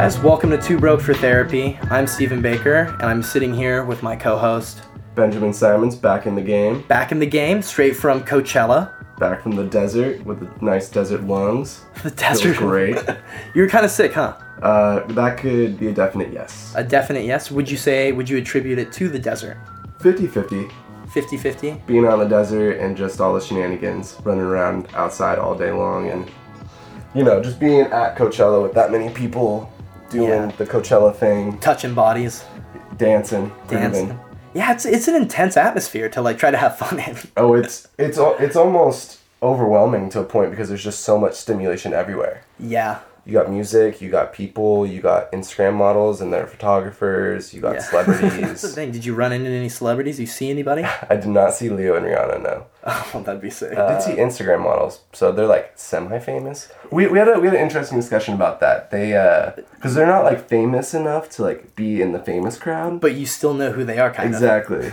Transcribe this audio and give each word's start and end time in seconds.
Guys, 0.00 0.18
welcome 0.20 0.48
to 0.48 0.56
Two 0.56 0.78
Broke 0.78 1.02
for 1.02 1.12
Therapy. 1.12 1.78
I'm 1.90 2.06
Stephen 2.06 2.40
Baker, 2.40 2.96
and 3.00 3.02
I'm 3.02 3.22
sitting 3.22 3.52
here 3.52 3.84
with 3.84 4.02
my 4.02 4.16
co 4.16 4.38
host. 4.38 4.80
Benjamin 5.14 5.52
Simons 5.52 5.94
back 5.94 6.24
in 6.24 6.34
the 6.34 6.40
game, 6.40 6.80
Back 6.88 7.12
in 7.12 7.18
the 7.18 7.26
game, 7.26 7.60
straight 7.60 7.94
from 7.94 8.22
Coachella. 8.22 8.94
back 9.18 9.42
from 9.42 9.56
the 9.56 9.64
desert 9.64 10.24
with 10.24 10.40
the 10.40 10.64
nice 10.64 10.88
desert 10.88 11.24
lungs. 11.24 11.84
The 12.02 12.12
desert. 12.12 12.56
great. 12.56 12.96
you 13.54 13.60
were 13.60 13.68
kind 13.68 13.84
of 13.84 13.90
sick, 13.90 14.14
huh? 14.14 14.38
Uh, 14.62 15.00
that 15.12 15.36
could 15.36 15.78
be 15.78 15.88
a 15.88 15.92
definite 15.92 16.32
yes. 16.32 16.72
A 16.74 16.82
definite 16.82 17.26
yes. 17.26 17.50
Would 17.50 17.70
you 17.70 17.76
say, 17.76 18.10
would 18.12 18.26
you 18.26 18.38
attribute 18.38 18.78
it 18.78 18.92
to 18.92 19.10
the 19.10 19.18
desert? 19.18 19.58
50 20.00 20.28
50. 20.28 20.66
50 21.12 21.36
50? 21.36 21.82
Being 21.86 22.06
on 22.06 22.20
the 22.20 22.24
desert 22.24 22.78
and 22.78 22.96
just 22.96 23.20
all 23.20 23.34
the 23.34 23.40
shenanigans, 23.42 24.16
running 24.24 24.44
around 24.44 24.88
outside 24.94 25.38
all 25.38 25.54
day 25.54 25.72
long, 25.72 26.08
and 26.08 26.30
you 27.14 27.22
know, 27.22 27.42
just 27.42 27.60
being 27.60 27.82
at 27.82 28.16
Coachella 28.16 28.62
with 28.62 28.72
that 28.72 28.90
many 28.90 29.12
people 29.12 29.70
doing 30.10 30.28
Yeah. 30.28 30.52
the 30.58 30.66
Coachella 30.66 31.14
thing, 31.14 31.58
Touching 31.58 31.94
bodies, 31.94 32.44
dancing, 32.96 33.50
dancing. 33.68 34.18
Yeah, 34.52 34.72
it's, 34.72 34.84
it's 34.84 35.06
an 35.08 35.14
intense 35.14 35.56
atmosphere 35.56 36.08
to 36.10 36.20
like 36.20 36.36
try 36.38 36.50
to 36.50 36.56
have 36.56 36.76
fun 36.76 36.98
in. 36.98 37.16
Oh, 37.36 37.54
it's 37.54 37.88
it's 37.98 38.18
it's 38.18 38.56
almost 38.56 39.18
overwhelming 39.42 40.10
to 40.10 40.20
a 40.20 40.24
point 40.24 40.50
because 40.50 40.68
there's 40.68 40.84
just 40.84 41.00
so 41.00 41.18
much 41.18 41.34
stimulation 41.34 41.92
everywhere. 41.94 42.42
Yeah. 42.58 42.98
You 43.24 43.32
got 43.32 43.50
music, 43.50 44.00
you 44.00 44.10
got 44.10 44.32
people, 44.32 44.86
you 44.86 45.00
got 45.00 45.30
Instagram 45.32 45.74
models 45.74 46.20
and 46.20 46.32
their 46.32 46.46
photographers, 46.46 47.52
you 47.54 47.60
got 47.60 47.74
yeah. 47.74 47.80
That's 47.92 48.06
the 48.06 48.14
celebrities. 48.14 48.74
thing. 48.74 48.92
Did 48.92 49.04
you 49.04 49.14
run 49.14 49.32
into 49.32 49.50
any 49.50 49.68
celebrities? 49.68 50.18
You 50.18 50.26
see 50.26 50.50
anybody? 50.50 50.84
I 51.10 51.16
did 51.16 51.28
not 51.28 51.54
see 51.54 51.68
Leo 51.68 51.96
and 51.96 52.06
Rihanna, 52.06 52.42
no. 52.42 52.66
Oh, 52.84 53.22
that'd 53.26 53.40
be 53.40 53.50
sick. 53.50 53.76
I 53.76 53.92
did 53.94 54.02
see 54.02 54.12
Instagram 54.12 54.62
models, 54.62 55.00
so 55.12 55.32
they're 55.32 55.46
like 55.46 55.72
semi-famous. 55.76 56.72
We, 56.90 57.06
we 57.08 57.18
had 57.18 57.28
a 57.28 57.38
we 57.38 57.46
had 57.46 57.54
an 57.56 57.62
interesting 57.62 57.98
discussion 57.98 58.34
about 58.34 58.60
that. 58.60 58.90
They 58.90 59.14
uh, 59.16 59.52
because 59.74 59.94
they're 59.94 60.06
not 60.06 60.24
like 60.24 60.48
famous 60.48 60.94
enough 60.94 61.28
to 61.30 61.42
like 61.42 61.76
be 61.76 62.00
in 62.00 62.12
the 62.12 62.18
famous 62.18 62.58
crowd. 62.58 63.00
but 63.00 63.14
you 63.14 63.26
still 63.26 63.54
know 63.54 63.72
who 63.72 63.84
they 63.84 63.98
are, 63.98 64.12
kind 64.12 64.34
of. 64.34 64.34
Exactly. 64.34 64.90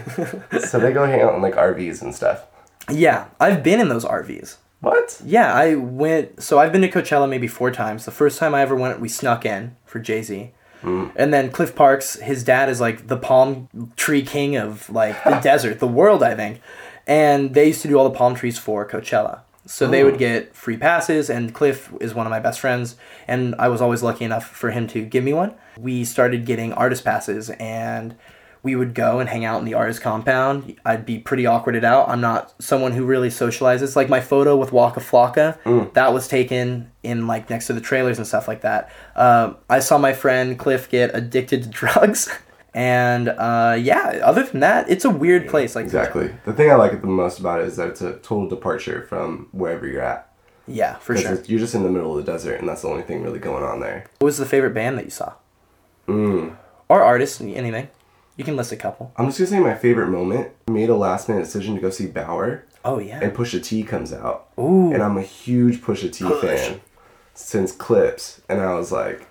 so 0.67 0.79
they 0.79 0.91
go 0.91 1.05
hang 1.05 1.21
out 1.21 1.35
in 1.35 1.41
like 1.41 1.55
RVs 1.55 2.01
and 2.01 2.13
stuff. 2.13 2.45
Yeah, 2.91 3.27
I've 3.39 3.63
been 3.63 3.79
in 3.79 3.89
those 3.89 4.05
RVs. 4.05 4.57
What? 4.79 5.21
Yeah, 5.25 5.53
I 5.53 5.75
went. 5.75 6.41
So 6.41 6.59
I've 6.59 6.71
been 6.71 6.81
to 6.81 6.89
Coachella 6.89 7.27
maybe 7.27 7.47
four 7.47 7.71
times. 7.71 8.05
The 8.05 8.11
first 8.11 8.37
time 8.37 8.53
I 8.53 8.61
ever 8.61 8.75
went, 8.75 8.99
we 8.99 9.09
snuck 9.09 9.45
in 9.45 9.75
for 9.85 9.99
Jay 9.99 10.21
Z. 10.21 10.51
Mm. 10.83 11.11
And 11.15 11.33
then 11.33 11.51
Cliff 11.51 11.75
Parks, 11.75 12.15
his 12.19 12.43
dad 12.43 12.69
is 12.69 12.79
like 12.79 13.07
the 13.07 13.17
palm 13.17 13.67
tree 13.95 14.21
king 14.21 14.55
of 14.55 14.89
like 14.89 15.23
the 15.23 15.39
desert, 15.43 15.79
the 15.79 15.87
world, 15.87 16.21
I 16.21 16.35
think. 16.35 16.61
And 17.07 17.53
they 17.53 17.67
used 17.67 17.81
to 17.81 17.87
do 17.87 17.97
all 17.97 18.03
the 18.03 18.15
palm 18.15 18.35
trees 18.35 18.59
for 18.59 18.87
Coachella. 18.87 19.41
So 19.65 19.85
they 19.85 20.03
would 20.03 20.15
oh. 20.15 20.17
get 20.17 20.55
free 20.55 20.77
passes, 20.77 21.29
and 21.29 21.53
Cliff 21.53 21.91
is 21.99 22.13
one 22.13 22.25
of 22.25 22.29
my 22.31 22.39
best 22.39 22.61
friends, 22.61 22.95
and 23.27 23.53
I 23.59 23.67
was 23.67 23.81
always 23.81 24.01
lucky 24.01 24.23
enough 24.23 24.47
for 24.47 24.71
him 24.71 24.87
to 24.87 25.03
give 25.03 25.25
me 25.25 25.33
one. 25.33 25.55
We 25.77 26.05
started 26.05 26.45
getting 26.45 26.71
artist 26.71 27.03
passes, 27.03 27.49
and 27.49 28.15
we 28.63 28.75
would 28.75 28.93
go 28.93 29.19
and 29.19 29.29
hang 29.29 29.45
out 29.45 29.59
in 29.59 29.65
the 29.65 29.73
artist 29.73 30.01
compound. 30.01 30.75
I'd 30.85 31.05
be 31.05 31.19
pretty 31.19 31.45
awkwarded 31.45 31.83
out. 31.83 32.09
I'm 32.09 32.21
not 32.21 32.53
someone 32.61 32.91
who 32.91 33.05
really 33.05 33.29
socializes. 33.29 33.95
Like 33.95 34.09
my 34.09 34.19
photo 34.21 34.55
with 34.55 34.71
Waka 34.71 34.99
Flocka, 34.99 35.93
that 35.93 36.13
was 36.13 36.27
taken 36.27 36.91
in 37.03 37.27
like 37.27 37.49
next 37.49 37.67
to 37.67 37.73
the 37.73 37.81
trailers 37.81 38.17
and 38.17 38.27
stuff 38.27 38.47
like 38.47 38.61
that. 38.61 38.91
Um, 39.15 39.57
I 39.69 39.79
saw 39.79 39.97
my 39.97 40.13
friend 40.13 40.57
Cliff 40.57 40.89
get 40.89 41.15
addicted 41.15 41.63
to 41.63 41.69
drugs, 41.81 42.29
and 42.73 43.29
uh, 43.29 43.77
yeah. 43.79 44.19
Other 44.23 44.43
than 44.43 44.59
that, 44.61 44.89
it's 44.89 45.05
a 45.05 45.09
weird 45.09 45.47
place. 45.47 45.75
Like 45.75 45.85
Exactly. 45.85 46.33
The 46.45 46.53
thing 46.53 46.69
I 46.71 46.75
like 46.75 46.99
the 47.01 47.07
most 47.07 47.39
about 47.39 47.61
it 47.61 47.67
is 47.67 47.77
that 47.77 47.87
it's 47.89 48.01
a 48.01 48.13
total 48.17 48.47
departure 48.49 49.03
from 49.03 49.47
wherever 49.51 49.87
you're 49.87 50.01
at. 50.01 50.29
yeah, 50.67 50.95
for 50.95 51.15
sure. 51.15 51.41
you're 51.45 51.59
just 51.59 51.75
in 51.75 51.83
the 51.83 51.89
middle 51.89 52.17
of 52.17 52.25
the 52.25 52.31
desert, 52.31 52.59
and 52.59 52.67
that's 52.67 52.81
the 52.81 52.89
only 52.89 53.03
thing 53.03 53.23
really 53.23 53.39
going 53.39 53.63
on 53.63 53.79
there. 53.79 54.05
What 54.19 54.25
was 54.25 54.37
the 54.37 54.45
favorite 54.45 54.73
band 54.73 54.97
that 54.97 55.05
you 55.05 55.11
saw? 55.11 55.33
Mm. 56.07 56.55
Or 56.89 57.03
artist? 57.03 57.41
Anything. 57.41 57.89
You 58.37 58.43
can 58.43 58.55
list 58.55 58.71
a 58.71 58.75
couple. 58.75 59.11
I'm 59.17 59.25
just 59.27 59.39
gonna 59.39 59.49
say 59.49 59.59
my 59.59 59.73
favorite 59.75 60.09
moment. 60.09 60.51
Made 60.69 60.89
a 60.89 60.95
last 60.95 61.27
minute 61.27 61.43
decision 61.45 61.75
to 61.75 61.81
go 61.81 61.89
see 61.89 62.07
Baauer, 62.07 62.61
Oh 62.85 62.99
yeah. 62.99 63.19
and 63.21 63.33
Pusha 63.33 63.63
T 63.63 63.83
comes 63.83 64.13
out, 64.13 64.47
Ooh. 64.59 64.93
and 64.93 65.01
I'm 65.03 65.17
a 65.17 65.21
huge 65.23 65.81
Pusha 65.81 66.11
T 66.13 66.23
Push. 66.23 66.41
fan 66.41 66.81
since 67.33 67.71
Clipse, 67.71 68.41
and 68.47 68.61
I 68.61 68.73
was 68.75 68.91
like, 68.91 69.27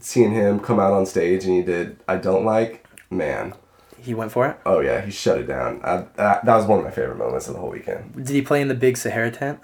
seeing 0.00 0.32
him 0.32 0.58
come 0.60 0.78
out 0.80 0.92
on 0.92 1.06
stage 1.06 1.44
and 1.44 1.54
he 1.54 1.62
did 1.62 1.98
I 2.08 2.16
don't 2.16 2.44
like, 2.44 2.84
man. 3.10 3.54
He 4.00 4.14
went 4.14 4.30
for 4.32 4.46
it. 4.48 4.56
Oh 4.66 4.80
yeah, 4.80 5.00
he 5.02 5.10
shut 5.10 5.38
it 5.38 5.46
down. 5.46 5.80
I, 5.84 6.04
that, 6.16 6.44
that 6.44 6.56
was 6.56 6.66
one 6.66 6.78
of 6.80 6.84
my 6.84 6.90
favorite 6.90 7.18
moments 7.18 7.46
of 7.48 7.54
the 7.54 7.60
whole 7.60 7.70
weekend. 7.70 8.14
Did 8.14 8.28
he 8.30 8.42
play 8.42 8.60
in 8.60 8.68
the 8.68 8.74
big 8.74 8.96
Sahara 8.96 9.30
tent? 9.30 9.60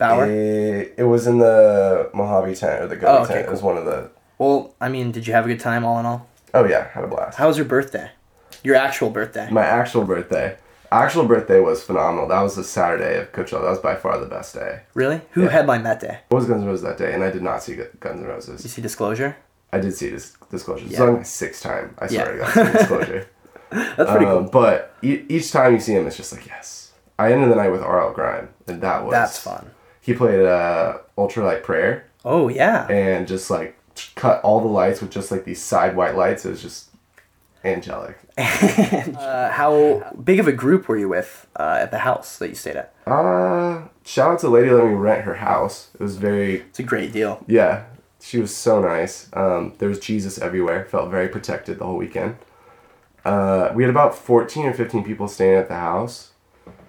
Baauer. 0.00 0.28
It, 0.28 0.94
it 0.96 1.02
was 1.04 1.26
in 1.26 1.38
the 1.38 2.08
Mojave 2.14 2.54
tent 2.54 2.82
or 2.82 2.86
the 2.88 2.96
Gobi 2.96 3.06
Oh, 3.18 3.22
okay, 3.24 3.34
tent. 3.34 3.46
It 3.48 3.50
was 3.50 3.62
one 3.62 3.76
of 3.76 3.84
the. 3.84 4.10
Well, 4.38 4.74
I 4.80 4.88
mean, 4.88 5.10
did 5.10 5.26
you 5.26 5.32
have 5.34 5.44
a 5.44 5.48
good 5.48 5.58
time 5.60 5.84
all 5.84 5.98
in 5.98 6.06
all? 6.06 6.28
Oh 6.54 6.64
yeah, 6.64 6.88
had 6.88 7.04
a 7.04 7.06
blast. 7.06 7.38
How 7.38 7.46
was 7.48 7.56
your 7.56 7.66
birthday? 7.66 8.10
Your 8.64 8.76
actual 8.76 9.10
birthday? 9.10 9.48
My 9.50 9.64
actual 9.64 10.04
birthday. 10.04 10.56
Actual 10.90 11.26
birthday 11.26 11.60
was 11.60 11.82
phenomenal. 11.82 12.26
That 12.28 12.40
was 12.40 12.56
the 12.56 12.64
Saturday 12.64 13.18
of 13.18 13.30
Coachella. 13.32 13.62
That 13.62 13.70
was 13.70 13.78
by 13.78 13.94
far 13.94 14.18
the 14.18 14.26
best 14.26 14.54
day. 14.54 14.80
Really? 14.94 15.20
Who 15.32 15.42
Yeah. 15.44 15.50
headlined 15.50 15.84
that 15.84 16.00
day? 16.00 16.20
What 16.30 16.38
was 16.38 16.46
Guns 16.48 16.62
N' 16.62 16.66
Roses 16.68 16.82
that 16.82 16.96
day? 16.96 17.12
And 17.12 17.22
I 17.22 17.30
did 17.30 17.42
not 17.42 17.62
see 17.62 17.74
Gu- 17.76 17.88
Guns 18.00 18.22
N' 18.22 18.26
Roses. 18.26 18.64
You 18.64 18.70
see 18.70 18.80
Disclosure? 18.80 19.36
I 19.70 19.80
did 19.80 19.94
see 19.94 20.08
this 20.08 20.34
Disclosure. 20.50 20.86
It's 20.86 20.94
Yeah. 20.94 21.02
only 21.02 21.16
my 21.18 21.22
sixth 21.24 21.62
time. 21.62 21.94
I 21.98 22.06
swear 22.06 22.36
Yeah. 22.38 22.46
to 22.50 22.54
God, 22.64 22.72
Disclosure. 22.78 23.26
That's 23.70 24.10
pretty 24.10 24.24
Um, 24.24 24.44
cool. 24.44 24.50
But 24.50 24.94
e- 25.02 25.24
each 25.28 25.52
time 25.52 25.74
you 25.74 25.80
see 25.80 25.92
him, 25.92 26.06
it's 26.06 26.16
just 26.16 26.32
like 26.32 26.46
yes. 26.46 26.92
I 27.18 27.32
ended 27.32 27.50
the 27.50 27.56
night 27.56 27.70
with 27.70 27.82
RL 27.82 28.12
Grime, 28.14 28.48
and 28.66 28.80
that 28.80 29.04
was 29.04 29.12
That's 29.12 29.38
fun. 29.38 29.72
He 30.00 30.14
played 30.14 30.46
uh, 30.46 30.98
Ultralight 31.18 31.64
Prayer, 31.64 32.04
Oh 32.24 32.48
yeah. 32.48 32.86
and 32.88 33.28
just 33.28 33.50
like 33.50 33.76
cut 34.14 34.42
all 34.42 34.60
the 34.60 34.68
lights 34.68 35.00
with 35.00 35.10
just 35.10 35.30
like 35.30 35.44
these 35.44 35.62
side 35.62 35.96
white 35.96 36.16
lights. 36.16 36.44
It 36.44 36.50
was 36.50 36.62
just 36.62 36.90
angelic. 37.64 38.18
Uh, 38.38 39.50
how 39.50 40.12
big 40.24 40.38
of 40.40 40.46
a 40.48 40.52
group 40.52 40.88
were 40.88 40.96
you 40.96 41.08
with 41.08 41.46
uh, 41.56 41.78
at 41.80 41.90
the 41.90 41.98
house 41.98 42.38
that 42.38 42.48
you 42.48 42.54
stayed 42.54 42.76
at? 42.76 42.94
Uh, 43.06 43.82
shout 44.04 44.32
out 44.32 44.38
to 44.38 44.46
the 44.46 44.52
lady 44.52 44.70
letting 44.70 44.90
me 44.90 44.94
rent 44.94 45.24
her 45.24 45.34
house. 45.34 45.88
It 45.94 46.00
was 46.00 46.16
very 46.16 46.60
It's 46.60 46.78
a 46.78 46.82
great 46.84 47.12
deal. 47.12 47.44
Yeah, 47.48 47.84
she 48.20 48.38
was 48.38 48.54
so 48.56 48.80
nice. 48.80 49.28
Um, 49.32 49.74
there 49.78 49.88
was 49.88 49.98
Jesus 49.98 50.38
everywhere. 50.38 50.84
Felt 50.84 51.10
very 51.10 51.28
protected 51.28 51.78
the 51.78 51.84
whole 51.84 51.96
weekend. 51.96 52.36
Uh, 53.24 53.72
we 53.74 53.82
had 53.82 53.90
about 53.90 54.14
fourteen 54.14 54.66
or 54.66 54.72
fifteen 54.72 55.04
people 55.04 55.28
staying 55.28 55.56
at 55.56 55.68
the 55.68 55.74
house. 55.74 56.27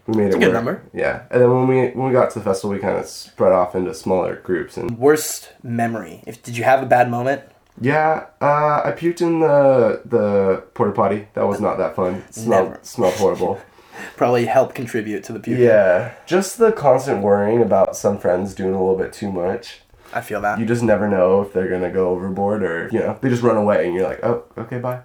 We 0.10 0.18
made 0.18 0.30
it 0.30 0.36
a 0.36 0.38
good 0.40 0.48
work. 0.48 0.54
number. 0.54 0.84
Yeah, 0.94 1.24
and 1.32 1.42
then 1.42 1.50
when 1.52 1.68
we 1.68 1.90
when 1.90 2.08
we 2.08 2.14
got 2.14 2.32
to 2.32 2.40
the 2.40 2.46
festival, 2.46 2.72
we 2.76 2.80
kind 2.80 2.98
of 2.98 3.06
spread 3.06 3.52
off 3.52 3.76
into 3.76 3.94
smaller 3.94 4.36
groups. 4.38 4.78
And 4.78 4.98
Worst 4.98 5.52
memory. 5.64 6.24
If 6.26 6.42
did 6.44 6.58
you 6.58 6.64
have 6.64 6.82
a 6.82 6.86
bad 6.86 7.10
moment? 7.10 7.42
yeah, 7.82 8.26
uh, 8.42 8.82
I 8.84 8.92
puked 8.98 9.22
in 9.22 9.40
the 9.40 10.02
the 10.06 10.64
porta 10.74 10.92
potty. 10.94 11.28
That 11.34 11.48
was 11.48 11.60
not 11.62 11.78
that 11.78 11.96
fun. 11.96 12.16
It 12.28 12.34
smelled 12.36 12.70
Never. 12.70 12.80
smelled 12.84 13.14
horrible. 13.16 13.62
Probably 14.16 14.46
help 14.46 14.74
contribute 14.74 15.24
to 15.26 15.34
the 15.34 15.40
puke. 15.42 15.60
yeah, 15.60 16.14
just 16.26 16.58
the 16.58 16.72
constant 16.72 17.22
worrying 17.22 17.62
about 17.62 17.96
some 17.98 18.18
friends 18.18 18.54
doing 18.56 18.74
a 18.74 18.80
little 18.82 18.98
bit 18.98 19.12
too 19.14 19.32
much. 19.32 19.82
I 20.14 20.22
feel 20.22 20.42
that. 20.42 20.58
You 20.60 20.66
just 20.66 20.82
never 20.84 21.08
know 21.08 21.42
if 21.42 21.54
they're 21.54 21.70
gonna 21.70 21.92
go 21.92 22.10
overboard 22.10 22.64
or 22.64 22.90
you 22.92 23.00
know 23.00 23.18
they 23.22 23.30
just 23.30 23.44
run 23.44 23.58
away 23.58 23.86
and 23.86 23.94
you're 23.96 24.08
like, 24.08 24.24
oh, 24.24 24.46
okay, 24.58 24.80
bye. 24.80 25.02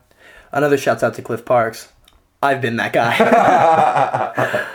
Another 0.52 0.78
shouts 0.78 1.02
out 1.02 1.14
to 1.14 1.22
Cliff 1.22 1.44
Parks. 1.44 1.92
I've 2.42 2.60
been 2.60 2.76
that 2.76 2.92
guy. 2.92 3.14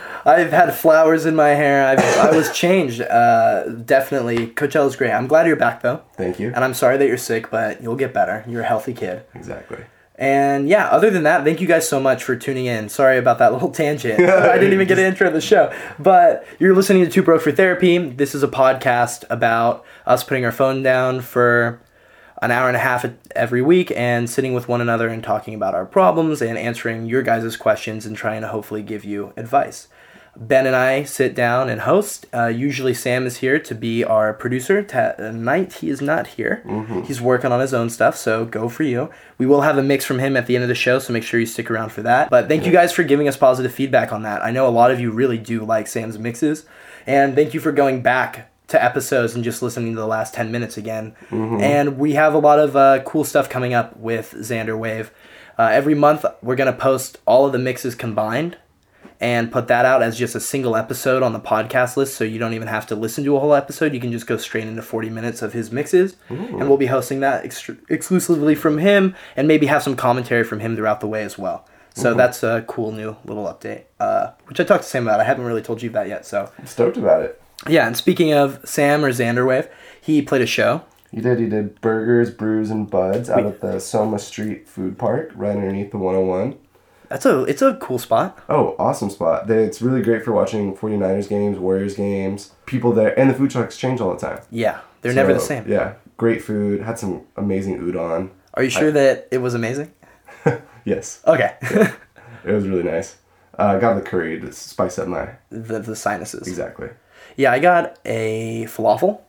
I've 0.24 0.50
had 0.50 0.74
flowers 0.74 1.26
in 1.26 1.34
my 1.34 1.50
hair. 1.50 1.86
I've, 1.86 2.00
I 2.18 2.36
was 2.36 2.52
changed. 2.52 3.00
Uh, 3.00 3.64
definitely. 3.68 4.48
Coachella's 4.48 4.96
great. 4.96 5.12
I'm 5.12 5.26
glad 5.26 5.46
you're 5.46 5.56
back 5.56 5.82
though. 5.82 6.02
Thank 6.14 6.38
you. 6.38 6.52
And 6.54 6.64
I'm 6.64 6.74
sorry 6.74 6.96
that 6.98 7.06
you're 7.06 7.16
sick, 7.16 7.50
but 7.50 7.82
you'll 7.82 7.96
get 7.96 8.12
better. 8.12 8.44
You're 8.46 8.62
a 8.62 8.66
healthy 8.66 8.92
kid. 8.92 9.24
Exactly. 9.34 9.78
And 10.16 10.68
yeah, 10.68 10.88
other 10.88 11.08
than 11.08 11.22
that, 11.22 11.44
thank 11.44 11.62
you 11.62 11.66
guys 11.66 11.88
so 11.88 11.98
much 11.98 12.22
for 12.22 12.36
tuning 12.36 12.66
in. 12.66 12.90
Sorry 12.90 13.16
about 13.16 13.38
that 13.38 13.54
little 13.54 13.70
tangent. 13.72 14.20
I 14.20 14.58
didn't 14.58 14.74
even 14.74 14.86
get 14.86 14.98
an 14.98 15.06
intro 15.06 15.28
to 15.28 15.32
the 15.32 15.40
show. 15.40 15.74
But 15.98 16.46
you're 16.58 16.74
listening 16.74 17.04
to 17.04 17.10
Two 17.10 17.22
Broke 17.22 17.40
for 17.40 17.52
Therapy. 17.52 17.96
This 17.96 18.34
is 18.34 18.42
a 18.42 18.48
podcast 18.48 19.24
about 19.30 19.84
us 20.04 20.22
putting 20.22 20.44
our 20.44 20.52
phone 20.52 20.82
down 20.82 21.22
for 21.22 21.80
an 22.42 22.50
hour 22.50 22.68
and 22.68 22.76
a 22.76 22.80
half 22.80 23.06
every 23.34 23.62
week 23.62 23.92
and 23.96 24.28
sitting 24.28 24.52
with 24.52 24.68
one 24.68 24.80
another 24.80 25.08
and 25.08 25.22
talking 25.22 25.54
about 25.54 25.74
our 25.74 25.86
problems 25.86 26.42
and 26.42 26.58
answering 26.58 27.06
your 27.06 27.22
guys' 27.22 27.56
questions 27.56 28.04
and 28.04 28.16
trying 28.16 28.42
to 28.42 28.48
hopefully 28.48 28.82
give 28.82 29.04
you 29.04 29.32
advice. 29.36 29.88
Ben 30.40 30.66
and 30.66 30.74
I 30.74 31.04
sit 31.04 31.34
down 31.34 31.68
and 31.68 31.82
host. 31.82 32.24
Uh, 32.32 32.46
usually 32.46 32.94
Sam 32.94 33.26
is 33.26 33.36
here 33.36 33.58
to 33.58 33.74
be 33.74 34.02
our 34.02 34.32
producer. 34.32 34.82
Tonight 34.82 35.74
he 35.74 35.90
is 35.90 36.00
not 36.00 36.28
here. 36.28 36.62
He's 37.06 37.20
working 37.20 37.52
on 37.52 37.60
his 37.60 37.74
own 37.74 37.90
stuff, 37.90 38.16
so 38.16 38.46
go 38.46 38.70
for 38.70 38.82
you. 38.82 39.10
We 39.36 39.44
will 39.44 39.60
have 39.60 39.76
a 39.76 39.82
mix 39.82 40.06
from 40.06 40.18
him 40.18 40.38
at 40.38 40.46
the 40.46 40.54
end 40.54 40.62
of 40.62 40.68
the 40.68 40.74
show, 40.74 40.98
so 40.98 41.12
make 41.12 41.24
sure 41.24 41.38
you 41.38 41.44
stick 41.44 41.70
around 41.70 41.92
for 41.92 42.00
that. 42.02 42.30
But 42.30 42.48
thank 42.48 42.64
you 42.64 42.72
guys 42.72 42.90
for 42.90 43.02
giving 43.02 43.28
us 43.28 43.36
positive 43.36 43.72
feedback 43.74 44.12
on 44.14 44.22
that. 44.22 44.42
I 44.42 44.50
know 44.50 44.66
a 44.66 44.70
lot 44.70 44.90
of 44.90 44.98
you 44.98 45.10
really 45.10 45.36
do 45.36 45.62
like 45.62 45.86
Sam's 45.86 46.18
mixes, 46.18 46.64
and 47.06 47.34
thank 47.34 47.52
you 47.52 47.60
for 47.60 47.70
going 47.70 48.00
back 48.00 48.50
to 48.68 48.82
episodes 48.82 49.34
and 49.34 49.44
just 49.44 49.60
listening 49.60 49.92
to 49.94 50.00
the 50.00 50.06
last 50.06 50.32
10 50.32 50.50
minutes 50.50 50.78
again. 50.78 51.14
And 51.60 51.98
we 51.98 52.12
have 52.14 52.32
a 52.32 52.38
lot 52.38 52.58
of 52.58 52.76
uh, 52.76 53.02
cool 53.02 53.24
stuff 53.24 53.50
coming 53.50 53.74
up 53.74 53.94
with 53.98 54.32
Xander 54.38 54.78
Wave. 54.78 55.10
Uh, 55.58 55.64
every 55.64 55.94
month, 55.94 56.24
we're 56.40 56.56
going 56.56 56.72
to 56.72 56.78
post 56.78 57.18
all 57.26 57.44
of 57.44 57.52
the 57.52 57.58
mixes 57.58 57.94
combined 57.94 58.56
and 59.20 59.52
put 59.52 59.68
that 59.68 59.84
out 59.84 60.02
as 60.02 60.18
just 60.18 60.34
a 60.34 60.40
single 60.40 60.74
episode 60.76 61.22
on 61.22 61.32
the 61.34 61.40
podcast 61.40 61.96
list 61.96 62.16
so 62.16 62.24
you 62.24 62.38
don't 62.38 62.54
even 62.54 62.68
have 62.68 62.86
to 62.86 62.94
listen 62.94 63.22
to 63.24 63.36
a 63.36 63.40
whole 63.40 63.54
episode. 63.54 63.92
You 63.92 64.00
can 64.00 64.10
just 64.12 64.26
go 64.26 64.36
straight 64.38 64.66
into 64.66 64.80
40 64.82 65.10
minutes 65.10 65.42
of 65.42 65.52
his 65.52 65.70
mixes. 65.70 66.16
And 66.28 66.68
we'll 66.68 66.78
be 66.78 66.86
hosting 66.86 67.20
that 67.20 67.44
ex- 67.44 67.70
exclusively 67.90 68.54
from 68.54 68.78
him 68.78 69.14
and 69.36 69.46
maybe 69.46 69.66
have 69.66 69.82
some 69.82 69.94
commentary 69.94 70.42
from 70.44 70.60
him 70.60 70.74
throughout 70.74 71.00
the 71.00 71.06
way 71.06 71.22
as 71.22 71.36
well. 71.38 71.66
So 71.94 72.14
that's 72.14 72.42
a 72.42 72.64
cool 72.66 72.92
new 72.92 73.16
little 73.26 73.44
update, 73.44 73.82
uh, 73.98 74.30
which 74.46 74.58
I 74.58 74.64
talked 74.64 74.84
to 74.84 74.88
Sam 74.88 75.06
about. 75.06 75.20
I 75.20 75.24
haven't 75.24 75.44
really 75.44 75.60
told 75.60 75.82
you 75.82 75.90
that 75.90 76.08
yet. 76.08 76.24
So, 76.24 76.50
I'm 76.58 76.66
stoked 76.66 76.96
about 76.96 77.22
it. 77.22 77.42
yeah, 77.68 77.86
and 77.86 77.94
speaking 77.96 78.32
of 78.32 78.58
Sam 78.64 79.04
or 79.04 79.10
Xanderwave, 79.10 79.68
he 80.00 80.22
played 80.22 80.40
a 80.40 80.46
show. 80.46 80.82
He 81.10 81.20
did. 81.20 81.40
He 81.40 81.46
did 81.46 81.78
burgers, 81.82 82.30
brews, 82.30 82.70
and 82.70 82.88
buds 82.88 83.28
out 83.28 83.44
at 83.44 83.60
the 83.60 83.80
Soma 83.80 84.18
Street 84.20 84.66
Food 84.68 84.96
Park, 84.96 85.32
right 85.34 85.56
underneath 85.56 85.90
the 85.90 85.98
101. 85.98 86.56
That's 87.10 87.26
a 87.26 87.42
it's 87.44 87.60
a 87.60 87.74
cool 87.74 87.98
spot. 87.98 88.38
Oh, 88.48 88.74
awesome 88.78 89.10
spot. 89.10 89.50
It's 89.50 89.82
really 89.82 90.00
great 90.00 90.24
for 90.24 90.32
watching 90.32 90.74
49ers 90.76 91.28
games, 91.28 91.58
Warriors 91.58 91.96
games. 91.96 92.52
People 92.66 92.92
there, 92.92 93.18
and 93.18 93.28
the 93.28 93.34
food 93.34 93.50
trucks 93.50 93.76
change 93.76 94.00
all 94.00 94.14
the 94.14 94.20
time. 94.20 94.40
Yeah, 94.50 94.80
they're 95.02 95.12
never 95.12 95.34
the 95.34 95.40
same. 95.40 95.68
Yeah, 95.68 95.94
great 96.16 96.40
food. 96.42 96.82
Had 96.82 96.98
some 96.98 97.22
amazing 97.36 97.78
udon. 97.80 98.30
Are 98.54 98.62
you 98.62 98.70
sure 98.70 98.90
that 98.92 99.28
it 99.30 99.38
was 99.38 99.54
amazing? 99.54 99.92
Yes, 100.86 101.20
Okay. 101.26 101.56
it 101.60 102.52
was 102.52 102.66
really 102.66 102.82
nice. 102.82 103.16
Uh, 103.58 103.78
got 103.78 103.94
the 103.96 104.00
curry 104.00 104.40
to 104.40 104.50
spice 104.50 104.98
up 104.98 105.08
my 105.08 105.28
the 105.50 105.78
the 105.80 105.94
sinuses. 105.94 106.48
exactly. 106.48 106.88
Yeah, 107.36 107.52
I 107.52 107.58
got 107.58 107.98
a 108.06 108.64
falafel. 108.64 109.20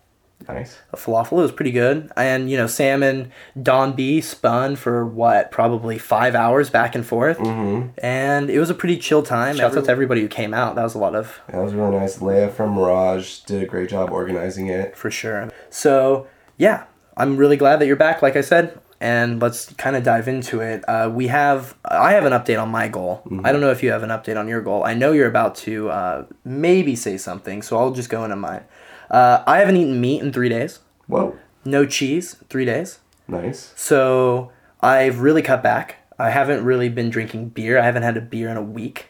Nice. 0.48 0.78
A 0.92 0.98
falafel. 0.98 1.34
It 1.34 1.42
was 1.42 1.52
pretty 1.52 1.72
good. 1.72 2.12
And 2.16 2.50
you 2.50 2.58
know, 2.58 2.68
Sam 2.68 3.04
and 3.04 3.32
Don 3.62 3.94
B 3.94 4.22
spun 4.22 4.76
for 4.76 5.06
what, 5.06 5.52
probably 5.52 5.98
five 5.98 6.36
hours 6.36 6.70
back 6.70 6.96
and 6.96 7.06
forth. 7.06 7.38
Mm-hmm. 7.38 7.90
And 8.04 8.50
it 8.50 8.60
was 8.60 8.70
a 8.70 8.74
pretty 8.76 8.98
chill 8.98 9.24
time. 9.24 9.56
Shouts 9.58 9.78
out 9.78 9.86
to 9.86 9.92
everybody 9.92 10.22
who 10.22 10.28
came 10.28 10.54
out. 10.54 10.76
That 10.76 10.84
was 10.84 10.96
a 10.96 11.00
lot 11.00 11.16
of 11.16 11.40
That 11.50 11.62
was 11.62 11.74
really 11.74 11.98
nice. 11.98 12.18
Leia 12.18 12.52
from 12.52 12.72
Mirage 12.72 13.40
did 13.40 13.64
a 13.64 13.66
great 13.66 13.90
job 13.90 14.12
organizing 14.12 14.68
it. 14.68 14.96
for 14.98 15.12
sure. 15.12 15.52
So 15.70 16.28
yeah, 16.58 16.86
I'm 17.18 17.38
really 17.38 17.58
glad 17.58 17.80
that 17.80 17.88
you're 17.88 17.96
back. 17.96 18.22
Like 18.22 18.36
I 18.36 18.42
said, 18.42 18.80
and 19.00 19.42
let's 19.42 19.74
kind 19.74 19.96
of 19.96 20.04
dive 20.04 20.28
into 20.28 20.60
it. 20.62 20.84
Uh, 20.88 21.10
we 21.12 21.28
have 21.28 21.76
I 21.84 22.12
have 22.14 22.24
an 22.24 22.34
update 22.34 22.62
on 22.62 22.70
my 22.70 22.88
goal. 22.88 23.24
I 23.44 23.52
don't 23.52 23.60
know 23.60 23.72
if 23.72 23.82
you 23.82 23.92
have 23.92 24.04
an 24.04 24.10
update 24.12 24.38
on 24.38 24.48
your 24.48 24.62
goal. 24.62 24.84
I 24.84 24.94
know 24.94 25.12
you're 25.12 25.28
about 25.28 25.56
to 25.56 25.90
uh, 25.90 26.26
maybe 26.46 26.96
say 26.96 27.18
something, 27.18 27.64
so 27.64 27.78
I'll 27.80 27.92
just 27.92 28.10
go 28.12 28.24
into 28.24 28.36
mine. 28.36 28.64
Uh, 29.12 29.44
I 29.46 29.60
haven't 29.60 29.76
eaten 29.78 30.00
meat 30.02 30.22
in 30.22 30.32
three 30.34 30.50
days. 30.50 30.80
Whoa, 31.08 31.36
No 31.66 31.86
cheese, 31.86 32.38
three 32.50 32.66
days. 32.66 33.00
nice. 33.28 33.74
So 33.76 34.52
I've 34.82 35.20
really 35.20 35.42
cut 35.42 35.62
back. 35.62 35.98
I 36.18 36.30
haven't 36.30 36.64
really 36.64 36.88
been 36.90 37.10
drinking 37.10 37.50
beer. 37.50 37.78
I 37.78 37.84
haven't 37.84 38.04
had 38.04 38.16
a 38.18 38.22
beer 38.22 38.48
in 38.50 38.58
a 38.58 38.62
week. 38.64 39.10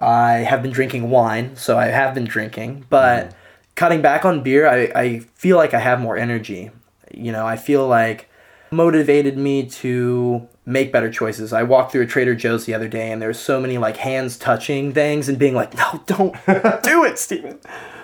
I 0.00 0.32
have 0.38 0.62
been 0.62 0.72
drinking 0.72 1.10
wine, 1.10 1.54
so 1.56 1.78
I 1.78 1.86
have 1.86 2.14
been 2.14 2.24
drinking. 2.24 2.86
But 2.90 3.34
cutting 3.76 4.02
back 4.02 4.24
on 4.24 4.42
beer, 4.42 4.66
I, 4.66 4.90
I 5.00 5.18
feel 5.34 5.56
like 5.56 5.74
I 5.74 5.78
have 5.78 6.00
more 6.00 6.16
energy. 6.16 6.70
You 7.12 7.30
know, 7.32 7.46
I 7.46 7.56
feel 7.56 7.86
like 7.86 8.28
motivated 8.70 9.36
me 9.36 9.66
to 9.66 10.48
make 10.64 10.92
better 10.92 11.10
choices. 11.10 11.52
I 11.52 11.62
walked 11.64 11.92
through 11.92 12.02
a 12.02 12.06
Trader 12.06 12.34
Joe's 12.34 12.64
the 12.64 12.74
other 12.74 12.88
day 12.88 13.10
and 13.12 13.20
there 13.20 13.28
was 13.28 13.38
so 13.38 13.60
many 13.60 13.78
like 13.78 13.96
hands 13.98 14.36
touching 14.38 14.92
things 14.92 15.28
and 15.28 15.38
being 15.38 15.54
like, 15.54 15.74
no, 15.76 16.02
don't 16.06 16.34
do 16.82 17.04
it, 17.04 17.18
Steven. 17.18 17.58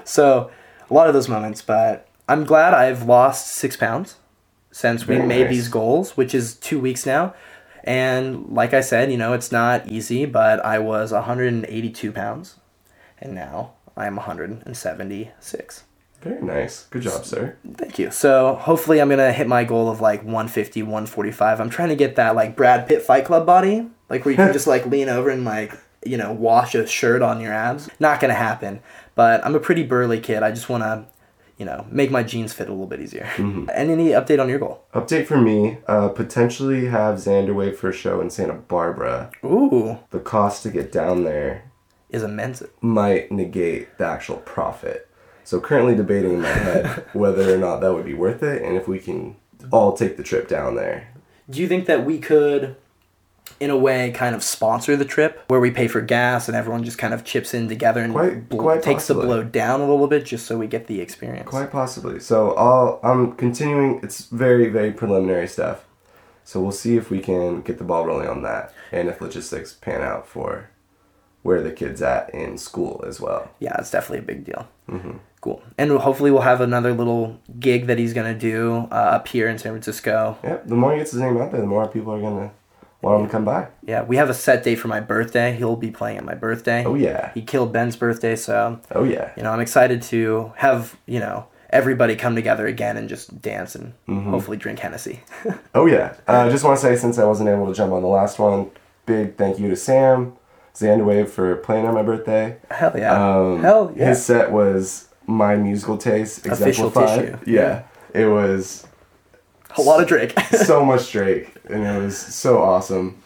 So 0.05 0.50
a 0.90 0.94
lot 0.94 1.08
of 1.08 1.14
those 1.14 1.28
moments, 1.28 1.62
but 1.62 2.08
I'm 2.28 2.44
glad 2.44 2.74
I've 2.74 3.04
lost 3.04 3.48
six 3.48 3.76
pounds 3.76 4.16
since 4.70 5.06
we 5.06 5.18
made 5.18 5.44
nice. 5.44 5.50
these 5.50 5.68
goals, 5.68 6.16
which 6.16 6.34
is 6.34 6.54
two 6.54 6.78
weeks 6.78 7.06
now. 7.06 7.34
And 7.84 8.48
like 8.48 8.74
I 8.74 8.80
said, 8.80 9.12
you 9.12 9.16
know, 9.16 9.32
it's 9.32 9.52
not 9.52 9.90
easy, 9.90 10.26
but 10.26 10.64
I 10.64 10.78
was 10.78 11.12
182 11.12 12.12
pounds 12.12 12.56
and 13.20 13.34
now 13.34 13.72
I'm 13.96 14.16
176. 14.16 15.84
Very 16.22 16.42
nice. 16.42 16.86
Good 16.86 17.02
job, 17.02 17.24
sir. 17.24 17.56
Thank 17.74 17.98
you. 17.98 18.10
So 18.10 18.56
hopefully 18.56 19.00
I'm 19.00 19.08
gonna 19.08 19.32
hit 19.32 19.46
my 19.46 19.64
goal 19.64 19.88
of 19.88 20.00
like 20.00 20.20
150, 20.22 20.82
145. 20.82 21.60
I'm 21.60 21.70
trying 21.70 21.90
to 21.90 21.96
get 21.96 22.16
that 22.16 22.34
like 22.34 22.56
Brad 22.56 22.88
Pitt 22.88 23.02
Fight 23.02 23.24
Club 23.24 23.46
body, 23.46 23.88
like 24.08 24.24
where 24.24 24.32
you 24.32 24.36
can 24.36 24.52
just 24.52 24.66
like 24.66 24.86
lean 24.86 25.08
over 25.08 25.30
and 25.30 25.44
like 25.44 25.78
you 26.04 26.16
know 26.16 26.32
wash 26.32 26.74
a 26.74 26.86
shirt 26.86 27.22
on 27.22 27.40
your 27.40 27.52
abs. 27.52 27.88
Not 28.00 28.20
gonna 28.20 28.34
happen. 28.34 28.80
But 29.16 29.44
I'm 29.44 29.54
a 29.56 29.60
pretty 29.60 29.82
burly 29.82 30.20
kid. 30.20 30.42
I 30.44 30.50
just 30.52 30.68
wanna, 30.68 31.06
you 31.58 31.64
know, 31.64 31.86
make 31.90 32.10
my 32.12 32.22
jeans 32.22 32.52
fit 32.52 32.68
a 32.68 32.70
little 32.70 32.86
bit 32.86 33.00
easier. 33.00 33.28
And 33.38 33.68
any 33.70 34.10
update 34.10 34.40
on 34.40 34.48
your 34.48 34.58
goal? 34.60 34.84
Update 34.94 35.26
for 35.26 35.38
me: 35.40 35.78
uh, 35.88 36.08
potentially 36.10 36.86
have 36.86 37.16
Xanderwave 37.16 37.74
for 37.76 37.88
a 37.88 37.92
show 37.92 38.20
in 38.20 38.30
Santa 38.30 38.52
Barbara. 38.54 39.30
Ooh, 39.44 39.98
The 40.10 40.20
cost 40.20 40.62
to 40.62 40.70
get 40.70 40.92
down 40.92 41.24
there 41.24 41.70
is 42.10 42.22
immense. 42.22 42.62
might 42.80 43.32
negate 43.32 43.98
the 43.98 44.06
actual 44.06 44.36
profit. 44.36 45.08
So 45.44 45.60
currently 45.60 45.94
debating 45.96 46.34
in 46.34 46.40
my 46.42 46.48
head 46.48 47.04
whether 47.12 47.52
or 47.54 47.58
not 47.58 47.80
that 47.80 47.92
would 47.94 48.04
be 48.04 48.14
worth 48.14 48.42
it, 48.42 48.62
and 48.62 48.76
if 48.76 48.86
we 48.86 48.98
can 48.98 49.36
all 49.72 49.92
take 49.96 50.16
the 50.16 50.22
trip 50.22 50.46
down 50.48 50.74
there. 50.76 51.08
Do 51.48 51.60
you 51.60 51.68
think 51.68 51.86
that 51.86 52.04
we 52.04 52.18
could, 52.18 52.76
in 53.60 53.70
a 53.70 53.76
way, 53.76 54.10
kind 54.12 54.34
of 54.34 54.42
sponsor 54.42 54.96
the 54.96 55.04
trip 55.04 55.42
where 55.48 55.60
we 55.60 55.70
pay 55.70 55.88
for 55.88 56.00
gas 56.00 56.48
and 56.48 56.56
everyone 56.56 56.84
just 56.84 56.98
kind 56.98 57.14
of 57.14 57.24
chips 57.24 57.54
in 57.54 57.68
together 57.68 58.00
and 58.02 58.12
Quite- 58.12 58.48
bl- 58.48 58.56
quite 58.58 58.82
takes 58.82 59.04
possibly. 59.04 59.22
the 59.22 59.26
blow 59.28 59.42
down 59.44 59.80
a 59.80 59.88
little 59.88 60.06
bit 60.08 60.24
just 60.24 60.46
so 60.46 60.58
we 60.58 60.66
get 60.66 60.86
the 60.86 61.00
experience? 61.00 61.48
Quite 61.48 61.70
possibly. 61.70 62.20
So 62.20 62.52
I'll, 62.54 63.00
I'm 63.02 63.32
continuing. 63.32 64.00
It's 64.02 64.26
very 64.26 64.68
very 64.68 64.92
preliminary 64.92 65.48
stuff. 65.48 65.84
So 66.44 66.60
we'll 66.60 66.70
see 66.72 66.96
if 66.96 67.10
we 67.10 67.18
can 67.20 67.60
get 67.62 67.78
the 67.78 67.84
ball 67.84 68.06
rolling 68.06 68.28
on 68.28 68.42
that, 68.42 68.72
and 68.92 69.08
if 69.08 69.20
logistics 69.20 69.72
pan 69.72 70.00
out 70.02 70.28
for 70.28 70.70
where 71.42 71.60
the 71.62 71.72
kids 71.72 72.02
at 72.02 72.32
in 72.34 72.58
school 72.58 73.04
as 73.06 73.20
well. 73.20 73.50
yeah, 73.60 73.76
it's 73.78 73.90
definitely 73.90 74.18
a 74.18 74.22
big 74.22 74.44
deal. 74.44 74.68
Mm-hmm. 74.90 75.18
Cool. 75.40 75.62
And 75.78 75.90
hopefully 75.92 76.30
we'll 76.32 76.40
have 76.42 76.60
another 76.60 76.92
little 76.92 77.40
gig 77.60 77.86
that 77.86 77.98
he's 77.98 78.12
gonna 78.12 78.34
do 78.34 78.88
uh, 78.90 78.94
up 78.94 79.28
here 79.28 79.48
in 79.48 79.56
San 79.58 79.70
Francisco. 79.72 80.36
Yep. 80.42 80.66
The 80.66 80.75
more 80.75 80.92
he 80.92 80.98
gets 80.98 81.12
his 81.12 81.20
name 81.20 81.36
out 81.38 81.52
there, 81.52 81.60
the 81.60 81.66
more 81.68 81.86
people 81.88 82.12
are 82.12 82.20
gonna 82.20 82.50
want 83.02 83.20
him 83.20 83.26
to 83.26 83.32
come 83.32 83.44
by. 83.44 83.68
Yeah, 83.82 84.02
we 84.04 84.16
have 84.16 84.30
a 84.30 84.34
set 84.34 84.64
date 84.64 84.76
for 84.76 84.88
my 84.88 85.00
birthday. 85.00 85.54
He'll 85.54 85.76
be 85.76 85.90
playing 85.90 86.18
at 86.18 86.24
my 86.24 86.34
birthday. 86.34 86.84
Oh 86.84 86.94
yeah. 86.94 87.32
He 87.34 87.42
killed 87.42 87.72
Ben's 87.72 87.96
birthday, 87.96 88.36
so 88.36 88.80
Oh 88.92 89.04
yeah. 89.04 89.32
you 89.36 89.42
know 89.42 89.50
I'm 89.52 89.60
excited 89.60 90.02
to 90.02 90.52
have 90.56 90.96
you 91.06 91.20
know 91.20 91.46
everybody 91.70 92.14
come 92.16 92.34
together 92.34 92.66
again 92.66 92.96
and 92.96 93.08
just 93.08 93.40
dance 93.42 93.74
and 93.74 93.92
Mm-hmm. 94.08 94.30
hopefully 94.30 94.56
drink 94.56 94.78
Hennessy. 94.78 95.20
Oh 95.74 95.86
yeah. 95.86 96.14
I 96.26 96.32
uh, 96.46 96.50
just 96.50 96.64
want 96.64 96.78
to 96.78 96.82
say 96.82 96.96
since 96.96 97.18
I 97.18 97.24
wasn't 97.24 97.48
able 97.50 97.66
to 97.66 97.74
jump 97.74 97.92
on 97.92 98.02
the 98.02 98.08
last 98.08 98.38
one, 98.38 98.70
big 99.04 99.36
thank 99.36 99.58
you 99.58 99.68
to 99.68 99.76
Sam 99.76 100.32
Xanderwave 100.74 101.28
for 101.28 101.56
playing 101.56 101.86
on 101.86 101.94
my 101.94 102.02
birthday. 102.02 102.56
Hell 102.70 102.92
yeah. 102.96 103.12
Um, 103.36 103.60
Hell 103.62 103.92
yeah. 103.96 104.08
His 104.10 104.24
set 104.24 104.52
was 104.52 105.08
my 105.26 105.56
musical 105.56 105.98
taste 105.98 106.46
Official 106.46 106.88
exemplified. 106.88 107.40
tissue. 107.40 107.50
Yeah. 107.50 107.82
It 108.14 108.26
was 108.26 108.86
a 109.76 109.82
lot 109.82 110.00
of 110.00 110.06
Drake. 110.08 110.38
so 110.52 110.84
much 110.92 111.10
Drake, 111.12 111.55
and 111.66 111.85
it 111.85 112.02
was 112.02 112.16
so 112.18 112.62
awesome. 112.62 113.23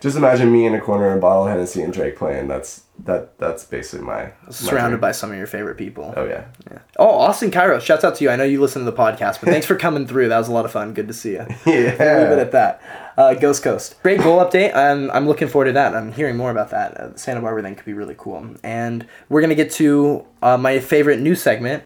Just 0.00 0.16
imagine 0.16 0.52
me 0.52 0.64
in 0.64 0.74
a 0.74 0.80
corner, 0.80 1.16
a 1.16 1.20
bottle 1.20 1.44
of 1.44 1.50
Hennessy, 1.50 1.82
and 1.82 1.92
Drake 1.92 2.16
playing. 2.16 2.46
That's 2.46 2.84
that. 3.04 3.36
That's 3.38 3.64
basically 3.64 4.06
my 4.06 4.30
my 4.44 4.50
Surrounded 4.50 4.98
dream. 4.98 5.00
by 5.00 5.10
some 5.10 5.32
of 5.32 5.36
your 5.38 5.48
favorite 5.48 5.76
people. 5.76 6.14
Oh 6.16 6.24
yeah. 6.24 6.44
Yeah. 6.70 6.78
Oh, 7.00 7.08
Austin 7.18 7.50
Cairo, 7.50 7.80
shouts 7.80 8.04
out 8.04 8.14
to 8.16 8.24
you. 8.24 8.30
I 8.30 8.36
know 8.36 8.44
you 8.44 8.60
listen 8.60 8.84
to 8.84 8.88
the 8.90 8.96
podcast, 8.96 9.40
but 9.40 9.48
thanks 9.48 9.66
for 9.66 9.74
coming 9.86 10.06
through. 10.06 10.28
That 10.28 10.38
was 10.38 10.46
a 10.46 10.52
lot 10.52 10.64
of 10.64 10.70
fun. 10.70 10.94
Good 10.94 11.08
to 11.08 11.14
see 11.14 11.32
you. 11.32 11.46
We'll 11.66 11.74
leave 11.74 12.00
it 12.00 12.38
at 12.38 12.52
that. 12.52 12.80
Uh, 13.16 13.34
Ghost 13.34 13.64
Coast. 13.64 14.00
Great 14.04 14.20
goal 14.20 14.38
update. 14.38 14.72
I'm, 14.76 15.10
I'm 15.10 15.26
looking 15.26 15.48
forward 15.48 15.64
to 15.64 15.72
that. 15.72 15.96
I'm 15.96 16.12
hearing 16.12 16.36
more 16.36 16.52
about 16.52 16.70
that. 16.70 16.94
Uh, 16.96 17.08
the 17.08 17.18
Santa 17.18 17.40
Barbara 17.40 17.62
thing 17.64 17.74
could 17.74 17.84
be 17.84 17.92
really 17.92 18.14
cool. 18.16 18.54
And 18.62 19.04
we're 19.28 19.40
going 19.40 19.50
to 19.50 19.56
get 19.56 19.72
to 19.72 20.24
uh, 20.42 20.56
my 20.56 20.78
favorite 20.78 21.18
new 21.18 21.34
segment 21.34 21.82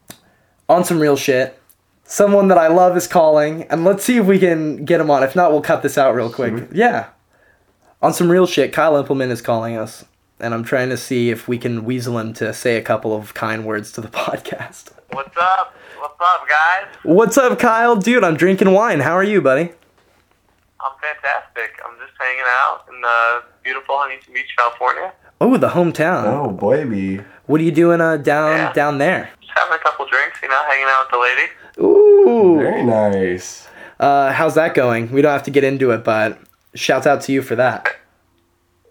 on 0.69 0.85
some 0.85 1.01
real 1.01 1.17
shit. 1.17 1.59
Someone 2.13 2.49
that 2.49 2.59
I 2.59 2.67
love 2.67 2.95
is 2.95 3.07
calling, 3.07 3.63
and 3.71 3.87
let's 3.87 4.05
see 4.05 4.19
if 4.19 4.27
we 4.27 4.39
can 4.39 4.85
get 4.85 5.01
him 5.01 5.11
on. 5.11 5.23
If 5.23 5.35
not, 5.35 5.51
we'll 5.51 5.63
cut 5.63 5.83
this 5.83 5.97
out 5.97 6.15
real 6.15 6.29
quick. 6.31 6.69
Yeah. 6.71 7.07
On 8.03 8.13
some 8.13 8.31
real 8.31 8.47
shit, 8.47 8.71
Kyle 8.71 8.99
Impleman 8.99 9.31
is 9.31 9.41
calling 9.41 9.79
us, 9.79 10.05
and 10.39 10.53
I'm 10.53 10.63
trying 10.63 10.91
to 10.91 10.99
see 10.99 11.31
if 11.31 11.49
we 11.49 11.57
can 11.57 11.87
weasel 11.87 12.19
him 12.19 12.35
to 12.35 12.53
say 12.53 12.77
a 12.77 12.83
couple 12.83 13.17
of 13.17 13.33
kind 13.33 13.65
words 13.65 13.93
to 13.93 14.03
the 14.03 14.09
podcast. 14.29 14.91
What's 15.13 15.35
up? 15.41 15.75
What's 16.01 16.21
up, 16.21 16.47
guys? 16.47 16.87
What's 17.03 17.39
up, 17.39 17.59
Kyle? 17.59 17.97
Dude, 17.97 18.25
I'm 18.25 18.37
drinking 18.37 18.73
wine. 18.73 19.01
How 19.01 19.15
are 19.15 19.25
you, 19.25 19.41
buddy? 19.41 19.71
I'm 20.83 20.93
fantastic. 21.01 21.81
I'm 21.83 21.97
just 21.99 22.13
hanging 22.21 22.45
out 22.47 22.85
in 22.93 23.01
the 23.01 23.43
beautiful 23.65 23.97
Huntington 23.97 24.35
Beach, 24.35 24.55
California. 24.59 25.15
Oh, 25.41 25.57
the 25.57 25.71
hometown. 25.71 26.25
Oh 26.27 26.51
baby. 26.51 27.23
What 27.47 27.59
are 27.63 27.65
you 27.65 27.73
doing 27.73 28.03
uh, 28.03 28.19
down 28.19 28.51
Yeah. 28.59 28.73
down 28.75 28.99
there? 28.99 29.31
Just 29.41 29.53
having 29.57 29.75
a 29.75 29.83
couple 29.83 30.07
drinks, 30.09 30.41
you 30.43 30.49
know, 30.49 30.63
hanging 30.69 30.85
out 30.89 31.07
with 31.07 31.11
the 31.13 31.19
lady. 31.19 31.51
Ooh. 31.79 32.57
Very 32.59 32.83
nice. 32.85 33.69
Uh, 33.99 34.33
how's 34.33 34.55
that 34.55 34.75
going? 34.75 35.11
We 35.13 35.21
don't 35.23 35.33
have 35.33 35.43
to 35.45 35.51
get 35.51 35.65
into 35.65 35.91
it, 35.91 36.05
but 36.05 36.39
shouts 36.75 37.07
out 37.07 37.21
to 37.23 37.33
you 37.33 37.41
for 37.43 37.55
that. 37.57 37.97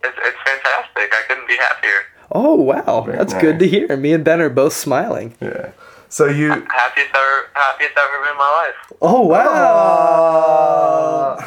It's, 0.04 0.18
it's 0.18 0.38
fantastic. 0.46 1.12
I 1.14 1.22
couldn't 1.28 1.48
be 1.48 1.58
happier. 1.58 2.02
Oh 2.32 2.56
wow, 2.56 3.02
Very 3.02 3.18
that's 3.18 3.34
good 3.34 3.60
to 3.60 3.68
hear. 3.68 3.96
Me 3.98 4.14
and 4.14 4.24
Ben 4.24 4.40
are 4.42 4.50
both 4.50 4.74
smiling. 4.74 5.36
Yeah. 5.42 5.72
So 6.10 6.26
you. 6.28 6.50
Happiest 6.50 7.10
ever, 7.14 7.50
happiest 7.54 7.94
ever 7.98 8.20
been 8.24 8.32
in 8.32 8.38
my 8.38 8.50
life. 8.66 8.76
Oh 9.02 9.22
wow! 9.28 11.38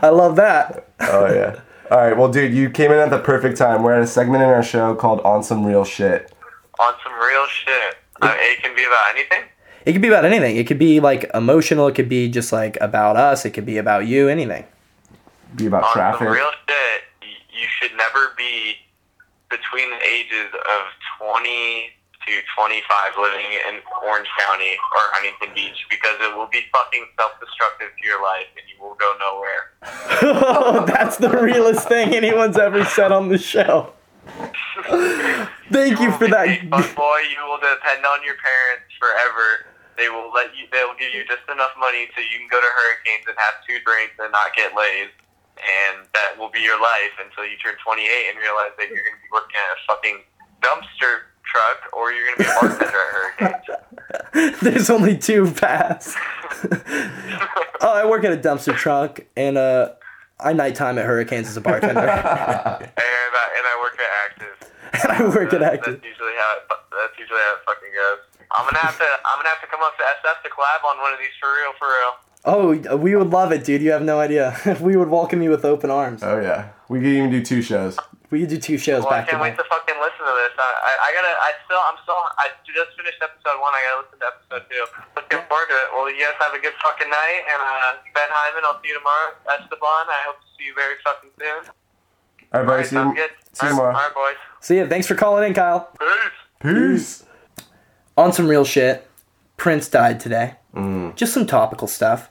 I 0.02 0.08
love 0.10 0.36
that. 0.36 0.88
Oh 1.00 1.26
yeah. 1.32 1.60
All 1.90 1.98
right, 1.98 2.16
well, 2.16 2.30
dude, 2.30 2.54
you 2.54 2.70
came 2.70 2.90
in 2.90 2.98
at 2.98 3.10
the 3.10 3.18
perfect 3.18 3.58
time. 3.58 3.82
We're 3.82 3.92
at 3.92 4.00
a 4.02 4.06
segment 4.06 4.42
in 4.42 4.48
our 4.48 4.62
show 4.62 4.94
called 4.94 5.20
On 5.20 5.42
Some 5.42 5.66
Real 5.66 5.84
Shit. 5.84 6.32
On 6.80 6.94
some 7.04 7.12
real 7.12 7.46
shit. 7.46 7.96
Uh, 8.22 8.34
it 8.38 8.62
can 8.62 8.74
be 8.74 8.82
about 8.82 9.10
anything. 9.14 9.42
It 9.84 9.92
could 9.92 10.02
be 10.02 10.08
about 10.08 10.24
anything. 10.24 10.56
It 10.56 10.66
could 10.66 10.78
be 10.78 11.00
like 11.00 11.30
emotional. 11.34 11.86
It 11.88 11.94
could 11.94 12.08
be 12.08 12.28
just 12.28 12.52
like 12.52 12.78
about 12.80 13.16
us. 13.16 13.44
It 13.44 13.50
could 13.50 13.66
be 13.66 13.78
about 13.78 14.06
you. 14.06 14.28
Anything. 14.28 14.64
Be 15.56 15.66
about 15.66 15.84
On 15.84 15.92
traffic. 15.92 16.18
some 16.28 16.32
real 16.32 16.50
shit, 16.68 17.02
you 17.52 17.66
should 17.80 17.96
never 17.96 18.32
be 18.38 18.76
between 19.50 19.90
the 19.90 20.02
ages 20.06 20.48
of 20.54 20.82
20 21.20 21.90
to 22.26 22.32
25 22.56 23.12
living 23.20 23.46
in 23.68 23.80
Orange 24.06 24.28
County 24.46 24.70
or 24.94 25.02
Huntington 25.12 25.54
Beach 25.54 25.84
because 25.90 26.14
it 26.20 26.34
will 26.36 26.46
be 26.46 26.60
fucking 26.72 27.04
self-destructive 27.18 27.88
to 28.00 28.06
your 28.06 28.22
life 28.22 28.46
and 28.56 28.64
you 28.70 28.80
will 28.80 28.94
go 28.94 29.12
nowhere. 29.18 30.86
That's 30.86 31.16
the 31.16 31.28
realest 31.30 31.88
thing 31.88 32.14
anyone's 32.14 32.56
ever 32.56 32.84
said 32.84 33.10
on 33.12 33.28
the 33.28 33.38
show. 33.38 33.92
Thank 35.72 35.98
you 36.00 36.10
will 36.10 36.18
for 36.18 36.28
that. 36.28 36.46
a 36.48 36.94
boy. 36.94 37.18
You 37.28 37.42
will 37.44 37.58
depend 37.58 38.06
on 38.06 38.22
your 38.24 38.36
parents 38.38 38.86
forever. 39.00 39.66
They 40.02 40.10
will 40.10 40.34
let 40.34 40.50
you. 40.58 40.66
They 40.74 40.82
will 40.82 40.98
give 40.98 41.14
you 41.14 41.22
just 41.22 41.46
enough 41.46 41.70
money 41.78 42.10
so 42.10 42.18
you 42.18 42.42
can 42.42 42.50
go 42.50 42.58
to 42.58 42.66
Hurricanes 42.66 43.22
and 43.30 43.38
have 43.38 43.62
two 43.62 43.78
drinks 43.86 44.18
and 44.18 44.34
not 44.34 44.50
get 44.58 44.74
laid. 44.74 45.14
And 45.62 46.10
that 46.10 46.34
will 46.34 46.50
be 46.50 46.58
your 46.58 46.74
life 46.82 47.14
until 47.22 47.46
you 47.46 47.54
turn 47.62 47.78
28 47.78 48.02
and 48.02 48.34
realize 48.42 48.74
that 48.82 48.90
you're 48.90 49.06
going 49.06 49.14
to 49.14 49.22
be 49.22 49.30
working 49.30 49.54
at 49.54 49.70
a 49.70 49.80
fucking 49.86 50.18
dumpster 50.58 51.30
truck 51.46 51.86
or 51.94 52.10
you're 52.10 52.34
going 52.34 52.38
to 52.38 52.42
be 52.42 52.50
a 52.50 52.58
bartender 52.58 52.98
at 52.98 53.62
Hurricanes. 54.34 54.58
There's 54.62 54.90
only 54.90 55.16
two 55.16 55.52
paths. 55.52 56.16
oh, 57.80 57.94
I 57.94 58.04
work 58.04 58.24
at 58.24 58.32
a 58.32 58.36
dumpster 58.36 58.74
truck, 58.74 59.20
and 59.36 59.56
uh, 59.56 59.94
I 60.40 60.52
nighttime 60.52 60.98
at 60.98 61.06
Hurricanes 61.06 61.46
as 61.46 61.56
a 61.56 61.60
bartender, 61.60 62.00
and, 62.00 62.10
I, 62.10 62.74
and 62.82 62.98
I 62.98 63.78
work 63.78 63.98
at 64.02 64.10
Active. 64.26 64.72
and 64.98 65.12
I 65.12 65.22
work 65.28 65.54
at 65.54 65.62
Active. 65.62 66.02
That's 66.02 66.04
usually 66.04 66.34
how 66.34 66.56
it, 66.58 66.62
that's 66.90 67.18
usually 67.18 67.38
how 67.38 67.54
it 67.54 67.62
fucking 67.66 67.92
goes. 67.94 68.31
I'm 68.54 68.64
gonna 68.64 68.78
have 68.84 68.96
to 68.98 69.08
I'm 69.24 69.38
gonna 69.38 69.48
have 69.48 69.60
to 69.62 69.70
come 69.70 69.80
up 69.82 69.96
to 69.98 70.04
SF 70.04 70.42
to 70.44 70.48
collab 70.50 70.84
on 70.88 71.00
one 71.00 71.12
of 71.12 71.18
these 71.18 71.34
for 71.40 71.48
real, 71.48 71.72
for 71.78 71.88
real. 71.88 72.12
Oh, 72.44 72.96
we 72.98 73.14
would 73.14 73.30
love 73.30 73.52
it, 73.52 73.62
dude. 73.64 73.82
You 73.82 73.92
have 73.92 74.02
no 74.02 74.18
idea. 74.18 74.58
we 74.80 74.96
would 74.96 75.08
welcome 75.08 75.42
you 75.42 75.50
with 75.50 75.64
open 75.64 75.90
arms. 75.94 76.24
Oh, 76.26 76.40
yeah. 76.42 76.70
We 76.90 76.98
could 76.98 77.06
even 77.14 77.30
do 77.30 77.38
two 77.38 77.62
shows. 77.62 77.94
We 78.34 78.40
could 78.40 78.48
do 78.50 78.58
two 78.58 78.78
shows 78.78 79.04
Well, 79.06 79.12
I 79.14 79.22
back 79.22 79.26
to 79.26 79.30
can't 79.38 79.42
wait 79.42 79.54
back. 79.56 79.62
to 79.62 79.70
fucking 79.70 79.94
listen 80.02 80.26
to 80.26 80.34
this. 80.42 80.50
I, 80.58 80.66
I, 80.66 80.92
I 81.06 81.08
gotta 81.14 81.32
I 81.38 81.50
still 81.64 81.78
I'm 81.78 81.98
still 82.02 82.18
I 82.42 82.50
just 82.66 82.96
finished 82.98 83.20
episode 83.22 83.60
one. 83.62 83.70
I 83.76 83.80
gotta 83.86 83.98
listen 84.02 84.18
to 84.18 84.26
episode 84.26 84.64
two. 84.72 84.84
Looking 85.14 85.42
forward 85.46 85.68
to 85.70 85.76
it. 85.86 85.88
Well, 85.94 86.10
you 86.10 86.18
guys 86.18 86.34
have 86.42 86.50
a 86.56 86.58
good 86.58 86.74
fucking 86.82 87.10
night, 87.12 87.42
and 87.46 87.60
uh, 87.62 88.02
Ben 88.16 88.26
Hyman, 88.32 88.64
I'll 88.66 88.80
see 88.82 88.88
you 88.90 88.98
tomorrow. 88.98 89.38
Esteban, 89.46 90.04
I 90.10 90.20
hope 90.26 90.40
to 90.42 90.48
see 90.58 90.66
you 90.66 90.74
very 90.74 90.96
fucking 91.06 91.30
soon. 91.38 91.62
All 92.56 92.60
right, 92.60 92.66
buddy. 92.66 92.84
See 92.90 92.96
you, 92.98 93.14
good. 93.14 93.30
see 93.54 93.66
you 93.68 93.70
tomorrow. 93.76 93.94
all 93.94 94.02
right, 94.02 94.14
boys. 94.16 94.40
See 94.60 94.76
ya. 94.82 94.88
Thanks 94.90 95.06
for 95.06 95.14
calling 95.14 95.46
in, 95.46 95.54
Kyle. 95.54 95.92
Peace. 96.00 96.34
Peace. 96.58 97.24
On 98.16 98.32
some 98.32 98.48
real 98.48 98.64
shit, 98.64 99.08
Prince 99.56 99.88
died 99.88 100.20
today. 100.20 100.54
Mm. 100.74 101.14
Just 101.16 101.32
some 101.32 101.46
topical 101.46 101.88
stuff. 101.88 102.30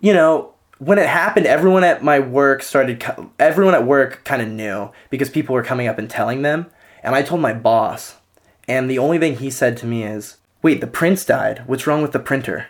You 0.00 0.12
know, 0.12 0.54
when 0.78 0.98
it 0.98 1.08
happened, 1.08 1.46
everyone 1.46 1.84
at 1.84 2.02
my 2.02 2.18
work 2.18 2.62
started. 2.62 3.04
Everyone 3.38 3.74
at 3.74 3.86
work 3.86 4.24
kind 4.24 4.40
of 4.40 4.48
knew 4.48 4.90
because 5.10 5.30
people 5.30 5.54
were 5.54 5.62
coming 5.62 5.88
up 5.88 5.98
and 5.98 6.08
telling 6.08 6.42
them. 6.42 6.66
And 7.02 7.14
I 7.14 7.22
told 7.22 7.40
my 7.40 7.52
boss, 7.52 8.16
and 8.66 8.90
the 8.90 8.98
only 8.98 9.18
thing 9.18 9.36
he 9.36 9.50
said 9.50 9.76
to 9.78 9.86
me 9.86 10.04
is, 10.04 10.38
"Wait, 10.62 10.80
the 10.80 10.86
Prince 10.86 11.24
died. 11.24 11.62
What's 11.66 11.86
wrong 11.86 12.02
with 12.02 12.12
the 12.12 12.18
printer?" 12.18 12.68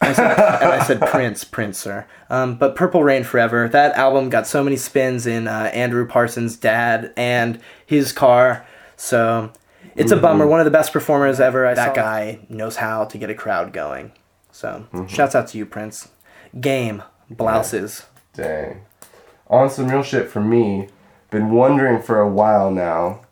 I 0.00 0.12
said, 0.12 0.30
and 0.62 0.72
I 0.72 0.82
said, 0.82 1.00
Prince, 1.00 1.44
Prince, 1.44 1.78
sir. 1.78 2.06
Um, 2.30 2.56
but 2.56 2.74
Purple 2.74 3.04
Rain 3.04 3.22
Forever, 3.22 3.68
that 3.68 3.94
album 3.96 4.30
got 4.30 4.46
so 4.46 4.64
many 4.64 4.76
spins 4.76 5.26
in 5.26 5.46
uh, 5.46 5.70
Andrew 5.74 6.06
Parsons' 6.06 6.56
dad 6.56 7.12
and 7.16 7.60
his 7.84 8.12
car. 8.12 8.66
So 8.96 9.52
it's 10.00 10.12
a 10.12 10.16
bummer. 10.16 10.46
One 10.46 10.60
of 10.60 10.64
the 10.64 10.70
best 10.70 10.92
performers 10.92 11.40
ever. 11.40 11.66
I 11.66 11.74
that 11.74 11.94
guy 11.94 12.40
knows 12.48 12.76
how 12.76 13.04
to 13.04 13.18
get 13.18 13.30
a 13.30 13.34
crowd 13.34 13.72
going. 13.72 14.12
So 14.52 14.86
mm-hmm. 14.92 15.06
shouts 15.06 15.34
out 15.34 15.48
to 15.48 15.58
you, 15.58 15.66
Prince. 15.66 16.08
Game, 16.60 17.02
blouses. 17.28 18.06
Dang. 18.34 18.82
On 19.48 19.68
some 19.68 19.88
real 19.88 20.02
shit 20.02 20.28
for 20.28 20.40
me, 20.40 20.88
been 21.30 21.50
wondering 21.50 22.02
for 22.02 22.20
a 22.20 22.28
while 22.28 22.70
now, 22.70 23.22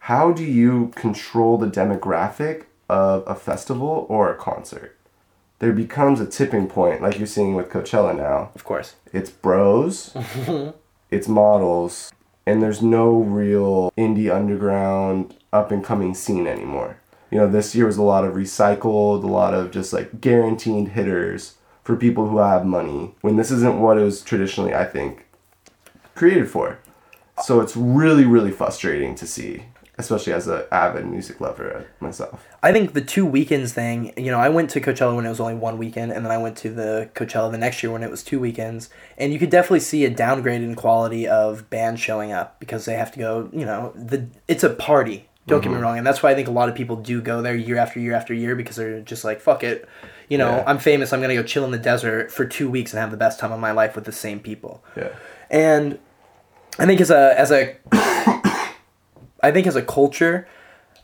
how 0.00 0.32
do 0.32 0.44
you 0.44 0.92
control 0.96 1.58
the 1.58 1.68
demographic 1.68 2.64
of 2.88 3.24
a 3.26 3.34
festival 3.34 4.06
or 4.08 4.32
a 4.32 4.36
concert? 4.36 4.98
There 5.60 5.72
becomes 5.72 6.20
a 6.20 6.26
tipping 6.26 6.66
point, 6.66 7.02
like 7.02 7.18
you're 7.18 7.26
seeing 7.28 7.54
with 7.54 7.68
Coachella 7.68 8.16
now. 8.16 8.50
Of 8.56 8.64
course. 8.64 8.96
It's 9.12 9.30
bros, 9.30 10.16
it's 11.10 11.28
models, 11.28 12.12
and 12.46 12.62
there's 12.62 12.82
no 12.82 13.12
real 13.16 13.92
indie 13.96 14.34
underground 14.34 15.36
up 15.52 15.70
and 15.70 15.84
coming 15.84 16.14
scene 16.14 16.46
anymore. 16.46 16.98
You 17.30 17.38
know, 17.38 17.48
this 17.48 17.74
year 17.74 17.86
was 17.86 17.96
a 17.96 18.02
lot 18.02 18.24
of 18.24 18.34
recycled, 18.34 19.24
a 19.24 19.26
lot 19.26 19.54
of 19.54 19.70
just 19.70 19.92
like 19.92 20.20
guaranteed 20.20 20.88
hitters 20.88 21.56
for 21.82 21.96
people 21.96 22.28
who 22.28 22.38
have 22.38 22.64
money, 22.64 23.14
when 23.22 23.36
this 23.36 23.50
isn't 23.50 23.80
what 23.80 23.98
it 23.98 24.02
was 24.02 24.22
traditionally, 24.22 24.74
I 24.74 24.84
think, 24.84 25.26
created 26.14 26.48
for. 26.48 26.78
So 27.42 27.60
it's 27.60 27.76
really, 27.76 28.24
really 28.24 28.52
frustrating 28.52 29.14
to 29.16 29.26
see, 29.26 29.64
especially 30.02 30.32
as 30.32 30.46
an 30.46 30.64
avid 30.70 31.06
music 31.06 31.40
lover 31.40 31.86
myself. 32.00 32.46
I 32.62 32.72
think 32.72 32.92
the 32.92 33.00
two 33.00 33.24
weekends 33.26 33.72
thing, 33.72 34.12
you 34.16 34.30
know, 34.30 34.38
I 34.38 34.48
went 34.48 34.70
to 34.70 34.80
Coachella 34.80 35.14
when 35.16 35.26
it 35.26 35.28
was 35.28 35.40
only 35.40 35.54
one 35.54 35.78
weekend, 35.78 36.12
and 36.12 36.24
then 36.24 36.32
I 36.32 36.38
went 36.38 36.56
to 36.58 36.70
the 36.70 37.10
Coachella 37.14 37.50
the 37.50 37.58
next 37.58 37.82
year 37.82 37.92
when 37.92 38.02
it 38.02 38.10
was 38.10 38.22
two 38.22 38.38
weekends. 38.38 38.90
And 39.18 39.32
you 39.32 39.38
could 39.38 39.50
definitely 39.50 39.80
see 39.80 40.04
a 40.04 40.10
downgrade 40.10 40.62
in 40.62 40.74
quality 40.74 41.26
of 41.26 41.68
bands 41.70 42.00
showing 42.00 42.32
up 42.32 42.60
because 42.60 42.84
they 42.84 42.94
have 42.94 43.12
to 43.12 43.18
go, 43.18 43.48
you 43.52 43.64
know, 43.64 43.92
the 43.94 44.26
it's 44.48 44.64
a 44.64 44.70
party. 44.70 45.28
Don't 45.48 45.60
get 45.60 45.70
me 45.70 45.74
mm-hmm. 45.74 45.82
wrong. 45.82 45.98
And 45.98 46.06
that's 46.06 46.22
why 46.22 46.30
I 46.30 46.34
think 46.36 46.46
a 46.46 46.52
lot 46.52 46.68
of 46.68 46.76
people 46.76 46.94
do 46.94 47.20
go 47.20 47.42
there 47.42 47.56
year 47.56 47.76
after 47.76 47.98
year 47.98 48.14
after 48.14 48.32
year 48.32 48.54
because 48.54 48.76
they're 48.76 49.00
just 49.00 49.24
like, 49.24 49.40
fuck 49.40 49.64
it. 49.64 49.88
You 50.28 50.38
know, 50.38 50.58
Yeah. 50.58 50.64
I'm 50.68 50.78
famous. 50.78 51.12
I'm 51.12 51.18
going 51.18 51.34
to 51.34 51.42
go 51.42 51.42
chill 51.42 51.64
in 51.64 51.72
the 51.72 51.78
desert 51.78 52.30
for 52.30 52.44
two 52.44 52.70
weeks 52.70 52.92
and 52.92 53.00
have 53.00 53.10
the 53.10 53.16
best 53.16 53.40
time 53.40 53.50
of 53.50 53.58
my 53.58 53.72
life 53.72 53.96
with 53.96 54.04
the 54.04 54.12
same 54.12 54.38
people 54.38 54.84
Yeah. 54.96 55.08
and 55.50 55.98
I 56.78 56.86
think 56.86 57.00
as 57.00 57.10
a 57.10 57.38
as 57.38 57.50
a 57.50 57.76
I 59.42 59.50
think 59.50 59.66
as 59.66 59.76
a 59.76 59.82
culture, 59.82 60.46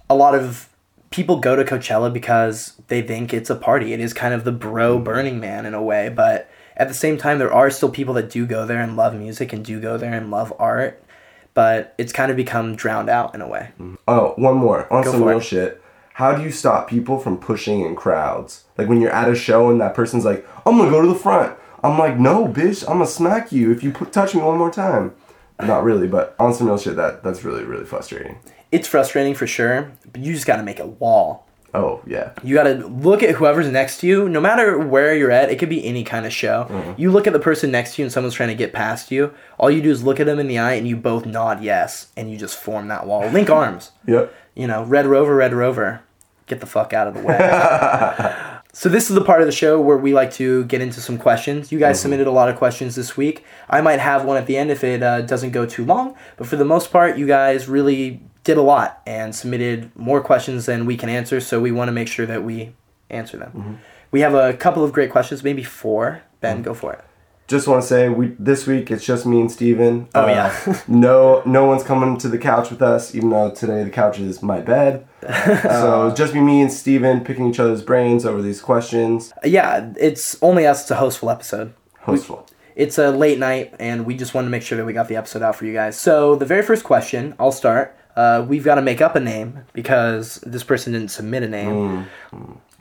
a 0.09 0.15
lot 0.15 0.35
of 0.35 0.69
people 1.11 1.41
go 1.41 1.57
to 1.57 1.65
Coachella 1.65 2.13
because 2.13 2.81
they 2.89 3.03
think 3.03 3.33
it's 3.33 3.51
a 3.51 3.57
party. 3.57 3.93
It 3.93 4.01
is 4.01 4.13
kind 4.13 4.35
of 4.35 4.45
the 4.45 4.53
bro 4.53 4.99
mm. 4.99 5.05
Burning 5.05 5.41
Man 5.41 5.67
in 5.67 5.75
a 5.75 5.83
way, 5.83 6.09
but 6.09 6.51
at 6.77 6.89
the 6.89 6.95
same 6.95 7.19
time, 7.19 7.39
there 7.39 7.53
are 7.53 7.71
still 7.71 7.91
people 7.91 8.15
that 8.15 8.31
do 8.31 8.47
go 8.47 8.65
there 8.65 8.81
and 8.81 8.97
love 8.97 9.15
music 9.15 9.53
and 9.53 9.65
do 9.65 9.81
go 9.81 9.97
there 9.97 10.15
and 10.15 10.31
love 10.31 10.53
art, 10.59 11.03
but 11.55 11.95
it's 11.99 12.13
kind 12.13 12.31
of 12.31 12.37
become 12.37 12.77
drowned 12.77 13.09
out 13.09 13.35
in 13.35 13.41
a 13.41 13.49
way. 13.49 13.71
Mm. 13.81 13.97
Oh, 14.07 14.35
one 14.37 14.57
more. 14.57 14.91
On 14.93 15.03
Go 15.03 15.13
some 15.13 15.25
real 15.25 15.39
it. 15.39 15.45
shit. 15.45 15.83
How 16.15 16.35
do 16.35 16.43
you 16.43 16.51
stop 16.51 16.89
people 16.89 17.19
from 17.19 17.39
pushing 17.39 17.81
in 17.81 17.95
crowds? 17.95 18.65
Like 18.77 18.89
when 18.89 19.01
you're 19.01 19.13
at 19.13 19.29
a 19.29 19.37
show 19.37 19.71
and 19.71 19.81
that 19.81 19.95
person's 19.95 20.25
like, 20.25 20.47
I'm 20.67 20.77
gonna 20.77 20.91
go 20.91 21.01
to 21.01 21.09
the 21.09 21.15
front. 21.15 21.57
I'm 21.83 21.97
like, 21.97 22.19
no, 22.19 22.47
bitch, 22.47 22.83
I'm 22.83 22.99
gonna 22.99 23.07
smack 23.07 23.53
you 23.53 23.71
if 23.71 23.85
you 23.85 23.93
put, 23.93 24.13
touch 24.13 24.35
me 24.35 24.43
one 24.43 24.59
more 24.59 24.71
time. 24.71 25.15
Not 25.61 25.83
really, 25.85 26.07
but 26.07 26.35
on 26.39 26.55
some 26.55 26.67
real 26.69 26.79
shit, 26.79 26.97
that 26.97 27.23
that's 27.23 27.45
really 27.45 27.65
really 27.65 27.85
frustrating. 27.85 28.39
It's 28.71 28.87
frustrating 28.87 29.35
for 29.35 29.47
sure, 29.47 29.91
but 30.13 30.21
you 30.21 30.33
just 30.35 30.47
got 30.47 30.57
to 30.57 30.63
make 30.63 30.79
a 30.79 30.87
wall. 30.87 31.47
Oh 31.75 32.01
yeah, 32.07 32.33
You 32.43 32.55
got 32.55 32.63
to 32.65 32.75
look 32.87 33.23
at 33.23 33.35
whoever's 33.35 33.67
next 33.69 33.99
to 34.01 34.07
you, 34.07 34.27
no 34.29 34.41
matter 34.41 34.79
where 34.79 35.15
you're 35.15 35.31
at. 35.31 35.51
It 35.51 35.59
could 35.59 35.69
be 35.69 35.85
any 35.85 36.03
kind 36.03 36.25
of 36.25 36.33
show. 36.33 36.67
Mm-hmm. 36.71 37.01
You 37.01 37.11
look 37.11 37.27
at 37.27 37.35
the 37.35 37.39
person 37.39 37.71
next 37.71 37.95
to 37.95 38.03
you 38.03 38.07
and 38.07 38.13
someone's 38.13 38.35
trying 38.35 38.49
to 38.49 38.55
get 38.55 38.73
past 38.73 39.11
you. 39.11 39.35
All 39.59 39.71
you 39.71 39.83
do 39.83 39.91
is 39.91 40.03
look 40.03 40.19
at 40.19 40.25
them 40.25 40.39
in 40.39 40.49
the 40.49 40.59
eye 40.59 40.73
and 40.75 40.89
you 40.89 40.97
both 40.97 41.27
nod 41.27 41.63
yes, 41.63 42.09
and 42.17 42.31
you 42.31 42.39
just 42.39 42.57
form 42.57 42.89
that 42.89 43.07
wall. 43.07 43.29
Link 43.31 43.51
arms. 43.51 43.91
yep. 44.07 44.35
You 44.55 44.67
know, 44.67 44.83
Red 44.83 45.07
Rover, 45.07 45.37
Red 45.37 45.53
Rover, 45.53 46.01
get 46.47 46.61
the 46.61 46.67
fuck 46.67 46.93
out 46.95 47.07
of 47.07 47.15
the 47.15 47.21
way. 47.23 47.37
so 48.79 48.89
this 48.89 49.11
is 49.11 49.17
the 49.17 49.25
part 49.25 49.41
of 49.41 49.49
the 49.49 49.53
show 49.53 49.81
where 49.81 49.97
we 49.97 50.15
like 50.15 50.31
to 50.35 50.65
get 50.67 50.81
into 50.81 51.01
some 51.01 51.19
questions. 51.19 51.73
You 51.73 51.81
guys 51.81 51.97
mm-hmm. 51.97 52.03
submitted 52.03 52.29
a 52.29 52.31
lot 52.31 52.49
of 52.49 52.55
questions 52.55 52.95
this 52.95 53.17
week. 53.17 53.45
I 53.69 53.81
might 53.81 53.99
have 53.99 54.25
one 54.25 54.37
at 54.37 54.47
the 54.47 54.57
end 54.57 54.71
if 54.71 54.85
it 54.85 55.03
uh, 55.03 55.23
doesn't 55.23 55.51
go 55.51 55.67
too 55.67 55.85
long, 55.85 56.15
but 56.37 56.47
for 56.47 56.55
the 56.55 56.65
most 56.65 56.93
part, 56.93 57.19
you 57.19 57.27
guys 57.27 57.69
really 57.69 58.23
did 58.45 58.57
a 58.57 58.63
lot 58.63 59.03
and 59.05 59.35
submitted 59.35 59.91
more 59.97 60.21
questions 60.21 60.67
than 60.67 60.87
we 60.87 60.97
can 60.97 61.09
answer. 61.09 61.41
So 61.41 61.61
we 61.61 61.73
want 61.73 61.89
to 61.89 61.93
make 61.93 62.07
sure 62.07 62.25
that 62.27 62.45
we 62.45 62.73
answer 63.11 63.37
them. 63.37 63.51
Mm-hmm. 63.51 63.75
We 64.13 64.21
have 64.21 64.35
a 64.35 64.53
couple 64.53 64.85
of 64.85 64.93
great 64.93 65.11
questions, 65.11 65.43
maybe 65.43 65.65
four. 65.65 66.23
Ben, 66.41 66.59
mm-hmm. 66.59 66.63
go 66.63 66.75
for 66.75 66.93
it. 66.93 67.05
Just 67.49 67.67
want 67.67 67.81
to 67.83 67.89
say, 67.89 68.09
we 68.11 68.37
this 68.39 68.67
week 68.67 68.91
it's 68.91 69.05
just 69.05 69.25
me 69.25 69.41
and 69.41 69.51
Steven. 69.51 70.07
Oh, 70.15 70.23
Uh, 70.23 70.27
yeah. 70.27 70.83
no, 70.87 71.43
no 71.47 71.65
one's 71.65 71.83
coming 71.83 72.19
to 72.19 72.29
the 72.29 72.37
couch 72.39 72.71
with 72.71 72.83
us, 72.83 73.15
even 73.15 73.31
though 73.31 73.51
today 73.51 73.83
the 73.85 73.91
couch 73.91 74.19
is 74.19 74.43
my 74.43 74.61
bed. 74.61 75.07
so 75.63 76.13
just 76.15 76.35
be 76.35 76.41
me 76.41 76.61
and 76.61 76.71
Steven 76.73 77.25
picking 77.25 77.49
each 77.49 77.59
other's 77.59 77.83
brains 77.83 78.27
over 78.27 78.43
these 78.43 78.61
questions. 78.61 79.33
Yeah, 79.45 79.93
it's 79.99 80.37
only 80.43 80.67
us. 80.67 80.83
It's 80.83 80.91
a 80.91 80.97
hostful 80.97 81.31
episode. 81.31 81.73
Hostful. 82.03 82.47
It's 82.77 82.99
a 82.99 83.11
late 83.11 83.39
night, 83.39 83.75
and 83.81 84.05
we 84.07 84.15
just 84.15 84.35
wanted 84.35 84.47
to 84.47 84.51
make 84.51 84.63
sure 84.63 84.77
that 84.79 84.85
we 84.85 84.93
got 84.93 85.09
the 85.09 85.17
episode 85.17 85.43
out 85.43 85.57
for 85.57 85.65
you 85.65 85.73
guys. 85.73 85.99
So, 85.99 86.37
the 86.37 86.45
very 86.47 86.63
first 86.63 86.85
question, 86.85 87.35
I'll 87.41 87.51
start. 87.51 87.97
Uh, 88.15 88.45
we've 88.47 88.63
got 88.63 88.75
to 88.77 88.83
make 88.83 89.01
up 89.01 89.17
a 89.17 89.21
name 89.21 89.61
because 89.73 90.37
this 90.47 90.63
person 90.63 90.93
didn't 90.93 91.11
submit 91.11 91.43
a 91.45 91.49
name. 91.49 92.07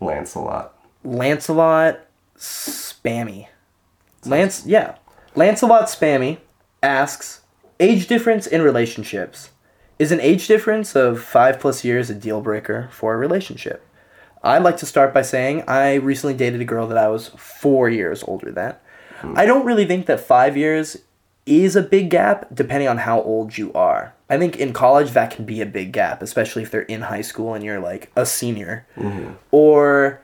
Lancelot. 0.02 0.74
Lancelot 1.04 2.00
Spammy. 2.38 3.48
Lance, 4.28 4.66
yeah. 4.66 4.96
Lancelot 5.36 5.86
Spammy 5.86 6.40
asks 6.82 7.42
age 7.80 8.08
difference 8.08 8.48
in 8.48 8.62
relationships. 8.62 9.52
Is 10.00 10.12
an 10.12 10.22
age 10.22 10.48
difference 10.48 10.96
of 10.96 11.22
five 11.24 11.60
plus 11.60 11.84
years 11.84 12.10
a 12.10 12.16
deal 12.16 12.42
breaker 12.42 12.90
for 12.92 13.14
a 13.14 13.18
relationship? 13.18 13.84
I'd 14.44 14.64
like 14.64 14.78
to 14.78 14.86
start 14.86 15.14
by 15.14 15.24
saying 15.24 15.64
I 15.68 15.96
recently 15.96 16.36
dated 16.36 16.62
a 16.62 16.66
girl 16.66 16.88
that 16.88 16.98
I 16.98 17.08
was 17.08 17.30
four 17.30 17.90
years 17.90 18.24
older 18.24 18.52
than. 18.52 18.76
I 19.36 19.46
don't 19.48 19.66
really 19.66 19.86
think 19.86 20.06
that 20.06 20.20
five 20.20 20.56
years 20.56 20.98
is 21.48 21.76
a 21.76 21.82
big 21.82 22.10
gap 22.10 22.48
depending 22.54 22.88
on 22.88 23.00
how 23.00 23.22
old 23.22 23.58
you 23.58 23.74
are. 23.74 24.14
I 24.30 24.38
think 24.38 24.58
in 24.58 24.74
college 24.74 25.12
that 25.12 25.32
can 25.32 25.46
be 25.46 25.62
a 25.62 25.66
big 25.66 25.92
gap, 25.92 26.22
especially 26.22 26.62
if 26.62 26.70
they're 26.70 26.82
in 26.82 27.02
high 27.02 27.22
school 27.22 27.54
and 27.54 27.64
you're 27.64 27.80
like 27.80 28.12
a 28.16 28.26
senior. 28.26 28.86
Mm-hmm. 28.98 29.34
Or 29.52 30.22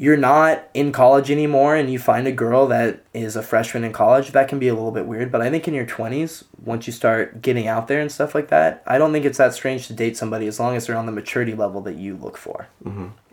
you're 0.00 0.16
not 0.16 0.62
in 0.72 0.90
college 0.92 1.30
anymore 1.30 1.76
and 1.76 1.92
you 1.92 1.98
find 1.98 2.26
a 2.26 2.32
girl 2.32 2.66
that 2.68 3.02
is 3.12 3.36
a 3.36 3.42
freshman 3.42 3.84
in 3.84 3.92
college, 3.92 4.32
that 4.32 4.48
can 4.48 4.58
be 4.58 4.66
a 4.66 4.72
little 4.72 4.92
bit 4.92 5.04
weird. 5.04 5.30
But 5.30 5.42
I 5.42 5.50
think 5.50 5.68
in 5.68 5.74
your 5.74 5.84
20s, 5.84 6.44
once 6.64 6.86
you 6.86 6.92
start 6.94 7.42
getting 7.42 7.66
out 7.68 7.86
there 7.86 8.00
and 8.00 8.10
stuff 8.10 8.34
like 8.34 8.48
that, 8.48 8.82
I 8.86 8.96
don't 8.96 9.12
think 9.12 9.26
it's 9.26 9.36
that 9.36 9.52
strange 9.52 9.88
to 9.88 9.92
date 9.92 10.16
somebody 10.16 10.46
as 10.46 10.58
long 10.58 10.74
as 10.74 10.86
they're 10.86 10.96
on 10.96 11.04
the 11.04 11.12
maturity 11.12 11.52
level 11.54 11.82
that 11.82 11.96
you 11.96 12.16
look 12.16 12.38
for. 12.38 12.68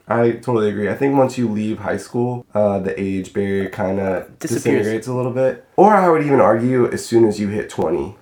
I 0.09 0.31
totally 0.31 0.69
agree. 0.69 0.89
I 0.89 0.95
think 0.95 1.15
once 1.17 1.37
you 1.37 1.47
leave 1.47 1.79
high 1.79 1.95
school, 1.95 2.45
uh, 2.53 2.79
the 2.79 2.99
age 3.01 3.31
barrier 3.31 3.69
kind 3.69 4.01
of 4.01 4.37
Disappears. 4.39 4.63
disintegrates 4.63 5.07
a 5.07 5.13
little 5.13 5.31
bit. 5.33 5.65
Or 5.77 5.93
I 5.93 6.09
would 6.09 6.25
even 6.25 6.41
argue 6.41 6.91
as 6.91 7.05
soon 7.05 7.23
as 7.23 7.39
you 7.39 7.47
hit 7.47 7.69
20, 7.69 8.17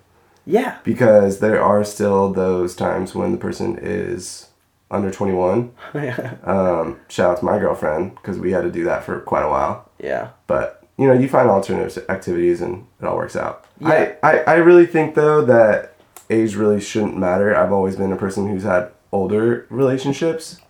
Yeah. 0.46 0.78
because 0.84 1.40
there 1.40 1.60
are 1.60 1.84
still 1.84 2.32
those 2.32 2.76
times 2.76 3.16
when 3.16 3.32
the 3.32 3.38
person 3.40 3.80
is 3.82 4.50
under 4.92 5.12
21. 5.12 5.72
Um, 6.44 7.00
shout 7.10 7.32
out 7.32 7.40
to 7.40 7.46
my 7.46 7.58
girlfriend 7.60 8.16
because 8.16 8.38
we 8.40 8.52
had 8.52 8.62
to 8.64 8.72
do 8.72 8.84
that 8.86 9.04
for 9.04 9.20
quite 9.22 9.44
a 9.44 9.50
while. 9.50 9.90
yeah. 10.00 10.30
But 10.48 10.82
you 10.98 11.08
know, 11.08 11.14
you 11.14 11.28
find 11.28 11.50
alternative 11.50 12.06
activities 12.10 12.62
and 12.62 12.86
it 13.02 13.06
all 13.06 13.18
works 13.18 13.36
out. 13.36 13.66
Yeah. 13.80 14.14
I, 14.24 14.30
I, 14.32 14.38
I 14.44 14.54
really 14.56 14.86
think 14.86 15.16
though 15.16 15.44
that 15.46 15.96
age 16.30 16.56
really 16.56 16.80
shouldn't 16.80 17.18
matter. 17.18 17.54
I've 17.56 17.74
always 17.74 17.96
been 17.98 18.14
a 18.14 18.16
person 18.16 18.48
who's 18.48 18.64
had 18.64 18.92
older 19.12 19.68
relationships. 19.70 20.62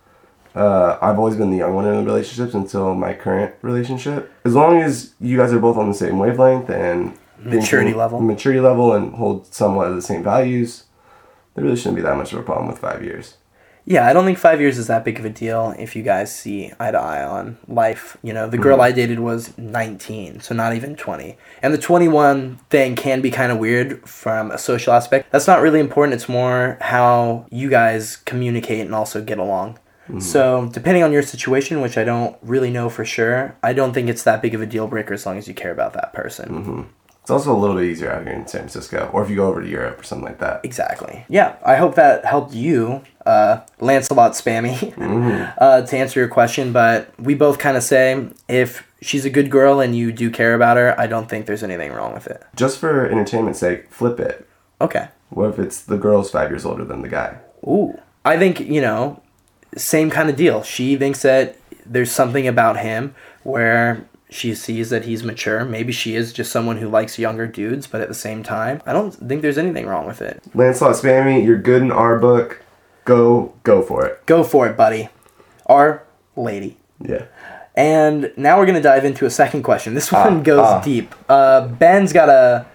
Uh, 0.56 0.98
I've 1.02 1.20
always 1.20 1.36
been 1.36 1.52
the 1.52 1.58
young 1.58 1.76
one 1.76 1.86
in 1.86 1.94
the 1.96 2.04
relationships 2.04 2.54
until 2.56 2.96
my 2.96 3.14
current 3.14 3.54
relationship. 3.62 4.32
As 4.46 4.56
long 4.56 4.82
as 4.82 5.14
you 5.20 5.38
guys 5.38 5.52
are 5.54 5.60
both 5.60 5.78
on 5.78 5.90
the 5.90 5.94
same 5.94 6.18
wavelength 6.18 6.70
and 6.70 7.18
Maturity 7.38 7.88
thinking- 7.90 7.98
level. 7.98 8.22
maturity 8.22 8.62
level, 8.62 8.94
and 8.94 9.14
hold 9.16 9.54
somewhat 9.54 9.90
of 9.90 9.96
the 9.96 10.02
same 10.02 10.24
values, 10.24 10.86
there 11.54 11.64
really 11.66 11.76
shouldn't 11.76 11.98
be 11.98 12.02
that 12.02 12.16
much 12.18 12.32
of 12.34 12.40
a 12.40 12.44
problem 12.44 12.68
with 12.68 12.80
five 12.80 13.04
years. 13.04 13.36
Yeah, 13.88 14.08
I 14.08 14.14
don't 14.14 14.26
think 14.26 14.40
five 14.40 14.60
years 14.60 14.80
is 14.80 14.88
that 14.88 15.06
big 15.06 15.20
of 15.20 15.26
a 15.26 15.30
deal 15.30 15.76
if 15.78 15.96
you 15.96 16.02
guys 16.02 16.36
see 16.36 16.72
eye 16.80 16.90
to 16.90 16.98
eye 17.00 17.24
on 17.24 17.58
life. 17.68 18.18
You 18.24 18.34
know, 18.34 18.50
the 18.50 18.58
girl 18.58 18.78
mm-hmm. 18.78 18.86
I 18.86 18.92
dated 18.92 19.20
was 19.20 19.56
19, 19.60 20.40
so 20.40 20.56
not 20.56 20.74
even 20.74 20.96
20. 20.96 21.38
And 21.62 21.72
the 21.72 21.78
21 21.78 22.58
thing 22.72 22.96
can 22.96 23.22
be 23.22 23.30
kind 23.30 23.52
of 23.52 23.60
weird 23.60 24.08
from 24.10 24.50
a 24.50 24.58
social 24.58 24.94
aspect. 24.94 25.32
That's 25.32 25.46
not 25.46 25.62
really 25.62 25.80
important. 25.80 26.16
It's 26.16 26.28
more 26.28 26.80
how 26.82 27.46
you 27.52 27.70
guys 27.70 28.18
communicate 28.18 28.82
and 28.82 28.96
also 28.96 29.24
get 29.24 29.38
along. 29.38 29.78
Mm-hmm. 30.08 30.20
So, 30.20 30.70
depending 30.72 31.02
on 31.02 31.12
your 31.12 31.24
situation, 31.24 31.82
which 31.82 31.98
I 31.98 32.04
don't 32.04 32.38
really 32.44 32.70
know 32.70 32.90
for 32.90 33.04
sure, 33.06 33.56
I 33.64 33.74
don't 33.74 33.94
think 33.94 34.08
it's 34.08 34.24
that 34.24 34.42
big 34.42 34.54
of 34.54 34.62
a 34.62 34.68
deal 34.68 34.88
breaker 34.88 35.16
as 35.16 35.26
long 35.26 35.38
as 35.38 35.48
you 35.48 35.56
care 35.56 35.72
about 35.72 35.94
that 35.94 36.14
person. 36.14 36.50
Mm-hmm. 36.50 36.82
It's 37.26 37.32
also 37.32 37.56
a 37.56 37.58
little 37.58 37.76
bit 37.76 37.86
easier 37.86 38.12
out 38.12 38.22
here 38.22 38.34
in 38.34 38.46
San 38.46 38.62
Francisco, 38.62 39.10
or 39.12 39.24
if 39.24 39.32
you 39.32 39.36
go 39.36 39.48
over 39.48 39.60
to 39.60 39.68
Europe 39.68 40.00
or 40.00 40.04
something 40.04 40.28
like 40.28 40.38
that. 40.38 40.64
Exactly. 40.64 41.26
Yeah, 41.28 41.56
I 41.66 41.76
hope 41.76 41.96
that 41.96 42.24
helped 42.24 42.54
you, 42.54 43.02
uh, 43.26 43.62
Lancelot 43.80 44.34
Spammy, 44.34 44.94
uh, 45.58 45.82
to 45.82 45.98
answer 45.98 46.20
your 46.20 46.30
question. 46.30 46.72
But 46.72 47.20
we 47.20 47.34
both 47.34 47.58
kind 47.58 47.78
of 47.78 47.82
say 47.82 48.28
if 48.48 48.88
she's 49.02 49.26
a 49.26 49.32
good 49.32 49.50
girl 49.50 49.80
and 49.80 49.96
you 49.96 50.12
do 50.12 50.30
care 50.30 50.54
about 50.54 50.78
her, 50.78 50.94
I 51.00 51.08
don't 51.08 51.28
think 51.28 51.48
there's 51.48 51.64
anything 51.64 51.94
wrong 51.94 52.14
with 52.14 52.28
it. 52.28 52.44
Just 52.56 52.78
for 52.78 53.08
entertainment's 53.08 53.58
sake, 53.58 53.92
flip 53.92 54.20
it. 54.20 54.48
Okay. 54.80 55.08
What 55.32 55.50
if 55.50 55.58
it's 55.58 55.82
the 55.82 55.98
girl's 55.98 56.30
five 56.30 56.52
years 56.52 56.64
older 56.64 56.86
than 56.86 57.02
the 57.02 57.10
guy? 57.10 57.40
Ooh. 57.66 58.00
I 58.24 58.38
think, 58.38 58.60
you 58.60 58.82
know, 58.82 59.24
same 59.76 60.12
kind 60.12 60.30
of 60.30 60.36
deal. 60.36 60.62
She 60.62 60.96
thinks 60.96 61.24
that 61.24 61.58
there's 61.88 62.12
something 62.12 62.48
about 62.48 62.78
him 62.78 63.16
where 63.42 64.08
she 64.30 64.56
sees 64.56 64.90
that 64.90 65.06
he's 65.06 65.24
mature. 65.24 65.64
Maybe 65.66 65.92
she 65.92 66.16
is 66.16 66.34
just 66.34 66.52
someone 66.52 66.78
who 66.78 66.90
likes 66.90 67.20
younger 67.20 67.48
dudes, 67.48 67.88
but 67.88 68.02
at 68.02 68.08
the 68.08 68.14
same 68.16 68.44
time, 68.44 68.82
I 68.86 68.94
don't 68.94 69.12
think 69.12 69.42
there's 69.42 69.58
anything 69.58 69.86
wrong 69.86 70.06
with 70.08 70.22
it. 70.22 70.44
Lancelot 70.54 70.96
Spammy, 70.96 71.44
you're 71.46 71.58
good 71.62 71.82
in 71.82 71.92
our 71.92 72.18
book. 72.20 72.62
Go, 73.06 73.54
go 73.64 73.82
for 73.82 74.06
it. 74.06 74.26
Go 74.26 74.44
for 74.44 74.68
it, 74.68 74.76
buddy. 74.76 75.10
Our 75.68 76.04
lady. 76.36 76.78
Yeah. 77.00 77.26
And 77.76 78.32
now 78.38 78.58
we're 78.58 78.66
gonna 78.66 78.82
dive 78.82 79.04
into 79.06 79.26
a 79.26 79.30
second 79.30 79.64
question. 79.64 79.94
This 79.96 80.12
one 80.12 80.38
Ah, 80.40 80.42
goes 80.42 80.60
ah. 80.60 80.82
deep. 80.82 81.14
Uh, 81.28 81.68
Ben's 81.68 82.14
got 82.14 82.30
a 82.30 82.66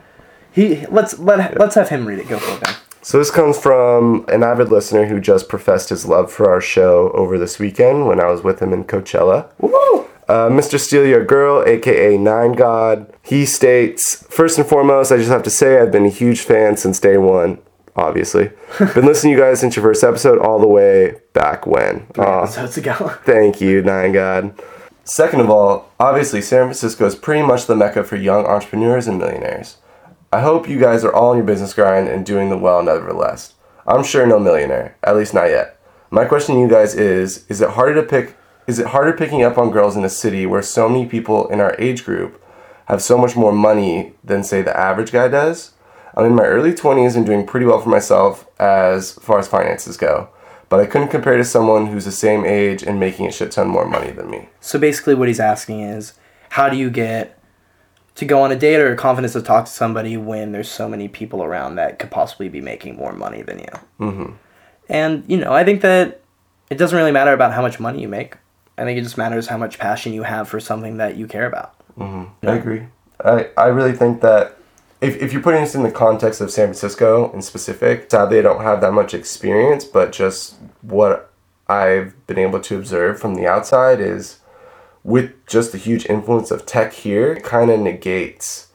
he. 0.53 0.85
Let's 0.87 1.19
let 1.19 1.59
let's 1.59 1.75
have 1.75 1.89
him 1.89 2.05
read 2.07 2.19
it. 2.19 2.29
Go 2.29 2.39
for 2.39 2.55
it, 2.57 2.61
Ben. 2.63 2.75
So 3.03 3.17
this 3.17 3.31
comes 3.31 3.59
from 3.59 4.27
an 4.29 4.43
avid 4.43 4.69
listener 4.69 5.07
who 5.07 5.19
just 5.21 5.49
professed 5.49 5.89
his 5.89 6.05
love 6.05 6.31
for 6.31 6.51
our 6.51 6.61
show 6.61 7.11
over 7.13 7.39
this 7.39 7.59
weekend 7.59 8.07
when 8.07 8.21
I 8.21 8.27
was 8.27 8.43
with 8.45 8.61
him 8.61 8.75
in 8.75 8.85
Coachella. 8.85 9.49
Woo! 9.59 10.07
Uh, 10.31 10.49
Mr. 10.49 10.79
Steal 10.79 11.05
Your 11.05 11.25
Girl, 11.25 11.65
aka 11.67 12.17
Nine 12.17 12.53
God, 12.53 13.13
he 13.21 13.45
states 13.45 14.25
First 14.31 14.59
and 14.59 14.67
foremost, 14.67 15.11
I 15.11 15.17
just 15.17 15.29
have 15.29 15.43
to 15.43 15.51
say 15.51 15.79
I've 15.81 15.91
been 15.91 16.07
a 16.07 16.09
huge 16.09 16.43
fan 16.43 16.77
since 16.77 17.01
day 17.01 17.19
one, 17.19 17.59
obviously. 17.97 18.53
been 18.95 19.07
listening 19.07 19.33
to 19.35 19.39
you 19.41 19.45
guys 19.45 19.59
since 19.59 19.75
your 19.75 19.83
first 19.83 20.05
episode 20.05 20.39
all 20.39 20.61
the 20.61 20.69
way 20.69 21.17
back 21.33 21.67
when. 21.67 22.07
Aw, 22.17 22.47
So 22.47 22.65
it's 22.65 22.77
a 22.77 22.81
go. 22.81 22.95
thank 23.25 23.61
you, 23.61 23.83
Nine 23.83 24.13
God. 24.13 24.55
Second 25.03 25.41
of 25.41 25.51
all, 25.51 25.91
obviously, 25.99 26.41
San 26.41 26.67
Francisco 26.67 27.07
is 27.07 27.17
pretty 27.17 27.43
much 27.43 27.67
the 27.67 27.75
mecca 27.75 28.05
for 28.05 28.15
young 28.15 28.47
entrepreneurs 28.47 29.09
and 29.09 29.19
millionaires. 29.19 29.79
I 30.33 30.43
hope 30.43 30.69
you 30.69 30.79
guys 30.79 31.03
are 31.05 31.13
all 31.13 31.33
in 31.33 31.39
your 31.39 31.47
business 31.47 31.75
grind 31.75 32.07
and 32.07 32.25
doing 32.25 32.51
the 32.51 32.57
well 32.57 32.85
nevertheless. 32.85 33.55
I'm 33.85 34.05
sure 34.05 34.25
no 34.29 34.39
millionaire, 34.39 34.97
at 35.03 35.17
least 35.17 35.35
not 35.35 35.51
yet. 35.51 35.77
My 36.13 36.25
question 36.25 36.55
to 36.55 36.61
you 36.61 36.69
guys 36.69 36.95
is 36.95 37.45
is 37.49 37.61
it 37.61 37.71
harder 37.71 37.97
to 38.01 38.07
pick 38.07 38.37
is 38.71 38.79
it 38.79 38.87
harder 38.87 39.13
picking 39.13 39.43
up 39.43 39.59
on 39.59 39.73
girls 39.73 39.97
in 39.97 40.05
a 40.05 40.09
city 40.09 40.47
where 40.47 40.63
so 40.63 40.89
many 40.89 41.05
people 41.05 41.49
in 41.49 41.61
our 41.61 41.75
age 41.77 42.05
group 42.05 42.41
have 42.87 43.03
so 43.03 43.19
much 43.19 43.35
more 43.35 43.53
money 43.53 44.15
than 44.23 44.45
say 44.45 44.63
the 44.63 44.77
average 44.77 45.11
guy 45.11 45.27
does? 45.27 45.73
I'm 46.15 46.25
in 46.25 46.37
my 46.37 46.45
early 46.45 46.73
20s 46.73 47.17
and 47.17 47.27
doing 47.27 47.45
pretty 47.45 47.67
well 47.67 47.81
for 47.81 47.89
myself 47.89 48.47
as 48.61 49.15
far 49.15 49.41
as 49.41 49.49
finances 49.49 49.97
go, 49.97 50.29
but 50.69 50.79
I 50.79 50.87
couldn't 50.87 51.09
compare 51.09 51.37
to 51.37 51.45
someone 51.45 51.87
who's 51.87 52.05
the 52.05 52.13
same 52.13 52.45
age 52.45 52.85
and 52.85 53.01
making 53.01 53.27
a 53.27 53.33
shit 53.33 53.51
ton 53.51 53.67
more 53.67 53.89
money 53.89 54.13
than 54.13 54.31
me. 54.31 54.49
So 54.61 54.79
basically, 54.79 55.17
what 55.17 55.27
he's 55.27 55.41
asking 55.41 55.81
is, 55.81 56.15
how 56.51 56.69
do 56.69 56.77
you 56.77 56.91
get 56.91 57.37
to 58.15 58.25
go 58.25 58.41
on 58.43 58.53
a 58.53 58.57
date 58.57 58.81
or 58.81 58.95
confidence 58.95 59.33
to 59.33 59.43
talk 59.43 59.65
to 59.65 59.71
somebody 59.71 60.17
when 60.17 60.53
there's 60.53 60.71
so 60.71 60.89
many 60.89 61.09
people 61.09 61.43
around 61.43 61.75
that 61.75 61.99
could 61.99 62.13
possibly 62.13 62.49
be 62.49 62.61
making 62.61 62.97
more 62.97 63.13
money 63.13 63.43
than 63.43 63.59
you? 63.59 63.73
Mm-hmm. 63.99 64.33
And 64.89 65.25
you 65.27 65.39
know, 65.39 65.53
I 65.53 65.65
think 65.65 65.81
that 65.83 66.21
it 66.71 66.79
doesn't 66.79 66.97
really 66.97 67.13
matter 67.13 67.33
about 67.33 67.53
how 67.53 67.63
much 67.63 67.81
money 67.81 68.01
you 68.01 68.09
make. 68.09 68.37
I 68.81 68.85
think 68.85 68.99
it 68.99 69.03
just 69.03 69.19
matters 69.19 69.47
how 69.47 69.59
much 69.59 69.79
passion 69.79 70.15
you 70.15 70.23
have 70.23 70.49
for 70.49 70.59
something 70.59 70.97
that 70.97 71.17
you 71.17 71.27
care 71.27 71.47
about. 71.47 71.75
Mhm. 71.99 72.29
I 72.43 72.55
agree. 72.55 72.87
I, 73.23 73.51
I 73.57 73.67
really 73.67 73.93
think 73.93 74.23
that 74.23 74.57
if, 75.03 75.17
if 75.21 75.33
you're 75.35 75.43
putting 75.43 75.61
this 75.61 75.75
in 75.75 75.83
the 75.83 75.91
context 75.91 76.41
of 76.41 76.51
San 76.51 76.69
Francisco 76.69 77.31
in 77.33 77.43
specific, 77.43 78.11
sadly 78.11 78.39
I 78.39 78.43
don't 78.43 78.63
have 78.63 78.81
that 78.81 78.95
much 78.95 79.13
experience, 79.13 79.85
but 79.85 80.13
just 80.13 80.55
what 80.81 81.31
I've 81.69 82.27
been 82.27 82.39
able 82.39 82.61
to 82.61 82.77
observe 82.77 83.21
from 83.21 83.35
the 83.35 83.47
outside 83.47 84.01
is 84.01 84.39
with 85.05 85.33
just 85.47 85.73
the 85.73 85.79
huge 85.79 86.07
influence 86.07 86.51
of 86.51 86.65
tech 86.65 86.95
here, 86.95 87.35
it 87.35 87.45
kind 87.45 87.71
of 87.71 87.81
negates 87.81 88.69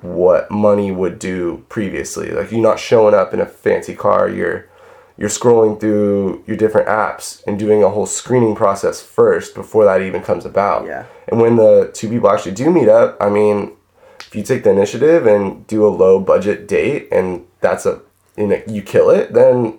what 0.00 0.50
money 0.50 0.90
would 0.90 1.18
do 1.18 1.64
previously. 1.68 2.30
Like 2.30 2.50
you're 2.50 2.60
not 2.62 2.80
showing 2.80 3.14
up 3.14 3.34
in 3.34 3.40
a 3.40 3.46
fancy 3.46 3.94
car, 3.94 4.30
you're 4.30 4.66
you're 5.16 5.28
scrolling 5.28 5.78
through 5.78 6.42
your 6.46 6.56
different 6.56 6.88
apps 6.88 7.42
and 7.46 7.58
doing 7.58 7.82
a 7.82 7.88
whole 7.88 8.06
screening 8.06 8.54
process 8.54 9.02
first 9.02 9.54
before 9.54 9.84
that 9.84 10.00
even 10.00 10.22
comes 10.22 10.44
about. 10.44 10.86
Yeah. 10.86 11.06
And 11.28 11.40
when 11.40 11.56
the 11.56 11.90
two 11.94 12.08
people 12.08 12.30
actually 12.30 12.52
do 12.52 12.70
meet 12.70 12.88
up, 12.88 13.16
I 13.20 13.28
mean, 13.28 13.72
if 14.20 14.34
you 14.34 14.42
take 14.42 14.64
the 14.64 14.70
initiative 14.70 15.26
and 15.26 15.66
do 15.66 15.86
a 15.86 15.90
low 15.90 16.18
budget 16.18 16.66
date 16.66 17.08
and 17.12 17.46
that's 17.60 17.86
a 17.86 18.00
you 18.36 18.46
know 18.46 18.62
you 18.66 18.82
kill 18.82 19.10
it, 19.10 19.32
then 19.32 19.78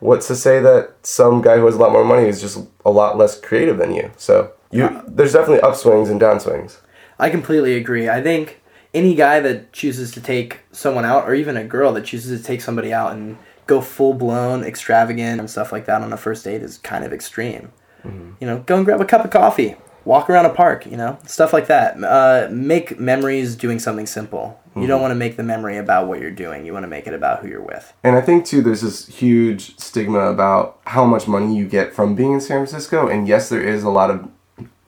what's 0.00 0.26
to 0.28 0.36
say 0.36 0.60
that 0.60 0.94
some 1.02 1.42
guy 1.42 1.58
who 1.58 1.66
has 1.66 1.74
a 1.74 1.78
lot 1.78 1.92
more 1.92 2.04
money 2.04 2.28
is 2.28 2.40
just 2.40 2.66
a 2.84 2.90
lot 2.90 3.18
less 3.18 3.38
creative 3.38 3.78
than 3.78 3.94
you? 3.94 4.10
So 4.16 4.52
you 4.70 5.02
there's 5.06 5.34
definitely 5.34 5.62
upswings 5.62 6.10
and 6.10 6.20
downswings. 6.20 6.78
I 7.18 7.30
completely 7.30 7.76
agree. 7.76 8.08
I 8.08 8.22
think 8.22 8.60
any 8.92 9.14
guy 9.14 9.40
that 9.40 9.72
chooses 9.72 10.12
to 10.12 10.20
take 10.20 10.60
someone 10.72 11.04
out, 11.04 11.28
or 11.28 11.34
even 11.34 11.56
a 11.56 11.64
girl 11.64 11.92
that 11.92 12.04
chooses 12.04 12.40
to 12.40 12.46
take 12.46 12.60
somebody 12.60 12.92
out 12.92 13.12
and 13.12 13.36
go 13.66 13.80
full 13.80 14.14
blown 14.14 14.62
extravagant 14.64 15.40
and 15.40 15.48
stuff 15.50 15.72
like 15.72 15.86
that 15.86 16.02
on 16.02 16.12
a 16.12 16.16
first 16.16 16.44
date 16.44 16.62
is 16.62 16.78
kind 16.78 17.04
of 17.04 17.12
extreme. 17.12 17.72
You 18.04 18.46
know, 18.46 18.58
go 18.66 18.76
and 18.76 18.84
grab 18.84 19.00
a 19.00 19.06
cup 19.06 19.24
of 19.24 19.30
coffee, 19.30 19.76
walk 20.04 20.28
around 20.28 20.44
a 20.44 20.50
park, 20.50 20.84
you 20.84 20.96
know, 20.96 21.18
stuff 21.24 21.54
like 21.54 21.68
that. 21.68 21.96
Uh, 22.04 22.48
make 22.50 23.00
memories 23.00 23.56
doing 23.56 23.78
something 23.78 24.06
simple. 24.06 24.60
You 24.76 24.86
don't 24.88 25.00
want 25.00 25.12
to 25.12 25.14
make 25.14 25.36
the 25.36 25.42
memory 25.44 25.78
about 25.78 26.08
what 26.08 26.20
you're 26.20 26.32
doing. 26.32 26.66
You 26.66 26.72
want 26.72 26.82
to 26.82 26.88
make 26.88 27.06
it 27.06 27.14
about 27.14 27.40
who 27.40 27.48
you're 27.48 27.62
with. 27.62 27.94
And 28.02 28.16
I 28.16 28.20
think 28.20 28.44
too, 28.44 28.60
there's 28.60 28.80
this 28.80 29.06
huge 29.06 29.78
stigma 29.78 30.18
about 30.18 30.80
how 30.86 31.04
much 31.06 31.28
money 31.28 31.56
you 31.56 31.66
get 31.66 31.94
from 31.94 32.14
being 32.14 32.32
in 32.32 32.40
San 32.40 32.58
Francisco. 32.58 33.06
And 33.08 33.28
yes, 33.28 33.48
there 33.48 33.62
is 33.62 33.84
a 33.84 33.90
lot 33.90 34.10
of 34.10 34.28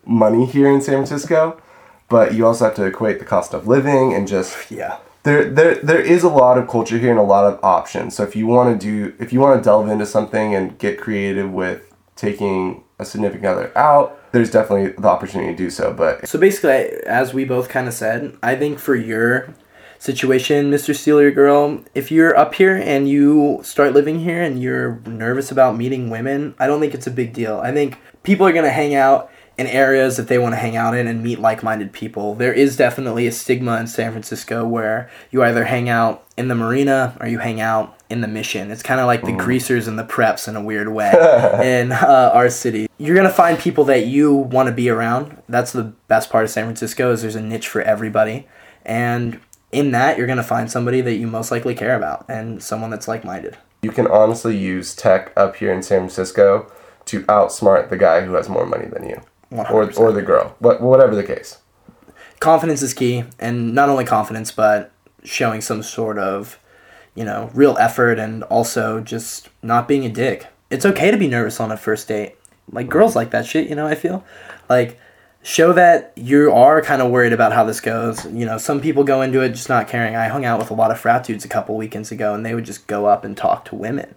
money 0.05 0.45
here 0.45 0.69
in 0.69 0.81
San 0.81 0.95
Francisco, 0.95 1.61
but 2.09 2.35
you 2.35 2.47
also 2.47 2.65
have 2.65 2.75
to 2.75 2.85
equate 2.85 3.19
the 3.21 3.25
cost 3.25 3.55
of 3.55 3.67
living 3.69 4.13
and 4.13 4.27
just 4.29 4.71
Yeah. 4.71 4.99
There 5.27 5.45
there 5.51 5.75
there 5.75 6.01
is 6.01 6.23
a 6.23 6.29
lot 6.29 6.57
of 6.57 6.69
culture 6.69 6.99
here 6.99 7.11
and 7.11 7.19
a 7.19 7.23
lot 7.23 7.45
of 7.45 7.59
options. 7.65 8.15
So 8.15 8.23
if 8.23 8.37
you 8.37 8.47
want 8.47 8.81
to 8.81 8.87
do 8.87 9.15
if 9.19 9.33
you 9.33 9.41
want 9.41 9.61
to 9.61 9.65
delve 9.65 9.89
into 9.89 10.07
something 10.07 10.55
and 10.55 10.79
get 10.79 11.01
creative 11.01 11.51
with 11.51 11.93
taking 12.15 12.85
a 13.01 13.05
significant 13.05 13.47
other 13.47 13.77
out, 13.77 14.19
there's 14.33 14.51
definitely 14.51 14.93
the 14.93 15.09
opportunity 15.09 15.51
to 15.51 15.57
do 15.57 15.69
so. 15.69 15.93
But 15.93 16.29
So 16.29 16.39
basically, 16.39 16.71
as 17.07 17.35
we 17.35 17.45
both 17.45 17.69
kind 17.69 17.89
of 17.89 17.95
said, 17.95 18.39
I 18.41 18.55
think 18.55 18.79
for 18.79 18.95
your 18.95 19.53
situation, 19.99 20.71
Mr. 20.71 20.95
Steal 20.95 21.21
Your 21.21 21.33
Girl, 21.33 21.83
if 21.95 22.13
you're 22.13 22.37
up 22.39 22.55
here 22.55 22.77
and 22.77 23.09
you 23.09 23.61
start 23.65 23.95
living 23.95 24.21
here 24.21 24.41
and 24.41 24.63
you're 24.63 25.01
nervous 25.07 25.51
about 25.51 25.77
meeting 25.77 26.09
women, 26.09 26.55
I 26.61 26.69
don't 26.69 26.81
think 26.81 26.95
it's 26.95 27.09
a 27.09 27.11
big 27.11 27.33
deal. 27.33 27.59
I 27.59 27.73
think 27.73 27.99
people 28.23 28.47
are 28.47 28.53
to 28.53 28.71
hang 28.71 28.95
out 28.95 29.31
in 29.59 29.67
areas 29.67 30.17
that 30.17 30.29
they 30.29 30.39
want 30.39 30.53
to 30.53 30.59
hang 30.59 30.77
out 30.77 30.95
in 30.95 31.07
and 31.07 31.23
meet 31.23 31.39
like-minded 31.39 31.93
people. 31.93 32.35
There 32.35 32.53
is 32.53 32.77
definitely 32.77 33.27
a 33.27 33.33
stigma 33.33 33.79
in 33.79 33.87
San 33.87 34.13
Francisco 34.13 34.67
where 34.67 35.09
you 35.31 35.43
either 35.43 35.65
hang 35.65 35.89
out 35.89 36.25
in 36.37 36.49
the 36.49 36.55
marina 36.55 37.17
or 37.21 37.27
you 37.27 37.39
hang 37.39 37.61
out 37.61 37.97
in 38.11 38.21
the 38.21 38.29
mission. 38.29 38.71
It's 38.71 38.83
kind 38.83 39.01
of 39.01 39.07
like 39.07 39.23
the 39.25 39.33
greasers 39.33 39.89
and 39.89 39.99
the 39.99 40.05
preps 40.05 40.47
in 40.47 40.57
a 40.57 40.63
weird 40.63 40.89
way 40.89 41.11
in 41.63 41.93
uh, 41.93 42.31
our 42.35 42.51
city. 42.51 42.87
You're 42.99 43.17
gonna 43.17 43.31
find 43.31 43.59
people 43.59 43.85
that 43.85 44.07
you 44.07 44.35
want 44.35 44.69
to 44.69 44.75
be 44.75 44.89
around. 44.91 45.43
That's 45.49 45.73
the 45.73 45.85
best 46.09 46.31
part 46.31 46.45
of 46.45 46.51
San 46.51 46.65
Francisco 46.65 47.11
is 47.13 47.23
there's 47.23 47.35
a 47.37 47.43
niche 47.43 47.69
for 47.69 47.81
everybody, 47.83 48.47
and 48.85 49.41
in 49.73 49.91
that 49.93 50.17
you're 50.19 50.27
gonna 50.27 50.43
find 50.43 50.71
somebody 50.71 51.01
that 51.01 51.17
you 51.17 51.27
most 51.27 51.51
likely 51.51 51.75
care 51.75 51.97
about 51.97 52.25
and 52.29 52.63
someone 52.63 52.91
that's 52.91 53.09
like-minded. 53.09 53.57
you 53.83 53.91
can 53.91 54.07
honestly 54.07 54.57
use 54.57 54.95
tech 54.95 55.33
up 55.37 55.57
here 55.57 55.73
in 55.73 55.83
San 55.83 56.01
Francisco 56.01 56.71
to 57.07 57.23
outsmart 57.25 57.89
the 57.89 57.97
guy 57.97 58.23
who 58.23 58.35
has 58.35 58.49
more 58.49 58.67
money 58.67 58.87
than 58.87 59.09
you, 59.09 59.21
100%. 59.53 59.99
or 59.99 60.13
the 60.13 60.23
girl, 60.23 60.57
but 60.61 60.81
whatever 60.81 61.15
the 61.15 61.25
case. 61.25 61.59
confidence 62.41 62.83
is 62.83 62.93
key 62.93 63.25
and 63.39 63.75
not 63.75 63.89
only 63.89 64.05
confidence 64.05 64.53
but 64.53 64.93
showing 65.25 65.61
some 65.61 65.83
sort 65.83 66.19
of 66.19 66.59
you 67.15 67.25
know 67.25 67.51
real 67.55 67.77
effort 67.79 68.19
and 68.19 68.43
also 68.45 69.01
just 69.01 69.49
not 69.63 69.89
being 69.89 70.05
a 70.05 70.09
dick. 70.09 70.47
It's 70.71 70.85
okay 70.85 71.11
to 71.11 71.17
be 71.17 71.29
nervous 71.29 71.61
on 71.61 71.73
a 71.73 71.77
first 71.77 72.09
date. 72.09 72.37
Like 72.71 72.89
girls 72.89 73.15
like 73.17 73.31
that 73.31 73.47
shit 73.47 73.69
you 73.69 73.75
know 73.77 73.87
i 73.87 73.95
feel? 73.95 74.25
Like 74.69 74.99
show 75.43 75.73
that 75.73 76.13
you 76.17 76.53
are 76.53 76.83
kind 76.83 77.01
of 77.01 77.11
worried 77.11 77.33
about 77.33 77.53
how 77.53 77.65
this 77.65 77.81
goes. 77.81 78.25
You 78.27 78.45
know 78.45 78.59
some 78.59 78.81
people 78.81 79.05
go 79.05 79.23
into 79.23 79.41
it 79.41 79.51
just 79.51 79.69
not 79.69 79.89
caring. 79.89 80.17
I 80.17 80.29
hung 80.29 80.45
out 80.45 80.59
with 80.59 80.71
a 80.71 80.75
lot 80.75 80.91
of 80.91 80.99
frat 81.01 81.25
dudes 81.25 81.45
a 81.45 81.49
couple 81.49 81.77
weekends 81.77 82.11
ago 82.13 82.35
and 82.35 82.45
they 82.45 82.55
would 82.55 82.65
just 82.67 82.87
go 82.87 83.07
up 83.07 83.25
and 83.25 83.37
talk 83.37 83.65
to 83.67 83.75
women. 83.77 84.15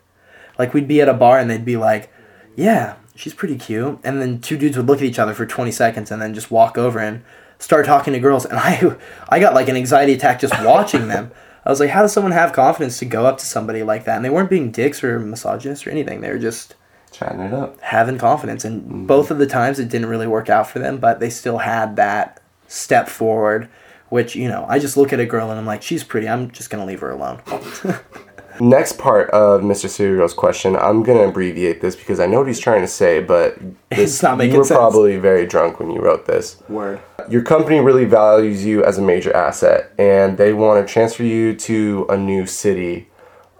Like 0.57 0.73
we'd 0.73 0.87
be 0.87 1.01
at 1.01 1.07
a 1.07 1.13
bar 1.13 1.39
and 1.39 1.49
they'd 1.49 1.63
be 1.63 1.77
like 1.77 2.11
yeah 2.55 2.95
she's 3.19 3.33
pretty 3.33 3.57
cute. 3.57 3.99
And 4.03 4.21
then 4.21 4.39
two 4.39 4.57
dudes 4.57 4.77
would 4.77 4.87
look 4.87 4.99
at 4.99 5.03
each 5.03 5.19
other 5.19 5.33
for 5.33 5.45
20 5.45 5.71
seconds 5.71 6.09
and 6.09 6.21
then 6.21 6.33
just 6.33 6.49
walk 6.49 6.77
over 6.77 6.99
and 6.99 7.21
start 7.59 7.85
talking 7.85 8.13
to 8.13 8.19
girls. 8.19 8.45
And 8.45 8.57
i 8.57 8.95
i 9.29 9.39
got 9.39 9.53
like 9.53 9.67
an 9.67 9.75
anxiety 9.75 10.13
attack 10.13 10.39
just 10.39 10.57
watching 10.63 11.09
them. 11.09 11.31
I 11.65 11.69
was 11.69 11.81
like 11.81 11.89
how 11.89 12.01
does 12.01 12.13
someone 12.13 12.31
have 12.31 12.53
confidence 12.53 12.97
to 12.99 13.05
go 13.05 13.25
up 13.25 13.37
to 13.39 13.45
somebody 13.45 13.83
like 13.83 14.05
that? 14.05 14.15
And 14.15 14.23
they 14.23 14.29
weren't 14.29 14.49
being 14.49 14.71
dicks 14.71 15.03
or 15.03 15.19
misogynists 15.19 15.85
or 15.85 15.89
anything. 15.89 16.21
They 16.21 16.31
were 16.31 16.39
just 16.39 16.75
Chatting 17.11 17.41
it 17.41 17.53
up. 17.53 17.79
having 17.81 18.17
confidence. 18.17 18.63
And 18.63 18.83
mm-hmm. 18.83 19.05
both 19.05 19.31
of 19.31 19.37
the 19.37 19.47
times 19.47 19.79
it 19.79 19.89
didn't 19.89 20.09
really 20.09 20.27
work 20.27 20.49
out 20.49 20.67
for 20.67 20.79
them 20.79 20.97
but 20.97 21.19
they 21.19 21.29
still 21.29 21.57
had 21.59 21.97
that 21.97 22.41
step 22.67 23.09
forward 23.09 23.67
which 24.09 24.35
you 24.35 24.47
know 24.47 24.63
i 24.69 24.77
just 24.77 24.95
look 24.95 25.11
at 25.11 25.19
a 25.19 25.25
girl 25.25 25.49
and 25.49 25.59
i'm 25.59 25.65
like 25.65 25.81
she's 25.81 26.03
pretty. 26.03 26.29
I'm 26.29 26.51
just 26.51 26.69
gonna 26.69 26.85
leave 26.85 26.99
her 26.99 27.09
alone 27.09 27.41
Next 28.59 28.97
part 28.97 29.29
of 29.29 29.61
Mr. 29.61 29.87
Cereal's 29.87 30.33
question, 30.33 30.75
I'm 30.75 31.01
gonna 31.03 31.27
abbreviate 31.29 31.79
this 31.81 31.95
because 31.95 32.19
I 32.19 32.25
know 32.25 32.39
what 32.39 32.47
he's 32.47 32.59
trying 32.59 32.81
to 32.81 32.87
say, 32.87 33.21
but 33.21 33.57
this, 33.89 34.15
It's 34.15 34.23
not 34.23 34.37
making 34.37 34.53
you 34.53 34.59
were 34.59 34.65
sense. 34.65 34.77
probably 34.77 35.17
very 35.17 35.45
drunk 35.45 35.79
when 35.79 35.91
you 35.91 36.01
wrote 36.01 36.25
this. 36.25 36.61
word 36.67 36.99
Your 37.29 37.41
company 37.41 37.79
really 37.79 38.05
values 38.05 38.65
you 38.65 38.83
as 38.83 38.97
a 38.97 39.01
major 39.01 39.33
asset, 39.35 39.91
and 39.97 40.37
they 40.37 40.51
want 40.53 40.85
to 40.85 40.91
transfer 40.91 41.23
you 41.23 41.55
to 41.55 42.05
a 42.09 42.17
new 42.17 42.45
city 42.45 43.07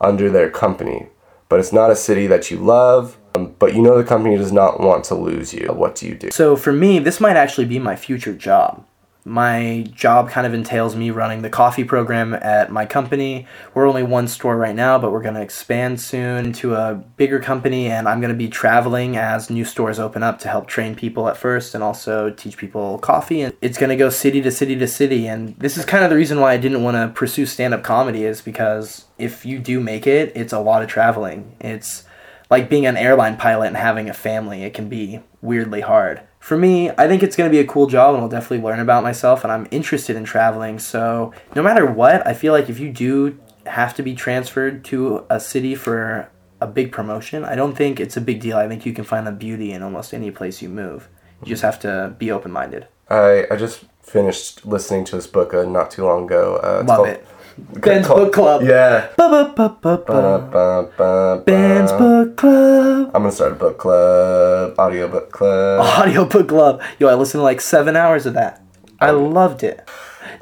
under 0.02 0.30
their 0.30 0.50
company. 0.50 1.08
But 1.48 1.60
it's 1.60 1.74
not 1.74 1.90
a 1.90 1.96
city 1.96 2.28
that 2.28 2.52
you 2.52 2.58
love, 2.58 3.18
um, 3.36 3.56
but 3.58 3.74
you 3.74 3.82
know 3.82 3.98
the 3.98 4.04
company 4.04 4.38
does 4.38 4.52
not 4.52 4.80
want 4.80 5.04
to 5.06 5.16
lose 5.16 5.54
you. 5.54 5.68
What 5.74 5.96
do 5.96 6.08
you 6.08 6.16
do? 6.16 6.30
So 6.32 6.56
for 6.56 6.72
me, 6.74 7.00
this 7.00 7.20
might 7.20 7.36
actually 7.38 7.66
be 7.66 7.80
my 7.80 7.96
future 7.96 8.34
job. 8.34 8.86
My 9.26 9.86
job 9.94 10.30
kind 10.30 10.48
of 10.48 10.54
entails 10.54 10.96
me 10.96 11.12
running 11.12 11.42
the 11.42 11.50
coffee 11.50 11.84
program 11.84 12.34
at 12.34 12.72
my 12.72 12.86
company. 12.86 13.46
We're 13.74 13.88
only 13.88 14.02
one 14.02 14.28
store 14.28 14.56
right 14.58 14.74
now, 14.74 14.98
but 14.98 15.12
we're 15.12 15.22
going 15.22 15.36
to 15.36 15.42
expand 15.42 16.00
soon 16.00 16.46
into 16.46 16.74
a 16.74 16.96
bigger 16.96 17.40
company, 17.40 17.88
and 17.88 18.08
I'm 18.08 18.22
going 18.22 18.32
to 18.32 18.38
be 18.38 18.48
traveling 18.48 19.18
as 19.18 19.50
new 19.50 19.66
stores 19.66 20.00
open 20.00 20.24
up 20.24 20.40
to 20.40 20.48
help 20.48 20.68
train 20.68 20.96
people 20.96 21.28
at 21.28 21.38
first 21.38 21.76
and 21.76 21.84
also 21.84 22.30
teach 22.30 22.58
people 22.58 22.98
coffee. 23.00 23.42
And 23.42 23.56
it's 23.62 23.78
going 23.78 23.90
to 23.90 23.98
go 23.98 24.10
city 24.10 24.42
to 24.42 24.52
city 24.52 24.76
to 24.78 24.88
city. 24.88 25.28
And 25.28 25.56
this 25.60 25.78
is 25.78 25.86
kind 25.86 26.04
of 26.04 26.10
the 26.10 26.16
reason 26.16 26.40
why 26.40 26.54
I 26.54 26.58
didn't 26.58 26.82
want 26.82 26.96
to 26.96 27.14
pursue 27.14 27.46
stand 27.46 27.74
up 27.74 27.84
comedy, 27.84 28.24
is 28.24 28.42
because 28.42 29.06
if 29.18 29.46
you 29.46 29.60
do 29.60 29.80
make 29.80 30.08
it, 30.08 30.32
it's 30.34 30.54
a 30.54 30.60
lot 30.60 30.82
of 30.82 30.88
traveling. 30.88 31.56
It's 31.60 32.06
like 32.50 32.70
being 32.70 32.86
an 32.86 32.98
airline 32.98 33.38
pilot 33.38 33.68
and 33.68 33.78
having 33.78 34.10
a 34.10 34.14
family, 34.14 34.64
it 34.64 34.74
can 34.74 34.90
be 34.90 35.22
weirdly 35.42 35.82
hard. 35.82 36.22
For 36.40 36.58
me, 36.58 36.90
I 36.98 37.08
think 37.08 37.22
it's 37.22 37.36
going 37.36 37.50
to 37.50 37.56
be 37.56 37.60
a 37.60 37.68
cool 37.68 37.88
job 37.88 38.16
and 38.16 38.24
I'll 38.24 38.30
definitely 38.30 38.66
learn 38.66 38.80
about 38.80 39.04
myself 39.04 39.44
and 39.44 39.52
I'm 39.52 39.68
interested 39.72 40.16
in 40.16 40.24
traveling. 40.24 40.80
So, 40.80 41.34
no 41.56 41.62
matter 41.62 41.86
what, 41.86 42.26
I 42.26 42.34
feel 42.34 42.54
like 42.54 42.70
if 42.70 42.80
you 42.80 42.92
do 42.92 43.38
have 43.66 43.94
to 43.96 44.04
be 44.04 44.16
transferred 44.16 44.84
to 44.86 45.26
a 45.30 45.40
city 45.40 45.76
for 45.76 46.30
a 46.62 46.68
big 46.68 46.92
promotion, 46.92 47.44
I 47.44 47.56
don't 47.56 47.76
think 47.76 48.00
it's 48.00 48.18
a 48.18 48.22
big 48.22 48.40
deal. 48.40 48.58
I 48.58 48.68
think 48.68 48.86
you 48.86 48.94
can 48.94 49.04
find 49.04 49.28
the 49.28 49.32
beauty 49.32 49.72
in 49.74 49.84
almost 49.84 50.14
any 50.14 50.32
place 50.32 50.62
you 50.62 50.70
move. 50.70 51.10
You 51.44 51.48
just 51.50 51.62
have 51.62 51.80
to 51.82 52.16
be 52.18 52.32
open 52.32 52.52
minded. 52.52 52.88
I, 53.10 53.46
I 53.52 53.56
just 53.56 53.86
finished 54.02 54.66
listening 54.66 55.04
to 55.06 55.16
this 55.16 55.28
book 55.28 55.54
uh, 55.54 55.64
not 55.66 55.92
too 55.92 56.06
long 56.06 56.26
ago. 56.26 56.60
Uh, 56.64 56.80
it's 56.82 56.88
Love 56.90 56.98
called- 56.98 57.08
it. 57.10 57.28
Ben's 57.74 58.08
called- 58.08 58.20
Book 58.20 58.34
Club. 58.34 58.62
Yeah. 58.64 59.08
Ba-ba-ba-ba-ba. 59.18 60.04
Ba, 60.06 60.50
ba, 60.52 60.90
ba, 60.98 61.44
Ben's. 61.46 61.92
Book 61.94 62.38
Club. 62.38 63.12
I'm 63.14 63.22
gonna 63.24 63.32
start 63.32 63.54
a 63.54 63.56
book 63.56 63.78
club, 63.78 64.76
audio 64.78 65.08
book 65.08 65.32
club. 65.32 65.82
audio 66.00 66.26
book 66.26 66.48
club. 66.48 66.82
Yo, 67.00 67.08
I 67.08 67.16
listened 67.16 67.40
to 67.40 67.44
like 67.44 67.62
seven 67.62 67.96
hours 67.96 68.26
of 68.26 68.34
that. 68.36 68.62
I 69.00 69.12
loved 69.12 69.64
it. 69.64 69.88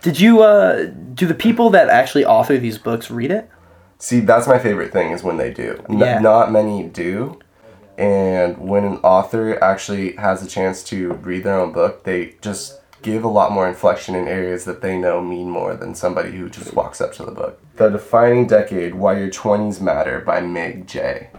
Did 0.02 0.20
you 0.20 0.42
uh 0.44 0.86
do 1.14 1.26
the 1.26 1.34
people 1.36 1.70
that 1.72 1.90
actually 1.90 2.26
author 2.26 2.58
these 2.58 2.78
books 2.78 3.10
read 3.12 3.32
it? 3.32 3.50
See, 4.00 4.20
that's 4.20 4.48
my 4.48 4.60
favorite 4.60 4.92
thing 4.92 5.12
is 5.12 5.24
when 5.24 5.38
they 5.38 5.52
do. 5.52 5.82
N- 5.90 6.00
Yeah. 6.00 6.20
Not 6.20 6.52
many 6.52 6.84
do. 6.84 7.40
And 7.98 8.58
when 8.60 8.84
an 8.84 8.98
author 8.98 9.62
actually 9.64 10.14
has 10.18 10.44
a 10.44 10.48
chance 10.48 10.84
to 10.86 11.14
read 11.14 11.44
their 11.44 11.60
own 11.60 11.72
book, 11.72 12.04
they 12.04 12.36
just 12.42 12.80
give 13.02 13.24
a 13.24 13.28
lot 13.28 13.52
more 13.52 13.68
inflection 13.68 14.16
in 14.16 14.28
areas 14.28 14.66
that 14.66 14.82
they 14.82 14.98
know 14.98 15.22
mean 15.22 15.50
more 15.50 15.76
than 15.76 15.96
somebody 15.96 16.32
who 16.32 16.50
just 16.50 16.74
walks 16.74 17.00
up 17.02 17.14
to 17.14 17.26
the 17.26 17.32
book. 17.32 17.60
The 17.76 17.90
Defining 17.90 18.48
Decade 18.48 18.96
Why 18.96 19.18
Your 19.20 19.30
20s 19.30 19.80
Matter 19.80 20.20
by 20.22 20.42
Meg 20.42 20.88
Jay. 20.88 21.30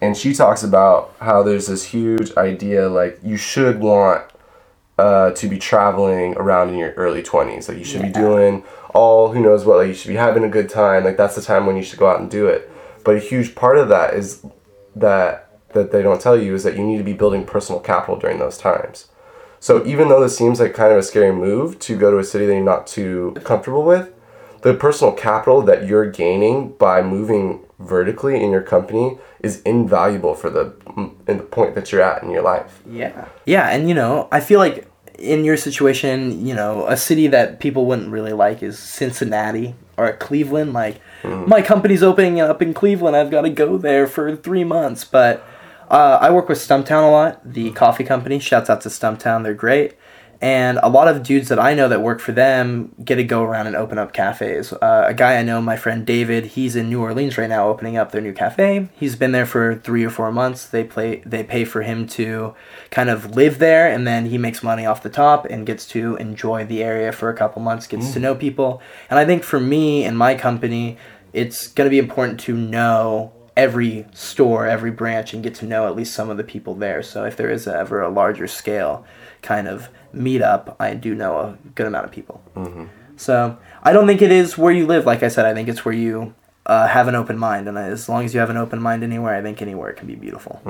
And 0.00 0.16
she 0.16 0.32
talks 0.32 0.62
about 0.62 1.14
how 1.20 1.42
there's 1.42 1.66
this 1.66 1.84
huge 1.84 2.32
idea 2.36 2.88
like 2.88 3.18
you 3.22 3.36
should 3.36 3.80
want 3.80 4.24
uh, 4.98 5.30
to 5.32 5.48
be 5.48 5.58
traveling 5.58 6.36
around 6.36 6.70
in 6.70 6.76
your 6.76 6.92
early 6.92 7.22
20s. 7.22 7.68
Like 7.68 7.78
you 7.78 7.84
should 7.84 8.02
be 8.02 8.10
doing 8.10 8.64
all 8.94 9.32
who 9.32 9.40
knows 9.40 9.64
what, 9.64 9.78
like 9.78 9.88
you 9.88 9.94
should 9.94 10.08
be 10.08 10.14
having 10.14 10.44
a 10.44 10.48
good 10.48 10.68
time. 10.68 11.04
Like 11.04 11.16
that's 11.16 11.34
the 11.34 11.42
time 11.42 11.66
when 11.66 11.76
you 11.76 11.82
should 11.82 11.98
go 11.98 12.08
out 12.08 12.20
and 12.20 12.30
do 12.30 12.46
it. 12.46 12.70
But 13.04 13.16
a 13.16 13.20
huge 13.20 13.54
part 13.54 13.78
of 13.78 13.88
that 13.88 14.14
is 14.14 14.44
that 14.94 15.48
that 15.70 15.92
they 15.92 16.02
don't 16.02 16.20
tell 16.20 16.36
you 16.38 16.54
is 16.54 16.64
that 16.64 16.76
you 16.76 16.84
need 16.84 16.98
to 16.98 17.04
be 17.04 17.12
building 17.12 17.44
personal 17.44 17.80
capital 17.80 18.16
during 18.18 18.38
those 18.38 18.58
times. 18.58 19.08
So 19.60 19.84
even 19.86 20.08
though 20.08 20.20
this 20.20 20.36
seems 20.36 20.60
like 20.60 20.74
kind 20.74 20.92
of 20.92 20.98
a 20.98 21.02
scary 21.02 21.32
move 21.32 21.78
to 21.80 21.96
go 21.96 22.10
to 22.10 22.18
a 22.18 22.24
city 22.24 22.46
that 22.46 22.54
you're 22.54 22.64
not 22.64 22.86
too 22.86 23.36
comfortable 23.44 23.84
with, 23.84 24.12
the 24.62 24.74
personal 24.74 25.12
capital 25.12 25.62
that 25.62 25.86
you're 25.86 26.10
gaining 26.10 26.72
by 26.72 27.02
moving 27.02 27.60
vertically 27.78 28.42
in 28.42 28.50
your 28.50 28.62
company 28.62 29.18
is 29.40 29.62
invaluable 29.62 30.34
for 30.34 30.50
the 30.50 30.74
in 31.28 31.38
the 31.38 31.44
point 31.44 31.74
that 31.76 31.92
you're 31.92 32.02
at 32.02 32.22
in 32.22 32.30
your 32.30 32.42
life. 32.42 32.82
Yeah. 32.88 33.28
Yeah, 33.44 33.68
and 33.68 33.88
you 33.88 33.94
know, 33.94 34.28
I 34.32 34.40
feel 34.40 34.58
like 34.58 34.88
in 35.18 35.44
your 35.44 35.56
situation, 35.56 36.46
you 36.46 36.54
know, 36.54 36.86
a 36.86 36.96
city 36.96 37.26
that 37.28 37.60
people 37.60 37.86
wouldn't 37.86 38.10
really 38.10 38.32
like 38.32 38.62
is 38.62 38.78
Cincinnati 38.78 39.74
or 39.96 40.12
Cleveland. 40.12 40.72
Like, 40.72 41.00
mm. 41.22 41.46
my 41.46 41.60
company's 41.60 42.02
opening 42.02 42.40
up 42.40 42.62
in 42.62 42.72
Cleveland. 42.72 43.16
I've 43.16 43.30
got 43.30 43.42
to 43.42 43.50
go 43.50 43.78
there 43.78 44.06
for 44.06 44.34
three 44.36 44.64
months. 44.64 45.04
But 45.04 45.44
uh, 45.90 46.18
I 46.20 46.30
work 46.30 46.48
with 46.48 46.58
Stumptown 46.58 47.06
a 47.06 47.10
lot, 47.10 47.52
the 47.52 47.70
coffee 47.72 48.04
company. 48.04 48.38
Shouts 48.38 48.70
out 48.70 48.80
to 48.82 48.88
Stumptown. 48.88 49.42
They're 49.42 49.54
great. 49.54 49.94
And 50.40 50.78
a 50.84 50.88
lot 50.88 51.08
of 51.08 51.24
dudes 51.24 51.48
that 51.48 51.58
I 51.58 51.74
know 51.74 51.88
that 51.88 52.00
work 52.00 52.20
for 52.20 52.30
them 52.30 52.94
get 53.04 53.16
to 53.16 53.24
go 53.24 53.42
around 53.42 53.66
and 53.66 53.74
open 53.74 53.98
up 53.98 54.12
cafes. 54.12 54.72
Uh, 54.72 55.06
a 55.08 55.14
guy 55.14 55.36
I 55.36 55.42
know, 55.42 55.60
my 55.60 55.76
friend 55.76 56.06
David, 56.06 56.46
he's 56.46 56.76
in 56.76 56.88
New 56.88 57.00
Orleans 57.00 57.36
right 57.36 57.48
now 57.48 57.68
opening 57.68 57.96
up 57.96 58.12
their 58.12 58.20
new 58.20 58.32
cafe. 58.32 58.88
He's 58.94 59.16
been 59.16 59.32
there 59.32 59.46
for 59.46 59.74
three 59.74 60.04
or 60.04 60.10
four 60.10 60.30
months. 60.30 60.66
They 60.66 60.84
play, 60.84 61.22
they 61.26 61.42
pay 61.42 61.64
for 61.64 61.82
him 61.82 62.06
to 62.10 62.54
kind 62.92 63.10
of 63.10 63.34
live 63.34 63.58
there, 63.58 63.90
and 63.90 64.06
then 64.06 64.26
he 64.26 64.38
makes 64.38 64.62
money 64.62 64.86
off 64.86 65.02
the 65.02 65.10
top 65.10 65.44
and 65.46 65.66
gets 65.66 65.86
to 65.88 66.14
enjoy 66.16 66.64
the 66.64 66.84
area 66.84 67.10
for 67.10 67.30
a 67.30 67.36
couple 67.36 67.60
months, 67.60 67.88
gets 67.88 68.12
to 68.12 68.20
know 68.20 68.36
people. 68.36 68.80
And 69.10 69.18
I 69.18 69.24
think 69.24 69.42
for 69.42 69.58
me 69.58 70.04
and 70.04 70.16
my 70.16 70.36
company, 70.36 70.98
it's 71.32 71.66
going 71.66 71.86
to 71.86 71.90
be 71.90 71.98
important 71.98 72.38
to 72.40 72.56
know 72.56 73.32
every 73.58 74.06
store, 74.14 74.66
every 74.66 74.90
branch, 74.90 75.34
and 75.34 75.42
get 75.42 75.54
to 75.56 75.66
know 75.66 75.86
at 75.88 75.96
least 75.96 76.14
some 76.14 76.30
of 76.30 76.36
the 76.38 76.44
people 76.44 76.74
there. 76.74 77.02
So 77.02 77.24
if 77.24 77.36
there 77.36 77.50
is 77.50 77.66
ever 77.66 78.00
a 78.00 78.08
larger 78.08 78.46
scale 78.46 79.04
kind 79.42 79.66
of 79.68 79.88
meetup, 80.14 80.76
I 80.80 80.94
do 80.94 81.14
know 81.14 81.36
a 81.38 81.58
good 81.74 81.86
amount 81.86 82.06
of 82.06 82.12
people. 82.12 82.40
So 83.16 83.58
I 83.82 83.92
don't 83.92 84.06
think 84.06 84.22
it 84.22 84.30
is 84.30 84.56
where 84.56 84.72
you 84.72 84.86
live. 84.86 85.04
Like 85.04 85.22
I 85.24 85.28
said, 85.28 85.44
I 85.44 85.52
think 85.54 85.68
it's 85.68 85.84
where 85.84 85.94
you 85.94 86.34
uh, 86.66 86.86
have 86.86 87.08
an 87.08 87.16
open 87.16 87.36
mind, 87.36 87.68
and 87.68 87.76
as 87.76 88.08
long 88.08 88.24
as 88.24 88.32
you 88.32 88.40
have 88.40 88.50
an 88.50 88.56
open 88.56 88.80
mind 88.80 89.02
anywhere, 89.02 89.34
I 89.34 89.42
think 89.42 89.60
anywhere 89.60 89.92
can 89.92 90.06
be 90.06 90.14
beautiful. 90.14 90.60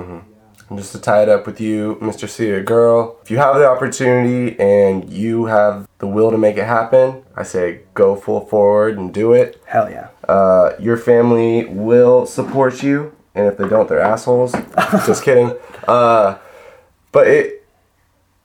And 0.68 0.78
just 0.78 0.92
to 0.92 1.00
tie 1.00 1.22
it 1.22 1.28
up 1.28 1.46
with 1.46 1.60
you, 1.60 1.96
Mr. 2.00 2.28
See 2.28 2.50
a 2.50 2.62
girl, 2.62 3.18
if 3.22 3.30
you 3.30 3.38
have 3.38 3.56
the 3.56 3.66
opportunity 3.66 4.58
and 4.60 5.10
you 5.10 5.46
have 5.46 5.88
the 5.98 6.06
will 6.06 6.30
to 6.30 6.38
make 6.38 6.56
it 6.56 6.66
happen, 6.66 7.24
I 7.34 7.42
say 7.42 7.80
go 7.94 8.16
full 8.16 8.44
forward 8.46 8.98
and 8.98 9.12
do 9.12 9.32
it. 9.32 9.62
Hell 9.66 9.90
yeah. 9.90 10.08
Uh, 10.28 10.72
your 10.78 10.98
family 10.98 11.64
will 11.64 12.26
support 12.26 12.82
you, 12.82 13.16
and 13.34 13.46
if 13.46 13.56
they 13.56 13.66
don't, 13.66 13.88
they're 13.88 14.00
assholes. 14.00 14.52
Just 15.06 15.24
kidding. 15.24 15.56
Uh, 15.86 16.38
but 17.12 17.26
it 17.26 17.66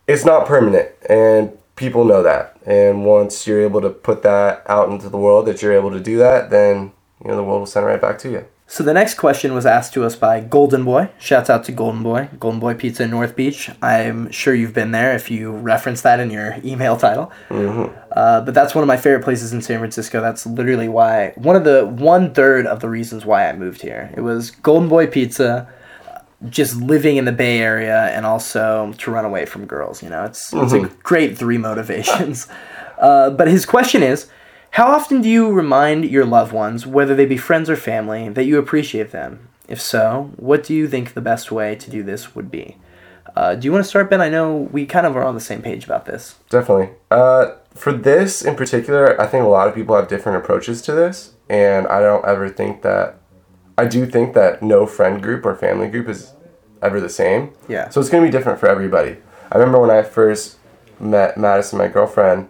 it's 0.08 0.26
not 0.26 0.46
permanent, 0.48 0.90
and 1.10 1.58
people 1.76 2.06
know 2.06 2.24
that. 2.24 2.58
And 2.66 3.06
once 3.06 3.46
you're 3.46 3.62
able 3.62 3.82
to 3.82 3.90
put 3.90 4.24
that 4.24 4.64
out 4.68 4.90
into 4.90 5.10
the 5.10 5.18
world, 5.18 5.46
that 5.48 5.62
you're 5.62 5.74
able 5.74 5.92
to 5.92 6.00
do 6.00 6.18
that, 6.20 6.50
then 6.50 6.94
you 7.22 7.28
know 7.30 7.36
the 7.36 7.44
world 7.44 7.60
will 7.60 7.66
send 7.66 7.86
it 7.86 7.90
right 7.90 8.02
back 8.02 8.18
to 8.20 8.32
you. 8.32 8.46
So 8.74 8.84
the 8.84 8.92
next 8.92 9.20
question 9.20 9.54
was 9.54 9.68
asked 9.68 9.94
to 9.94 10.04
us 10.04 10.16
by 10.16 10.40
Golden 10.40 10.84
Boy. 10.84 11.12
Shouts 11.20 11.48
out 11.48 11.64
to 11.66 11.72
Golden 11.72 12.02
Boy, 12.02 12.28
Golden 12.40 12.60
Boy 12.60 12.74
Pizza 12.74 13.04
in 13.04 13.12
North 13.12 13.36
Beach. 13.36 13.70
I'm 13.84 14.32
sure 14.32 14.56
you've 14.56 14.74
been 14.74 14.90
there 14.90 15.14
if 15.14 15.30
you 15.30 15.52
reference 15.52 16.02
that 16.02 16.20
in 16.20 16.32
your 16.32 16.58
email 16.66 16.98
title. 16.98 17.32
Uh, 17.52 18.42
but 18.42 18.56
that's 18.56 18.74
one 18.74 18.84
of 18.84 18.88
my 18.88 18.98
favorite 18.98 19.24
places 19.24 19.54
in 19.54 19.62
San 19.62 19.78
Francisco. 19.78 20.22
That's 20.22 20.48
literally 20.48 20.90
why 20.90 21.34
one 21.36 21.56
of 21.56 21.66
the 21.66 21.86
one 21.86 22.34
third 22.34 22.66
of 22.66 22.80
the 22.80 22.90
reasons 22.90 23.28
why 23.28 23.48
I 23.48 23.54
moved 23.54 23.84
here. 23.84 24.12
It 24.18 24.22
was 24.22 24.50
Golden 24.50 24.90
Boy 24.90 25.06
Pizza, 25.06 25.72
just 26.50 26.76
living 26.76 27.18
in 27.18 27.26
the 27.26 27.32
Bay 27.32 27.60
Area, 27.60 28.06
and 28.06 28.26
also 28.26 28.92
to 28.98 29.12
run 29.12 29.24
away 29.24 29.46
from 29.46 29.68
girls. 29.68 30.02
You 30.02 30.10
know, 30.10 30.26
it's 30.26 30.52
it's 30.52 30.74
a 30.74 30.90
great 31.04 31.38
three 31.38 31.60
motivations. 31.60 32.48
uh, 32.98 33.30
but 33.30 33.48
his 33.48 33.68
question 33.68 34.02
is. 34.02 34.32
How 34.74 34.88
often 34.88 35.22
do 35.22 35.30
you 35.30 35.52
remind 35.52 36.06
your 36.06 36.26
loved 36.26 36.52
ones, 36.52 36.88
whether 36.88 37.14
they 37.14 37.28
be 37.28 37.38
friends 37.38 37.70
or 37.70 37.76
family, 37.76 38.28
that 38.30 38.46
you 38.46 38.58
appreciate 38.58 39.12
them? 39.12 39.50
If 39.68 39.80
so, 39.80 40.32
what 40.36 40.64
do 40.64 40.74
you 40.74 40.88
think 40.88 41.14
the 41.14 41.22
best 41.22 41.52
way 41.52 41.76
to 41.76 41.92
do 41.92 42.02
this 42.02 42.34
would 42.34 42.50
be? 42.50 42.78
Uh, 43.36 43.54
do 43.54 43.66
you 43.66 43.72
want 43.72 43.84
to 43.84 43.88
start, 43.88 44.10
Ben? 44.10 44.20
I 44.20 44.30
know 44.30 44.68
we 44.72 44.88
kind 44.88 45.06
of 45.06 45.16
are 45.16 45.22
on 45.22 45.36
the 45.36 45.42
same 45.42 45.62
page 45.62 45.86
about 45.86 46.08
this. 46.08 46.40
Definitely. 46.50 46.90
Uh, 47.12 47.52
for 47.76 47.94
this 47.94 48.42
in 48.42 48.56
particular, 48.56 49.22
I 49.22 49.28
think 49.28 49.44
a 49.44 49.48
lot 49.48 49.68
of 49.68 49.76
people 49.76 49.96
have 49.96 50.08
different 50.08 50.40
approaches 50.44 50.82
to 50.84 50.94
this, 50.94 51.36
and 51.48 51.86
I 51.86 52.00
don't 52.00 52.26
ever 52.26 52.50
think 52.50 52.82
that. 52.82 53.20
I 53.78 53.86
do 53.86 54.08
think 54.08 54.34
that 54.34 54.64
no 54.64 54.88
friend 54.88 55.22
group 55.22 55.46
or 55.46 55.56
family 55.56 55.88
group 55.88 56.10
is 56.10 56.34
ever 56.82 57.00
the 57.00 57.10
same. 57.10 57.54
Yeah. 57.70 57.90
So 57.90 58.02
it's 58.02 58.10
going 58.10 58.24
to 58.24 58.28
be 58.28 58.36
different 58.36 58.60
for 58.60 58.68
everybody. 58.68 59.18
I 59.52 59.58
remember 59.60 59.80
when 59.80 59.92
I 59.92 60.02
first 60.02 60.58
met 61.00 61.38
Madison, 61.38 61.78
my 61.78 61.90
girlfriend, 61.90 62.48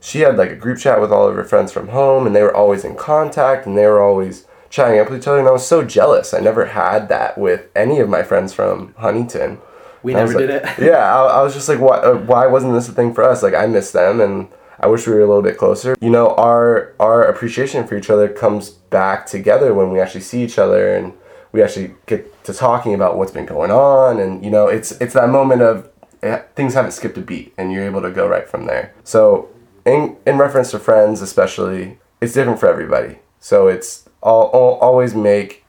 she 0.00 0.20
had 0.20 0.36
like 0.36 0.50
a 0.50 0.56
group 0.56 0.78
chat 0.78 1.00
with 1.00 1.12
all 1.12 1.28
of 1.28 1.34
her 1.34 1.44
friends 1.44 1.72
from 1.72 1.88
home, 1.88 2.26
and 2.26 2.34
they 2.34 2.42
were 2.42 2.54
always 2.54 2.84
in 2.84 2.96
contact, 2.96 3.66
and 3.66 3.76
they 3.76 3.86
were 3.86 4.00
always 4.00 4.46
chatting 4.70 5.00
up 5.00 5.10
with 5.10 5.20
each 5.20 5.26
other, 5.26 5.38
and 5.38 5.48
I 5.48 5.52
was 5.52 5.66
so 5.66 5.82
jealous. 5.82 6.34
I 6.34 6.40
never 6.40 6.66
had 6.66 7.08
that 7.08 7.38
with 7.38 7.68
any 7.74 7.98
of 8.00 8.08
my 8.08 8.22
friends 8.22 8.52
from 8.52 8.94
Huntington. 8.98 9.58
We 10.02 10.14
was 10.14 10.30
never 10.30 10.46
like- 10.46 10.62
did 10.62 10.78
it. 10.78 10.78
yeah, 10.92 11.14
I, 11.14 11.38
I 11.38 11.42
was 11.42 11.54
just 11.54 11.68
like, 11.68 11.80
why, 11.80 11.98
uh, 11.98 12.14
why 12.14 12.46
wasn't 12.46 12.74
this 12.74 12.88
a 12.88 12.92
thing 12.92 13.14
for 13.14 13.24
us? 13.24 13.42
Like, 13.42 13.54
I 13.54 13.66
miss 13.66 13.90
them, 13.92 14.20
and 14.20 14.48
I 14.80 14.86
wish 14.86 15.06
we 15.06 15.14
were 15.14 15.20
a 15.20 15.26
little 15.26 15.42
bit 15.42 15.58
closer. 15.58 15.96
You 16.00 16.10
know, 16.10 16.34
our 16.36 16.94
our 17.00 17.24
appreciation 17.24 17.86
for 17.86 17.96
each 17.96 18.10
other 18.10 18.28
comes 18.28 18.70
back 18.70 19.26
together 19.26 19.74
when 19.74 19.90
we 19.90 20.00
actually 20.00 20.20
see 20.20 20.44
each 20.44 20.58
other, 20.58 20.94
and 20.94 21.14
we 21.52 21.62
actually 21.62 21.94
get 22.06 22.44
to 22.44 22.52
talking 22.52 22.94
about 22.94 23.16
what's 23.16 23.32
been 23.32 23.46
going 23.46 23.70
on, 23.70 24.20
and 24.20 24.44
you 24.44 24.50
know, 24.50 24.68
it's 24.68 24.92
it's 24.92 25.14
that 25.14 25.30
moment 25.30 25.62
of 25.62 25.90
eh, 26.22 26.42
things 26.54 26.74
haven't 26.74 26.92
skipped 26.92 27.18
a 27.18 27.20
beat, 27.20 27.52
and 27.58 27.72
you're 27.72 27.84
able 27.84 28.02
to 28.02 28.10
go 28.10 28.28
right 28.28 28.48
from 28.48 28.66
there. 28.66 28.94
So, 29.02 29.48
in 29.88 30.16
in 30.26 30.38
reference 30.38 30.70
to 30.72 30.78
friends, 30.78 31.22
especially, 31.22 31.98
it's 32.20 32.34
different 32.34 32.60
for 32.60 32.68
everybody. 32.68 33.18
So 33.40 33.68
it's 33.68 34.08
all, 34.22 34.44
all 34.46 34.78
always 34.78 35.14
make 35.14 35.64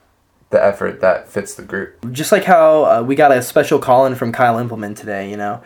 the 0.49 0.63
effort 0.63 1.01
that 1.01 1.29
fits 1.29 1.53
the 1.53 1.63
group. 1.63 2.11
just 2.11 2.31
like 2.31 2.43
how 2.43 2.85
uh, 2.85 3.03
we 3.03 3.15
got 3.15 3.31
a 3.31 3.41
special 3.41 3.77
call 3.79 4.05
in 4.07 4.15
from 4.15 4.31
Kyle 4.31 4.57
Impleman 4.57 4.95
today, 4.95 5.29
you 5.29 5.37
know, 5.37 5.61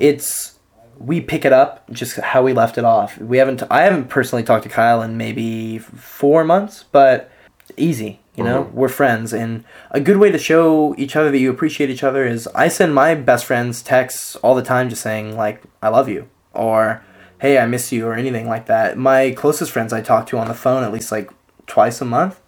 it's 0.00 0.58
we 0.98 1.20
pick 1.20 1.44
it 1.44 1.52
up 1.52 1.88
just 1.90 2.16
how 2.16 2.42
we 2.42 2.52
left 2.52 2.78
it 2.78 2.84
off. 2.84 3.18
We 3.18 3.38
haven't, 3.38 3.62
I 3.70 3.82
haven't 3.82 4.08
personally 4.08 4.42
talked 4.42 4.64
to 4.64 4.68
Kyle 4.68 5.00
in 5.02 5.16
maybe 5.16 5.78
four 5.78 6.44
months, 6.44 6.84
but 6.90 7.30
easy, 7.76 8.20
you 8.34 8.42
know, 8.42 8.62
we're 8.72 8.88
friends. 8.88 9.32
And 9.32 9.64
a 9.92 10.00
good 10.00 10.16
way 10.16 10.32
to 10.32 10.38
show 10.38 10.94
each 10.98 11.14
other 11.14 11.30
that 11.30 11.38
you 11.38 11.50
appreciate 11.50 11.90
each 11.90 12.02
other 12.02 12.26
is 12.26 12.48
I 12.48 12.68
send 12.68 12.94
my 12.94 13.14
best 13.14 13.44
friends 13.44 13.82
texts 13.82 14.36
all 14.36 14.54
the 14.56 14.62
time 14.62 14.88
just 14.88 15.02
saying, 15.02 15.36
like, 15.36 15.62
I 15.82 15.88
love 15.88 16.08
you, 16.08 16.28
or 16.52 17.02
hey, 17.40 17.58
I 17.58 17.66
miss 17.66 17.92
you, 17.92 18.06
or 18.06 18.14
anything 18.14 18.48
like 18.48 18.66
that. 18.66 18.98
My 18.98 19.30
closest 19.30 19.72
friends 19.72 19.92
I 19.92 20.00
talk 20.00 20.26
to 20.28 20.38
on 20.38 20.48
the 20.48 20.54
phone 20.54 20.82
at 20.82 20.92
least 20.92 21.12
like 21.12 21.30
twice 21.66 22.00
a 22.00 22.04
month. 22.04 22.40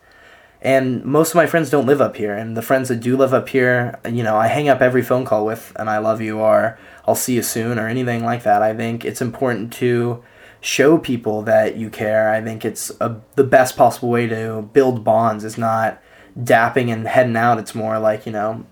And 0.63 1.03
most 1.05 1.31
of 1.31 1.37
my 1.37 1.47
friends 1.47 1.71
don't 1.71 1.87
live 1.87 2.03
up 2.03 2.17
here 2.17 2.35
and 2.35 2.55
the 2.55 2.61
friends 2.61 2.89
that 2.89 2.97
do 3.01 3.17
live 3.17 3.33
up 3.33 3.49
here 3.49 3.99
you 4.07 4.23
know 4.23 4.37
i 4.37 4.47
hang 4.47 4.69
up 4.69 4.83
every 4.83 5.01
phone 5.01 5.25
call 5.25 5.47
with 5.47 5.73
and 5.77 5.89
i 5.89 5.97
love 5.97 6.21
you 6.21 6.39
or 6.39 6.79
i'll 7.07 7.15
see 7.15 7.35
you 7.35 7.43
soon 7.43 7.79
or 7.79 7.89
anything 7.89 8.25
like 8.25 8.43
that. 8.45 8.63
I 8.63 8.75
think 8.75 9.05
it's 9.05 9.21
important 9.21 9.73
to 9.75 10.23
show 10.61 10.99
people 10.99 11.43
that 11.43 11.77
you 11.77 11.91
care. 11.91 12.33
I 12.33 12.41
think 12.41 12.65
it's 12.65 12.93
a, 13.01 13.21
the 13.35 13.45
best 13.45 13.77
possible 13.77 14.11
way 14.11 14.27
to 14.27 14.63
build 14.73 15.03
bonds 15.03 15.45
is 15.45 15.59
not 15.59 16.01
dapping 16.39 16.93
and 16.93 17.09
heading 17.09 17.37
out. 17.37 17.59
It's 17.59 17.75
more 17.75 17.99
like 17.99 18.27
you 18.27 18.33
know 18.33 18.65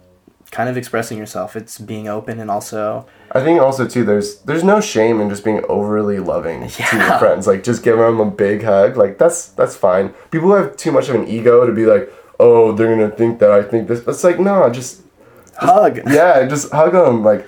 kind 0.51 0.69
of 0.69 0.77
expressing 0.77 1.19
yourself 1.19 1.57
it's 1.57 1.79
being 1.79 2.09
open 2.09 2.41
and 2.41 2.51
also 2.51 3.07
I 3.33 3.43
think 3.43 3.61
also 3.61 3.87
too 3.87 4.05
there's 4.05 4.39
there's 4.41 4.65
no 4.65 4.81
shame 4.81 5.21
in 5.21 5.29
just 5.29 5.45
being 5.45 5.63
overly 5.69 6.19
loving 6.19 6.67
to 6.69 6.97
your 6.97 7.19
friends. 7.19 7.47
Like 7.47 7.63
just 7.63 7.83
give 7.83 7.99
them 7.99 8.21
a 8.21 8.31
big 8.31 8.63
hug. 8.63 8.97
Like 8.97 9.19
that's 9.19 9.49
that's 9.49 9.77
fine. 9.77 10.15
People 10.31 10.55
have 10.55 10.77
too 10.77 10.93
much 10.93 11.09
of 11.09 11.15
an 11.15 11.29
ego 11.29 11.67
to 11.67 11.73
be 11.73 11.85
like, 11.85 12.11
oh, 12.41 12.73
they're 12.73 12.89
gonna 12.89 13.11
think 13.15 13.39
that 13.41 13.51
I 13.51 13.63
think 13.63 13.89
this. 13.89 14.07
It's 14.07 14.25
like 14.25 14.41
no, 14.41 14.71
just 14.71 15.03
hug 15.59 15.99
yeah, 16.07 16.47
just 16.47 16.73
hug 16.73 16.93
them. 16.93 17.23
Like 17.23 17.47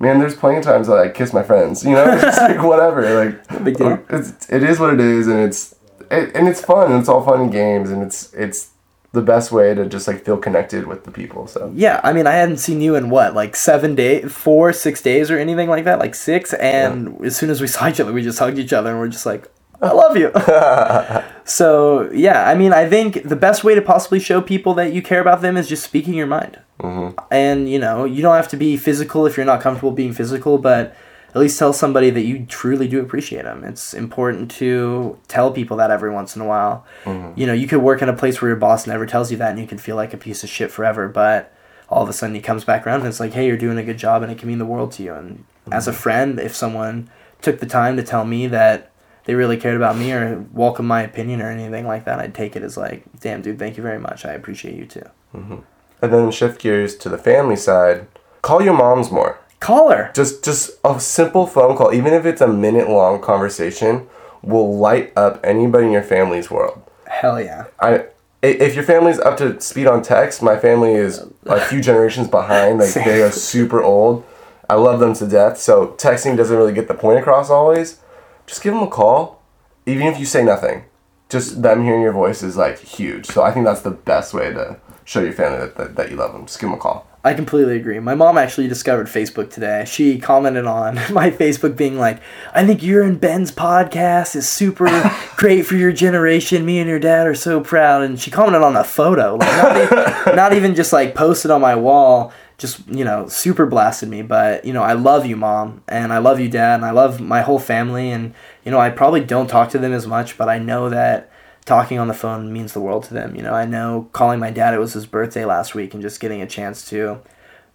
man, 0.00 0.18
there's 0.18 0.34
plenty 0.34 0.58
of 0.58 0.64
times 0.64 0.88
that 0.88 0.98
I 0.98 1.08
kiss 1.08 1.32
my 1.32 1.44
friends. 1.44 1.84
You 1.84 1.92
know, 1.92 2.10
it's 2.12 2.22
just 2.22 2.40
like 2.40 2.62
whatever. 2.62 3.24
Like 3.24 3.64
Big 3.64 3.76
deal. 3.76 4.02
it's 4.08 4.50
it 4.50 4.64
is 4.64 4.80
what 4.80 4.92
it 4.92 5.00
is, 5.00 5.28
and 5.28 5.38
it's 5.38 5.76
it, 6.10 6.34
and 6.34 6.48
it's 6.48 6.60
fun. 6.60 6.90
And 6.90 7.00
it's 7.00 7.08
all 7.08 7.24
fun 7.24 7.42
and 7.42 7.52
games, 7.52 7.90
and 7.90 8.02
it's 8.02 8.32
it's 8.34 8.70
the 9.12 9.22
best 9.22 9.50
way 9.50 9.74
to 9.74 9.86
just 9.86 10.06
like 10.06 10.24
feel 10.24 10.36
connected 10.36 10.86
with 10.86 11.04
the 11.04 11.10
people. 11.10 11.46
So 11.46 11.72
Yeah, 11.74 12.00
I 12.04 12.12
mean, 12.12 12.26
I 12.26 12.32
hadn't 12.32 12.58
seen 12.58 12.80
you 12.80 12.94
in 12.94 13.10
what, 13.10 13.34
like 13.34 13.56
seven 13.56 13.94
days, 13.94 14.30
four, 14.32 14.72
six 14.72 15.02
days, 15.02 15.30
or 15.30 15.38
anything 15.38 15.68
like 15.68 15.84
that, 15.84 15.98
like 15.98 16.14
six. 16.14 16.54
And 16.54 17.24
as 17.24 17.36
soon 17.36 17.50
as 17.50 17.60
we 17.60 17.66
saw 17.74 17.88
each 17.88 18.00
other, 18.00 18.12
we 18.12 18.22
just 18.22 18.38
hugged 18.38 18.58
each 18.58 18.72
other, 18.72 18.90
and 18.90 19.00
we're 19.00 19.08
just 19.08 19.26
like, 19.26 19.50
"I 19.82 19.92
love 19.92 20.16
you." 20.16 20.30
so 21.44 22.10
yeah, 22.12 22.48
I 22.48 22.54
mean, 22.54 22.72
I 22.72 22.88
think 22.88 23.28
the 23.28 23.36
best 23.36 23.64
way 23.64 23.74
to 23.74 23.82
possibly 23.82 24.20
show 24.20 24.40
people 24.40 24.74
that 24.74 24.92
you 24.92 25.02
care 25.02 25.20
about 25.20 25.42
them 25.42 25.56
is 25.56 25.68
just 25.68 25.82
speaking 25.82 26.14
your 26.14 26.28
mind. 26.28 26.58
Mm-hmm. 26.78 27.18
And 27.32 27.68
you 27.68 27.80
know, 27.80 28.04
you 28.04 28.22
don't 28.22 28.36
have 28.36 28.48
to 28.48 28.56
be 28.56 28.76
physical 28.76 29.26
if 29.26 29.36
you're 29.36 29.46
not 29.46 29.60
comfortable 29.60 29.90
being 29.90 30.12
physical, 30.12 30.56
but 30.58 30.96
at 31.34 31.36
least 31.36 31.58
tell 31.58 31.72
somebody 31.72 32.10
that 32.10 32.22
you 32.22 32.44
truly 32.46 32.88
do 32.88 33.00
appreciate 33.00 33.42
them. 33.42 33.62
It's 33.64 33.94
important 33.94 34.50
to 34.52 35.18
tell 35.28 35.52
people 35.52 35.76
that 35.76 35.90
every 35.90 36.10
once 36.10 36.34
in 36.34 36.42
a 36.42 36.46
while. 36.46 36.84
Mm-hmm. 37.04 37.38
You 37.38 37.46
know, 37.46 37.52
you 37.52 37.68
could 37.68 37.82
work 37.82 38.02
in 38.02 38.08
a 38.08 38.16
place 38.16 38.42
where 38.42 38.50
your 38.50 38.58
boss 38.58 38.86
never 38.86 39.06
tells 39.06 39.30
you 39.30 39.36
that, 39.38 39.50
and 39.50 39.58
you 39.58 39.66
can 39.66 39.78
feel 39.78 39.96
like 39.96 40.12
a 40.12 40.18
piece 40.18 40.42
of 40.42 40.50
shit 40.50 40.70
forever. 40.70 41.08
But 41.08 41.54
all 41.88 42.02
of 42.02 42.08
a 42.08 42.12
sudden, 42.12 42.34
he 42.34 42.40
comes 42.40 42.64
back 42.64 42.86
around 42.86 43.00
and 43.00 43.08
it's 43.08 43.20
like, 43.20 43.32
hey, 43.32 43.46
you're 43.46 43.56
doing 43.56 43.78
a 43.78 43.84
good 43.84 43.98
job, 43.98 44.22
and 44.22 44.30
it 44.30 44.38
can 44.38 44.48
mean 44.48 44.58
the 44.58 44.66
world 44.66 44.92
to 44.92 45.02
you. 45.02 45.14
And 45.14 45.44
as 45.70 45.86
a 45.86 45.90
mm-hmm. 45.90 46.00
friend, 46.00 46.40
if 46.40 46.54
someone 46.54 47.10
took 47.40 47.60
the 47.60 47.66
time 47.66 47.96
to 47.96 48.02
tell 48.02 48.24
me 48.24 48.46
that 48.48 48.90
they 49.24 49.34
really 49.34 49.56
cared 49.56 49.76
about 49.76 49.96
me 49.96 50.12
or 50.12 50.44
welcome 50.52 50.86
my 50.86 51.02
opinion 51.02 51.40
or 51.40 51.50
anything 51.50 51.86
like 51.86 52.04
that, 52.04 52.18
I'd 52.18 52.34
take 52.34 52.56
it 52.56 52.62
as 52.62 52.76
like, 52.76 53.04
damn, 53.20 53.42
dude, 53.42 53.58
thank 53.58 53.76
you 53.76 53.82
very 53.82 53.98
much. 53.98 54.24
I 54.24 54.32
appreciate 54.32 54.74
you 54.76 54.86
too. 54.86 55.08
Mm-hmm. 55.34 55.58
and 56.02 56.12
then 56.12 56.30
shift 56.30 56.60
gears 56.60 56.96
to 56.96 57.08
the 57.08 57.18
family 57.18 57.56
side. 57.56 58.06
Call 58.42 58.62
your 58.62 58.74
moms 58.74 59.10
more. 59.10 59.38
Call 59.60 59.90
her. 59.90 60.10
just 60.14 60.42
just 60.42 60.70
a 60.84 60.98
simple 60.98 61.46
phone 61.46 61.76
call 61.76 61.92
even 61.92 62.14
if 62.14 62.24
it's 62.24 62.40
a 62.40 62.48
minute 62.48 62.88
long 62.88 63.20
conversation 63.20 64.08
will 64.42 64.74
light 64.74 65.12
up 65.16 65.38
anybody 65.44 65.84
in 65.86 65.92
your 65.92 66.02
family's 66.02 66.50
world. 66.50 66.82
Hell 67.06 67.40
yeah. 67.40 67.66
i 67.78 68.06
if 68.42 68.74
your 68.74 68.84
family's 68.84 69.18
up 69.18 69.36
to 69.36 69.60
speed 69.60 69.86
on 69.86 70.02
text 70.02 70.42
my 70.42 70.56
family 70.56 70.94
is 70.94 71.26
a 71.44 71.60
few 71.60 71.80
generations 71.88 72.26
behind 72.26 72.78
like 72.78 72.94
they 72.94 73.22
are 73.22 73.30
super 73.30 73.82
old. 73.82 74.24
I 74.70 74.74
love 74.74 74.98
them 74.98 75.12
to 75.14 75.26
death 75.26 75.58
so 75.58 75.88
texting 75.98 76.38
doesn't 76.38 76.56
really 76.56 76.72
get 76.72 76.88
the 76.88 76.94
point 76.94 77.18
across 77.18 77.50
always. 77.50 78.00
Just 78.46 78.62
give 78.62 78.72
them 78.72 78.82
a 78.82 78.88
call 78.88 79.42
even 79.84 80.06
if 80.06 80.18
you 80.18 80.24
say 80.24 80.42
nothing. 80.42 80.84
Just 81.28 81.60
them 81.60 81.84
hearing 81.84 82.00
your 82.00 82.12
voice 82.12 82.42
is 82.42 82.56
like 82.56 82.78
huge 82.78 83.26
so 83.26 83.42
i 83.42 83.52
think 83.52 83.66
that's 83.66 83.82
the 83.82 83.90
best 83.90 84.32
way 84.32 84.54
to 84.54 84.78
show 85.04 85.20
your 85.20 85.34
family 85.34 85.58
that, 85.58 85.76
that, 85.76 85.96
that 85.96 86.10
you 86.10 86.16
love 86.16 86.32
them. 86.32 86.46
Just 86.46 86.58
give 86.58 86.70
them 86.70 86.78
a 86.78 86.80
call 86.80 87.09
I 87.22 87.34
completely 87.34 87.76
agree. 87.76 87.98
My 88.00 88.14
mom 88.14 88.38
actually 88.38 88.66
discovered 88.66 89.06
Facebook 89.06 89.50
today. 89.50 89.84
She 89.86 90.18
commented 90.18 90.64
on 90.64 90.94
my 91.12 91.30
Facebook 91.30 91.76
being 91.76 91.98
like, 91.98 92.20
I 92.54 92.64
think 92.66 92.82
your 92.82 93.02
and 93.02 93.20
Ben's 93.20 93.52
podcast 93.52 94.34
is 94.36 94.48
super 94.48 94.88
great 95.36 95.66
for 95.66 95.76
your 95.76 95.92
generation. 95.92 96.64
Me 96.64 96.78
and 96.78 96.88
your 96.88 96.98
dad 96.98 97.26
are 97.26 97.34
so 97.34 97.60
proud. 97.60 98.02
And 98.02 98.18
she 98.18 98.30
commented 98.30 98.62
on 98.62 98.74
a 98.74 98.84
photo, 98.84 99.36
like 99.36 99.50
not, 99.50 99.76
e- 99.76 100.32
not 100.36 100.52
even 100.54 100.74
just 100.74 100.92
like 100.94 101.14
posted 101.14 101.50
on 101.50 101.60
my 101.60 101.76
wall 101.76 102.32
just 102.56 102.86
you 102.88 103.06
know 103.06 103.26
super 103.26 103.64
blasted 103.64 104.06
me 104.06 104.20
but 104.20 104.66
you 104.66 104.72
know 104.74 104.82
i 104.82 104.92
love 104.92 105.24
you 105.24 105.34
mom 105.34 105.82
and 105.88 106.12
i 106.12 106.18
love 106.18 106.38
you 106.38 106.46
dad 106.46 106.74
and 106.74 106.84
i 106.84 106.90
love 106.90 107.18
my 107.18 107.40
whole 107.40 107.58
family 107.58 108.10
and 108.10 108.34
you 108.64 108.70
know 108.70 108.78
i 108.78 108.90
probably 108.90 109.24
don't 109.24 109.48
talk 109.48 109.70
to 109.70 109.78
them 109.78 109.94
as 109.94 110.06
much 110.06 110.36
but 110.36 110.46
i 110.46 110.58
know 110.58 110.90
that 110.90 111.29
talking 111.64 111.98
on 111.98 112.08
the 112.08 112.14
phone 112.14 112.52
means 112.52 112.72
the 112.72 112.80
world 112.80 113.04
to 113.04 113.14
them 113.14 113.34
you 113.34 113.42
know? 113.42 113.54
I 113.54 113.66
know 113.66 114.08
calling 114.12 114.40
my 114.40 114.50
dad 114.50 114.74
it 114.74 114.78
was 114.78 114.92
his 114.92 115.06
birthday 115.06 115.44
last 115.44 115.74
week 115.74 115.94
and 115.94 116.02
just 116.02 116.20
getting 116.20 116.42
a 116.42 116.46
chance 116.46 116.88
to 116.90 117.20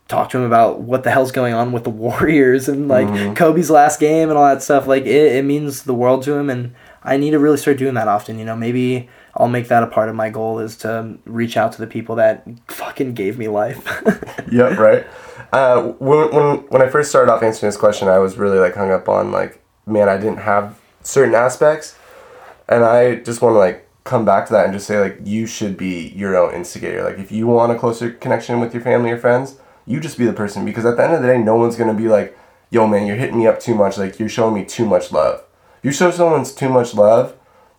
talk 0.08 0.30
to 0.30 0.38
him 0.38 0.44
about 0.44 0.82
what 0.82 1.04
the 1.04 1.12
hell's 1.12 1.32
going 1.32 1.54
on 1.54 1.72
with 1.72 1.84
the 1.84 1.90
warriors 2.06 2.68
and 2.70 2.88
like 2.88 3.36
kobe's 3.36 3.70
last 3.70 4.00
game 4.00 4.30
and 4.30 4.38
all 4.38 4.46
that 4.46 4.62
stuff. 4.62 4.88
Like 4.88 5.04
it, 5.04 5.36
it 5.36 5.46
means 5.46 5.84
the 5.84 5.94
world 5.94 6.24
to 6.24 6.34
him 6.34 6.50
and 6.50 6.74
i 7.04 7.18
need 7.18 7.32
to 7.32 7.40
really 7.40 7.58
start 7.58 7.78
doing 7.78 7.94
that 7.96 8.08
often 8.08 8.40
you 8.40 8.46
know? 8.46 8.56
Maybe 8.56 9.10
I'll 9.38 9.50
make 9.50 9.68
that 9.68 9.84
a 9.84 9.88
part 9.88 10.10
of 10.10 10.16
my 10.16 10.30
goal 10.30 10.60
is 10.60 10.78
to 10.78 11.18
reach 11.26 11.58
out 11.58 11.74
to 11.74 11.80
the 11.80 11.88
people 11.88 12.16
that 12.16 12.48
fucking 12.68 13.14
gave 13.14 13.38
me 13.38 13.48
life. 13.48 13.84
yep, 14.52 14.78
right. 14.78 15.06
Uh, 15.52 15.90
when, 16.00 16.32
when 16.32 16.58
when 16.70 16.82
I 16.82 16.88
first 16.88 17.10
started 17.10 17.32
off 17.32 17.44
answering 17.44 17.70
this 17.70 17.78
question, 17.78 18.08
I 18.08 18.18
was 18.20 18.38
really 18.38 18.60
like 18.60 18.76
hung 18.76 18.92
up 18.92 19.10
on 19.10 19.32
like, 19.32 19.62
man, 19.86 20.08
I 20.08 20.18
didn't 20.18 20.38
have 20.38 20.80
certain 21.04 21.36
aspects, 21.36 21.98
and 22.68 22.84
I 22.84 23.16
just 23.16 23.42
want 23.42 23.54
to 23.54 23.60
like 23.60 23.88
come 24.04 24.26
back 24.26 24.48
to 24.48 24.54
that 24.54 24.66
and 24.66 24.74
just 24.74 24.88
say 24.88 25.00
like, 25.00 25.20
you 25.24 25.48
should 25.48 25.78
be 25.78 26.10
your 26.10 26.36
own 26.38 26.54
instigator. 26.54 27.04
Like, 27.04 27.18
if 27.18 27.32
you 27.32 27.48
want 27.48 27.72
a 27.72 27.76
closer 27.76 28.12
connection 28.12 28.60
with 28.60 28.74
your 28.74 28.84
family 28.84 29.12
or 29.12 29.18
friends, 29.18 29.58
you 29.86 30.00
just 30.00 30.18
be 30.18 30.26
the 30.26 30.34
person 30.34 30.66
because 30.66 30.86
at 30.86 30.98
the 30.98 31.04
end 31.04 31.14
of 31.14 31.22
the 31.22 31.28
day, 31.28 31.38
no 31.38 31.56
one's 31.56 31.76
gonna 31.76 31.94
be 31.94 32.08
like, 32.08 32.38
yo, 32.70 32.88
man, 32.88 33.08
you're 33.08 33.16
hitting 33.16 33.38
me 33.38 33.48
up 33.48 33.60
too 33.60 33.76
much. 33.76 33.98
Like, 33.98 34.20
you're 34.20 34.30
showing 34.30 34.54
me 34.54 34.66
too 34.66 34.86
much 34.86 35.12
love. 35.12 35.44
If 35.80 35.86
You 35.86 35.92
show 35.92 36.12
someone's 36.12 36.54
too 36.54 36.70
much 36.70 36.94
love 36.94 37.36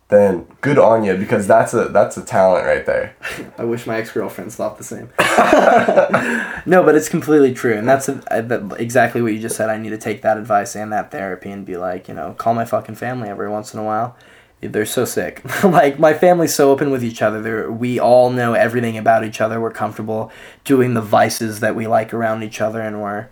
then 0.09 0.46
good 0.61 0.79
on 0.79 1.03
you 1.03 1.16
because 1.16 1.49
that's 1.49 1.75
a 1.75 1.87
that's 1.88 2.16
a 2.16 2.25
talent 2.25 2.64
right 2.64 2.87
there. 2.87 3.16
I 3.59 3.64
wish 3.64 3.87
my 3.87 3.96
ex 3.96 4.12
girlfriends 4.12 4.55
thought 4.55 4.79
the 4.79 4.85
same. 4.85 5.11
no, 6.66 6.85
but 6.85 6.94
it's 6.94 7.09
completely 7.09 7.53
true, 7.53 7.75
and 7.75 7.88
that's 7.88 8.09
a, 8.09 8.77
exactly 8.79 9.20
what 9.20 9.33
you 9.33 9.40
just 9.40 9.57
said. 9.57 9.68
I 9.68 9.79
need 9.79 9.90
to 9.90 9.99
take 9.99 10.22
that 10.22 10.38
advice 10.38 10.77
and 10.77 10.92
that 10.92 11.11
therapy 11.11 11.51
and 11.51 11.66
be 11.66 11.77
like, 11.77 12.07
you 12.07 12.14
know, 12.14 12.35
call 12.35 12.55
my 12.55 12.64
fucking 12.64 12.94
family 12.94 13.29
every 13.29 13.49
once 13.49 13.75
in 13.75 13.81
a 13.81 13.85
while. 13.85 14.16
They're 14.60 14.86
so 14.86 15.04
sick. 15.04 15.42
like 15.64 15.98
my 15.98 16.14
family's 16.14 16.54
so 16.54 16.70
open 16.70 16.90
with 16.90 17.04
each 17.04 17.22
other. 17.22 17.42
They're, 17.42 17.70
we 17.70 17.98
all 17.98 18.30
know 18.30 18.54
everything 18.54 18.96
about 18.96 19.24
each 19.24 19.40
other. 19.40 19.60
We're 19.60 19.70
comfortable 19.70 20.32
doing 20.64 20.94
the 20.94 21.02
vices 21.02 21.60
that 21.60 21.76
we 21.76 21.86
like 21.86 22.14
around 22.14 22.42
each 22.42 22.60
other, 22.60 22.80
and 22.80 23.00
we're. 23.00 23.28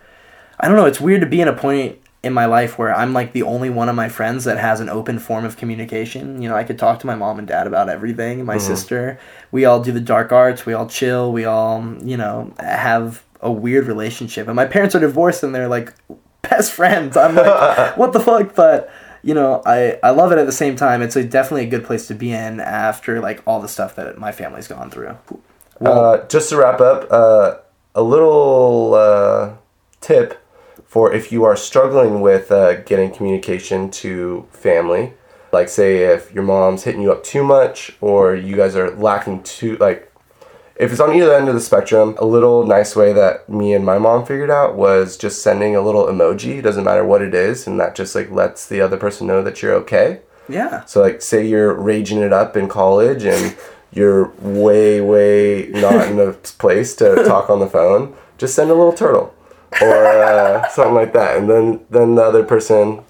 I 0.60 0.68
don't 0.68 0.76
know. 0.76 0.86
It's 0.86 1.00
weird 1.00 1.20
to 1.22 1.26
be 1.26 1.40
in 1.40 1.48
a 1.48 1.52
point 1.52 1.98
in 2.24 2.32
my 2.32 2.46
life 2.46 2.78
where 2.78 2.94
I'm 2.94 3.12
like 3.12 3.32
the 3.32 3.42
only 3.42 3.68
one 3.68 3.88
of 3.90 3.94
my 3.94 4.08
friends 4.08 4.44
that 4.44 4.56
has 4.56 4.80
an 4.80 4.88
open 4.88 5.18
form 5.18 5.44
of 5.44 5.56
communication. 5.58 6.40
You 6.40 6.48
know, 6.48 6.56
I 6.56 6.64
could 6.64 6.78
talk 6.78 6.98
to 7.00 7.06
my 7.06 7.14
mom 7.14 7.38
and 7.38 7.46
dad 7.46 7.66
about 7.66 7.90
everything. 7.90 8.44
My 8.44 8.56
mm-hmm. 8.56 8.66
sister, 8.66 9.20
we 9.52 9.66
all 9.66 9.82
do 9.82 9.92
the 9.92 10.00
dark 10.00 10.32
arts. 10.32 10.64
We 10.64 10.72
all 10.72 10.88
chill. 10.88 11.32
We 11.32 11.44
all, 11.44 11.84
you 12.02 12.16
know, 12.16 12.54
have 12.58 13.24
a 13.40 13.52
weird 13.52 13.86
relationship. 13.86 14.46
And 14.46 14.56
my 14.56 14.64
parents 14.64 14.94
are 14.94 15.00
divorced 15.00 15.42
and 15.42 15.54
they're 15.54 15.68
like 15.68 15.92
best 16.40 16.72
friends. 16.72 17.16
I'm 17.16 17.34
like, 17.34 17.96
what 17.98 18.12
the 18.12 18.20
fuck? 18.20 18.54
But 18.54 18.90
you 19.24 19.34
know, 19.34 19.62
I 19.64 19.98
I 20.02 20.10
love 20.10 20.32
it 20.32 20.38
at 20.38 20.46
the 20.46 20.52
same 20.52 20.76
time. 20.76 21.02
It's 21.02 21.16
a, 21.16 21.24
definitely 21.24 21.66
a 21.66 21.70
good 21.70 21.84
place 21.84 22.06
to 22.08 22.14
be 22.14 22.32
in 22.32 22.60
after 22.60 23.20
like 23.20 23.42
all 23.46 23.60
the 23.60 23.68
stuff 23.68 23.96
that 23.96 24.18
my 24.18 24.32
family's 24.32 24.68
gone 24.68 24.90
through. 24.90 25.16
Well, 25.80 26.04
uh, 26.04 26.26
just 26.28 26.50
to 26.50 26.56
wrap 26.56 26.80
up, 26.80 27.10
uh, 27.10 27.56
a 27.94 28.02
little 28.02 28.94
uh, 28.94 29.54
tip 30.00 30.40
for 30.84 31.12
if 31.12 31.32
you 31.32 31.44
are 31.44 31.56
struggling 31.56 32.20
with 32.20 32.52
uh, 32.52 32.82
getting 32.82 33.10
communication 33.10 33.90
to 33.90 34.46
family, 34.52 35.14
like 35.52 35.68
say 35.68 36.04
if 36.04 36.32
your 36.32 36.44
mom's 36.44 36.84
hitting 36.84 37.00
you 37.00 37.10
up 37.10 37.24
too 37.24 37.42
much 37.42 37.96
or 38.00 38.34
you 38.34 38.56
guys 38.56 38.76
are 38.76 38.90
lacking 38.90 39.42
too, 39.42 39.76
like 39.78 40.12
if 40.76 40.90
it's 40.90 41.00
on 41.00 41.14
either 41.14 41.32
end 41.32 41.48
of 41.48 41.54
the 41.54 41.60
spectrum, 41.60 42.16
a 42.18 42.24
little 42.24 42.66
nice 42.66 42.96
way 42.96 43.12
that 43.12 43.48
me 43.48 43.74
and 43.74 43.84
my 43.84 43.98
mom 43.98 44.26
figured 44.26 44.50
out 44.50 44.74
was 44.74 45.16
just 45.16 45.42
sending 45.42 45.76
a 45.76 45.80
little 45.80 46.06
emoji. 46.06 46.58
It 46.58 46.62
doesn't 46.62 46.84
matter 46.84 47.04
what 47.04 47.22
it 47.22 47.34
is, 47.34 47.66
and 47.66 47.78
that 47.78 47.94
just 47.94 48.14
like 48.14 48.30
lets 48.30 48.66
the 48.66 48.80
other 48.80 48.96
person 48.96 49.26
know 49.26 49.42
that 49.42 49.62
you're 49.62 49.74
okay. 49.74 50.20
Yeah. 50.48 50.84
So 50.84 51.00
like 51.00 51.22
say 51.22 51.46
you're 51.46 51.74
raging 51.74 52.18
it 52.18 52.32
up 52.32 52.56
in 52.56 52.68
college 52.68 53.24
and 53.24 53.56
you're 53.92 54.32
way, 54.40 55.00
way 55.00 55.68
not 55.68 56.08
in 56.08 56.18
a 56.18 56.32
place 56.58 56.96
to 56.96 57.24
talk 57.24 57.48
on 57.48 57.60
the 57.60 57.68
phone, 57.68 58.16
just 58.36 58.54
send 58.54 58.70
a 58.70 58.74
little 58.74 58.92
turtle 58.92 59.34
or 59.80 60.06
uh, 60.06 60.68
something 60.70 60.94
like 60.94 61.12
that, 61.12 61.36
and 61.36 61.48
then 61.48 61.80
then 61.90 62.14
the 62.14 62.22
other 62.22 62.44
person, 62.44 63.04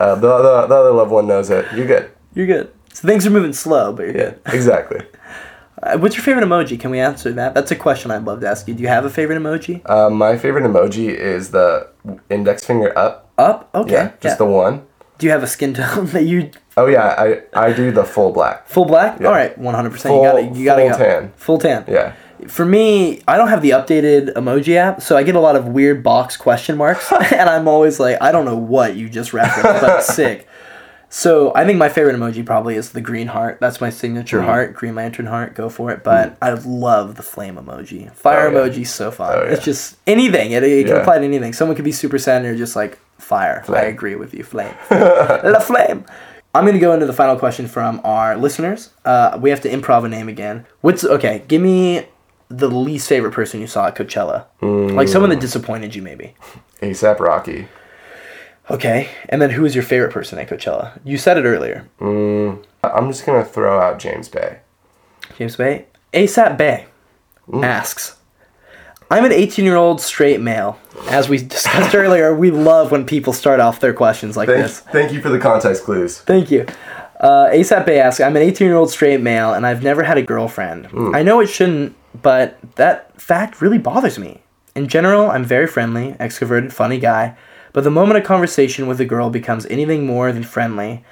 uh, 0.00 0.14
the, 0.14 0.20
the 0.20 0.66
the 0.66 0.74
other 0.74 0.92
loved 0.92 1.10
one 1.10 1.26
knows 1.26 1.50
it. 1.50 1.66
You're 1.74 1.86
good. 1.86 2.10
You're 2.34 2.46
good. 2.46 2.72
So 2.92 3.08
things 3.08 3.26
are 3.26 3.30
moving 3.30 3.52
slow, 3.52 3.92
but 3.92 4.06
you're 4.06 4.16
yeah, 4.16 4.30
good. 4.30 4.40
exactly. 4.54 5.00
Uh, 5.82 5.98
what's 5.98 6.16
your 6.16 6.22
favorite 6.22 6.44
emoji? 6.44 6.78
Can 6.78 6.90
we 6.90 7.00
answer 7.00 7.32
that? 7.32 7.54
That's 7.54 7.70
a 7.70 7.76
question 7.76 8.10
I'd 8.10 8.24
love 8.24 8.40
to 8.40 8.48
ask 8.48 8.68
you. 8.68 8.74
Do 8.74 8.82
you 8.82 8.88
have 8.88 9.04
a 9.04 9.10
favorite 9.10 9.38
emoji? 9.38 9.88
Uh, 9.88 10.10
my 10.10 10.38
favorite 10.38 10.64
emoji 10.64 11.08
is 11.08 11.50
the 11.50 11.88
index 12.30 12.64
finger 12.64 12.96
up. 12.96 13.30
Up? 13.36 13.70
Okay. 13.74 13.92
Yeah, 13.92 14.12
just 14.20 14.24
yeah. 14.24 14.34
the 14.36 14.44
one. 14.44 14.86
Do 15.18 15.26
you 15.26 15.32
have 15.32 15.42
a 15.42 15.46
skin 15.46 15.74
tone 15.74 16.06
that 16.12 16.24
you? 16.24 16.50
Oh 16.76 16.86
yeah, 16.86 17.14
I 17.18 17.42
I 17.54 17.72
do 17.72 17.90
the 17.90 18.04
full 18.04 18.32
black. 18.32 18.68
Full 18.68 18.84
black. 18.84 19.20
Yeah. 19.20 19.26
All 19.26 19.32
right, 19.32 19.56
one 19.58 19.74
hundred 19.74 19.90
percent. 19.90 20.14
You 20.14 20.22
got 20.22 20.38
it. 20.38 20.54
You 20.54 20.64
got 20.64 20.76
to 20.76 20.88
go. 20.88 20.98
tan. 20.98 21.32
Full 21.36 21.58
tan. 21.58 21.84
Yeah 21.88 22.14
for 22.48 22.64
me, 22.64 23.22
I 23.28 23.36
don't 23.36 23.48
have 23.48 23.62
the 23.62 23.70
updated 23.70 24.34
emoji 24.34 24.74
app, 24.74 25.02
so 25.02 25.16
I 25.16 25.22
get 25.22 25.34
a 25.34 25.40
lot 25.40 25.56
of 25.56 25.68
weird 25.68 26.02
box 26.02 26.36
question 26.36 26.76
marks, 26.76 27.12
and 27.32 27.48
I'm 27.48 27.68
always 27.68 28.00
like, 28.00 28.20
I 28.20 28.32
don't 28.32 28.44
know 28.44 28.56
what 28.56 28.96
you 28.96 29.08
just 29.08 29.32
referenced, 29.32 29.80
but 29.80 30.02
sick. 30.02 30.46
So 31.14 31.52
I 31.54 31.66
think 31.66 31.78
my 31.78 31.90
favorite 31.90 32.16
emoji 32.16 32.44
probably 32.44 32.74
is 32.74 32.92
the 32.92 33.02
green 33.02 33.26
heart. 33.26 33.58
That's 33.60 33.82
my 33.82 33.90
signature 33.90 34.40
mm. 34.40 34.46
heart, 34.46 34.72
Green 34.72 34.94
Lantern 34.94 35.26
heart. 35.26 35.54
Go 35.54 35.68
for 35.68 35.90
it. 35.90 36.02
But 36.02 36.30
mm. 36.30 36.36
I 36.40 36.54
love 36.54 37.16
the 37.16 37.22
flame 37.22 37.56
emoji. 37.56 38.10
Fire 38.14 38.48
oh, 38.48 38.50
yeah. 38.50 38.70
emoji, 38.70 38.86
so 38.86 39.10
fun. 39.10 39.38
Oh, 39.38 39.44
yeah. 39.44 39.50
It's 39.50 39.62
just 39.62 39.98
anything. 40.06 40.52
It, 40.52 40.62
it 40.62 40.86
can 40.86 40.96
apply 40.96 41.18
to 41.18 41.24
anything. 41.26 41.52
Someone 41.52 41.76
could 41.76 41.84
be 41.84 41.92
super 41.92 42.18
sad 42.18 42.46
and 42.46 42.56
just 42.56 42.74
like 42.74 42.98
fire. 43.18 43.62
Flame. 43.66 43.84
I 43.84 43.88
agree 43.88 44.14
with 44.14 44.32
you. 44.32 44.42
Flame. 44.42 44.74
La 44.90 45.60
flame. 45.60 46.06
I'm 46.54 46.64
gonna 46.64 46.78
go 46.78 46.94
into 46.94 47.04
the 47.04 47.12
final 47.12 47.38
question 47.38 47.68
from 47.68 48.00
our 48.04 48.34
listeners. 48.38 48.88
Uh, 49.04 49.38
we 49.38 49.50
have 49.50 49.60
to 49.62 49.68
improv 49.68 50.06
a 50.06 50.08
name 50.08 50.30
again. 50.30 50.64
What's 50.80 51.04
okay? 51.04 51.44
Give 51.46 51.60
me 51.60 52.06
the 52.48 52.70
least 52.70 53.06
favorite 53.06 53.32
person 53.32 53.60
you 53.60 53.66
saw 53.66 53.88
at 53.88 53.96
Coachella? 53.96 54.46
Mm. 54.62 54.94
Like 54.94 55.08
someone 55.08 55.28
that 55.28 55.40
disappointed 55.40 55.94
you, 55.94 56.00
maybe. 56.00 56.34
ASAP 56.80 57.20
Rocky. 57.20 57.68
Okay, 58.70 59.10
and 59.28 59.42
then 59.42 59.50
who 59.50 59.64
is 59.64 59.74
your 59.74 59.84
favorite 59.84 60.12
person 60.12 60.38
at 60.38 60.48
Coachella? 60.48 61.00
You 61.04 61.18
said 61.18 61.36
it 61.36 61.44
earlier. 61.44 61.88
Mm, 62.00 62.64
I'm 62.84 63.10
just 63.10 63.26
gonna 63.26 63.44
throw 63.44 63.80
out 63.80 63.98
James 63.98 64.28
Bay. 64.28 64.60
James 65.36 65.56
Bay. 65.56 65.86
ASAP 66.12 66.56
Bay 66.56 66.86
mm. 67.48 67.64
asks. 67.64 68.16
I'm 69.10 69.24
an 69.24 69.32
18 69.32 69.64
year 69.64 69.76
old 69.76 70.00
straight 70.00 70.40
male. 70.40 70.78
As 71.08 71.28
we 71.28 71.38
discussed 71.38 71.94
earlier, 71.94 72.34
we 72.34 72.50
love 72.50 72.90
when 72.90 73.04
people 73.04 73.32
start 73.32 73.60
off 73.60 73.80
their 73.80 73.92
questions 73.92 74.36
like 74.36 74.48
thank, 74.48 74.62
this. 74.62 74.80
Thank 74.80 75.12
you 75.12 75.20
for 75.20 75.28
the 75.28 75.38
context 75.38 75.84
clues. 75.84 76.18
Thank 76.18 76.50
you. 76.50 76.66
Uh, 77.20 77.50
ASAP 77.52 77.86
Bay 77.86 78.00
asks, 78.00 78.20
I'm 78.20 78.36
an 78.36 78.42
18 78.42 78.66
year 78.66 78.76
old 78.76 78.90
straight 78.90 79.20
male 79.20 79.52
and 79.52 79.66
I've 79.66 79.82
never 79.82 80.02
had 80.02 80.18
a 80.18 80.22
girlfriend. 80.22 80.88
Mm. 80.88 81.14
I 81.14 81.22
know 81.22 81.40
it 81.40 81.48
shouldn't 81.48 81.94
but 82.20 82.58
that 82.76 83.20
fact 83.20 83.60
really 83.60 83.78
bothers 83.78 84.18
me. 84.18 84.42
In 84.74 84.88
general, 84.88 85.30
I'm 85.30 85.44
very 85.44 85.66
friendly, 85.66 86.12
extroverted, 86.14 86.72
funny 86.72 86.98
guy, 86.98 87.36
but 87.72 87.84
the 87.84 87.90
moment 87.90 88.18
a 88.18 88.22
conversation 88.22 88.86
with 88.86 89.00
a 89.00 89.04
girl 89.04 89.30
becomes 89.30 89.66
anything 89.66 90.06
more 90.06 90.32
than 90.32 90.42
friendly, 90.42 91.04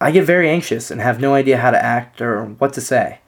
I 0.00 0.10
get 0.10 0.24
very 0.24 0.48
anxious 0.48 0.90
and 0.90 1.00
have 1.00 1.20
no 1.20 1.34
idea 1.34 1.58
how 1.58 1.70
to 1.70 1.82
act 1.82 2.20
or 2.20 2.44
what 2.44 2.72
to 2.74 2.80
say. 2.80 3.20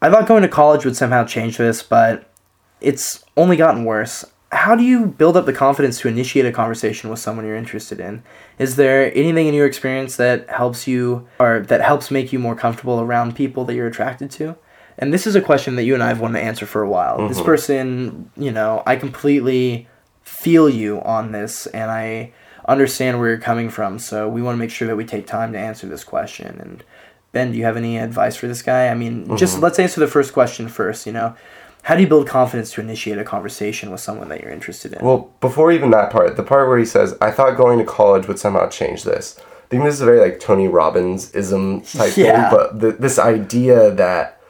I 0.00 0.10
thought 0.10 0.28
going 0.28 0.42
to 0.42 0.48
college 0.48 0.84
would 0.84 0.96
somehow 0.96 1.24
change 1.24 1.56
this, 1.56 1.82
but 1.82 2.32
it's 2.80 3.24
only 3.36 3.56
gotten 3.56 3.84
worse. 3.84 4.24
How 4.50 4.74
do 4.74 4.82
you 4.82 5.06
build 5.06 5.36
up 5.36 5.44
the 5.44 5.52
confidence 5.52 6.00
to 6.00 6.08
initiate 6.08 6.46
a 6.46 6.52
conversation 6.52 7.10
with 7.10 7.18
someone 7.18 7.44
you're 7.44 7.56
interested 7.56 8.00
in? 8.00 8.22
Is 8.58 8.76
there 8.76 9.12
anything 9.14 9.46
in 9.46 9.54
your 9.54 9.66
experience 9.66 10.16
that 10.16 10.48
helps 10.48 10.86
you 10.86 11.28
or 11.38 11.60
that 11.68 11.82
helps 11.82 12.10
make 12.10 12.32
you 12.32 12.38
more 12.38 12.54
comfortable 12.54 13.00
around 13.00 13.36
people 13.36 13.64
that 13.66 13.74
you're 13.74 13.88
attracted 13.88 14.30
to? 14.32 14.56
and 14.98 15.14
this 15.14 15.26
is 15.26 15.36
a 15.36 15.40
question 15.40 15.76
that 15.76 15.84
you 15.84 15.94
and 15.94 16.02
I 16.02 16.08
have 16.08 16.20
wanted 16.20 16.40
to 16.40 16.44
answer 16.44 16.66
for 16.66 16.82
a 16.82 16.88
while. 16.88 17.18
Mm-hmm. 17.18 17.28
This 17.28 17.40
person, 17.40 18.30
you 18.36 18.50
know, 18.50 18.82
I 18.84 18.96
completely 18.96 19.88
feel 20.28 20.68
you 20.68 21.00
on 21.02 21.32
this, 21.32 21.66
and 21.68 21.90
I 21.90 22.32
understand 22.66 23.18
where 23.18 23.30
you're 23.30 23.38
coming 23.38 23.70
from. 23.70 23.98
So 23.98 24.28
we 24.28 24.42
want 24.42 24.54
to 24.54 24.58
make 24.58 24.70
sure 24.70 24.86
that 24.86 24.96
we 24.96 25.04
take 25.04 25.26
time 25.26 25.52
to 25.52 25.58
answer 25.58 25.86
this 25.86 26.04
question. 26.04 26.60
And 26.60 26.84
Ben, 27.32 27.50
do 27.50 27.58
you 27.58 27.64
have 27.64 27.76
any 27.76 27.98
advice 27.98 28.36
for 28.36 28.46
this 28.46 28.62
guy? 28.62 28.88
I 28.88 28.94
mean, 28.94 29.24
mm-hmm. 29.24 29.36
just 29.36 29.58
let's 29.60 29.78
answer 29.78 30.00
the 30.00 30.06
first 30.06 30.32
question 30.32 30.68
first. 30.68 31.06
You 31.06 31.12
know, 31.12 31.34
how 31.82 31.94
do 31.94 32.02
you 32.02 32.06
build 32.06 32.28
confidence 32.28 32.70
to 32.72 32.80
initiate 32.80 33.18
a 33.18 33.24
conversation 33.24 33.90
with 33.90 34.00
someone 34.00 34.28
that 34.28 34.42
you're 34.42 34.52
interested 34.52 34.92
in? 34.92 35.04
Well, 35.04 35.30
before 35.40 35.72
even 35.72 35.90
that 35.92 36.12
part, 36.12 36.36
the 36.36 36.42
part 36.42 36.68
where 36.68 36.78
he 36.78 36.84
says, 36.84 37.16
"I 37.20 37.30
thought 37.30 37.56
going 37.56 37.78
to 37.78 37.84
college 37.84 38.28
would 38.28 38.38
somehow 38.38 38.68
change 38.68 39.04
this." 39.04 39.40
I 39.40 39.68
think 39.70 39.84
this 39.84 39.94
is 39.94 40.00
a 40.02 40.06
very 40.06 40.20
like 40.20 40.38
Tony 40.40 40.68
Robbins 40.68 41.32
ism 41.32 41.80
type 41.82 42.16
yeah. 42.16 42.50
thing, 42.50 42.58
but 42.58 42.80
the, 42.80 42.92
this 42.92 43.18
idea 43.18 43.90
that 43.92 44.40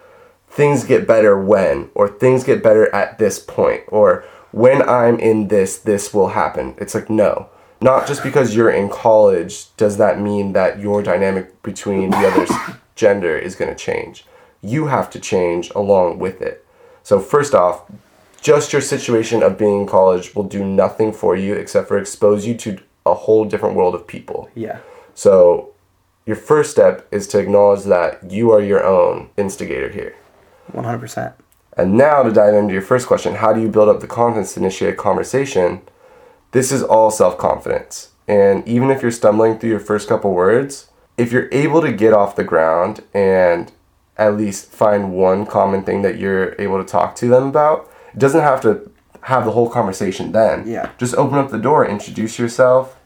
things 0.50 0.84
get 0.84 1.06
better 1.06 1.40
when, 1.40 1.90
or 1.94 2.08
things 2.08 2.44
get 2.44 2.62
better 2.62 2.92
at 2.94 3.18
this 3.18 3.38
point, 3.38 3.82
or 3.88 4.24
when 4.52 4.86
I'm 4.88 5.18
in 5.18 5.48
this, 5.48 5.78
this 5.78 6.14
will 6.14 6.28
happen. 6.28 6.74
It's 6.78 6.94
like, 6.94 7.10
no. 7.10 7.48
Not 7.80 8.08
just 8.08 8.24
because 8.24 8.56
you're 8.56 8.70
in 8.70 8.88
college 8.88 9.74
does 9.76 9.98
that 9.98 10.20
mean 10.20 10.52
that 10.52 10.80
your 10.80 11.02
dynamic 11.02 11.62
between 11.62 12.10
the 12.10 12.26
other's 12.26 12.50
gender 12.96 13.36
is 13.38 13.54
going 13.54 13.70
to 13.70 13.76
change. 13.76 14.24
You 14.60 14.86
have 14.86 15.10
to 15.10 15.20
change 15.20 15.70
along 15.70 16.18
with 16.18 16.42
it. 16.42 16.66
So, 17.04 17.20
first 17.20 17.54
off, 17.54 17.84
just 18.40 18.72
your 18.72 18.82
situation 18.82 19.42
of 19.42 19.56
being 19.56 19.82
in 19.82 19.86
college 19.86 20.34
will 20.34 20.44
do 20.44 20.64
nothing 20.64 21.12
for 21.12 21.36
you 21.36 21.54
except 21.54 21.86
for 21.88 21.98
expose 21.98 22.46
you 22.46 22.54
to 22.56 22.78
a 23.06 23.14
whole 23.14 23.44
different 23.44 23.76
world 23.76 23.94
of 23.94 24.06
people. 24.06 24.50
Yeah. 24.54 24.80
So, 25.14 25.72
your 26.26 26.36
first 26.36 26.70
step 26.70 27.06
is 27.10 27.26
to 27.28 27.38
acknowledge 27.38 27.84
that 27.84 28.30
you 28.30 28.50
are 28.50 28.60
your 28.60 28.84
own 28.84 29.30
instigator 29.36 29.88
here. 29.88 30.16
100%. 30.72 31.32
And 31.78 31.96
now 31.96 32.24
to 32.24 32.32
dive 32.32 32.54
into 32.54 32.72
your 32.72 32.82
first 32.82 33.06
question, 33.06 33.36
how 33.36 33.52
do 33.52 33.60
you 33.60 33.68
build 33.68 33.88
up 33.88 34.00
the 34.00 34.08
confidence 34.08 34.54
to 34.54 34.60
initiate 34.60 34.94
a 34.94 34.96
conversation? 34.96 35.80
This 36.50 36.72
is 36.72 36.82
all 36.82 37.10
self-confidence. 37.12 38.10
And 38.26 38.66
even 38.66 38.90
if 38.90 39.00
you're 39.00 39.12
stumbling 39.12 39.58
through 39.58 39.70
your 39.70 39.80
first 39.80 40.08
couple 40.08 40.34
words, 40.34 40.88
if 41.16 41.30
you're 41.30 41.48
able 41.52 41.80
to 41.80 41.92
get 41.92 42.12
off 42.12 42.36
the 42.36 42.44
ground 42.44 43.02
and 43.14 43.70
at 44.16 44.36
least 44.36 44.72
find 44.72 45.12
one 45.12 45.46
common 45.46 45.84
thing 45.84 46.02
that 46.02 46.18
you're 46.18 46.56
able 46.60 46.82
to 46.82 46.84
talk 46.84 47.14
to 47.16 47.28
them 47.28 47.46
about, 47.46 47.88
it 48.12 48.18
doesn't 48.18 48.40
have 48.40 48.60
to 48.62 48.90
have 49.22 49.44
the 49.44 49.52
whole 49.52 49.70
conversation 49.70 50.32
then. 50.32 50.66
Yeah. 50.66 50.90
Just 50.98 51.14
open 51.14 51.38
up 51.38 51.50
the 51.50 51.58
door, 51.58 51.86
introduce 51.86 52.38
yourself, 52.38 52.98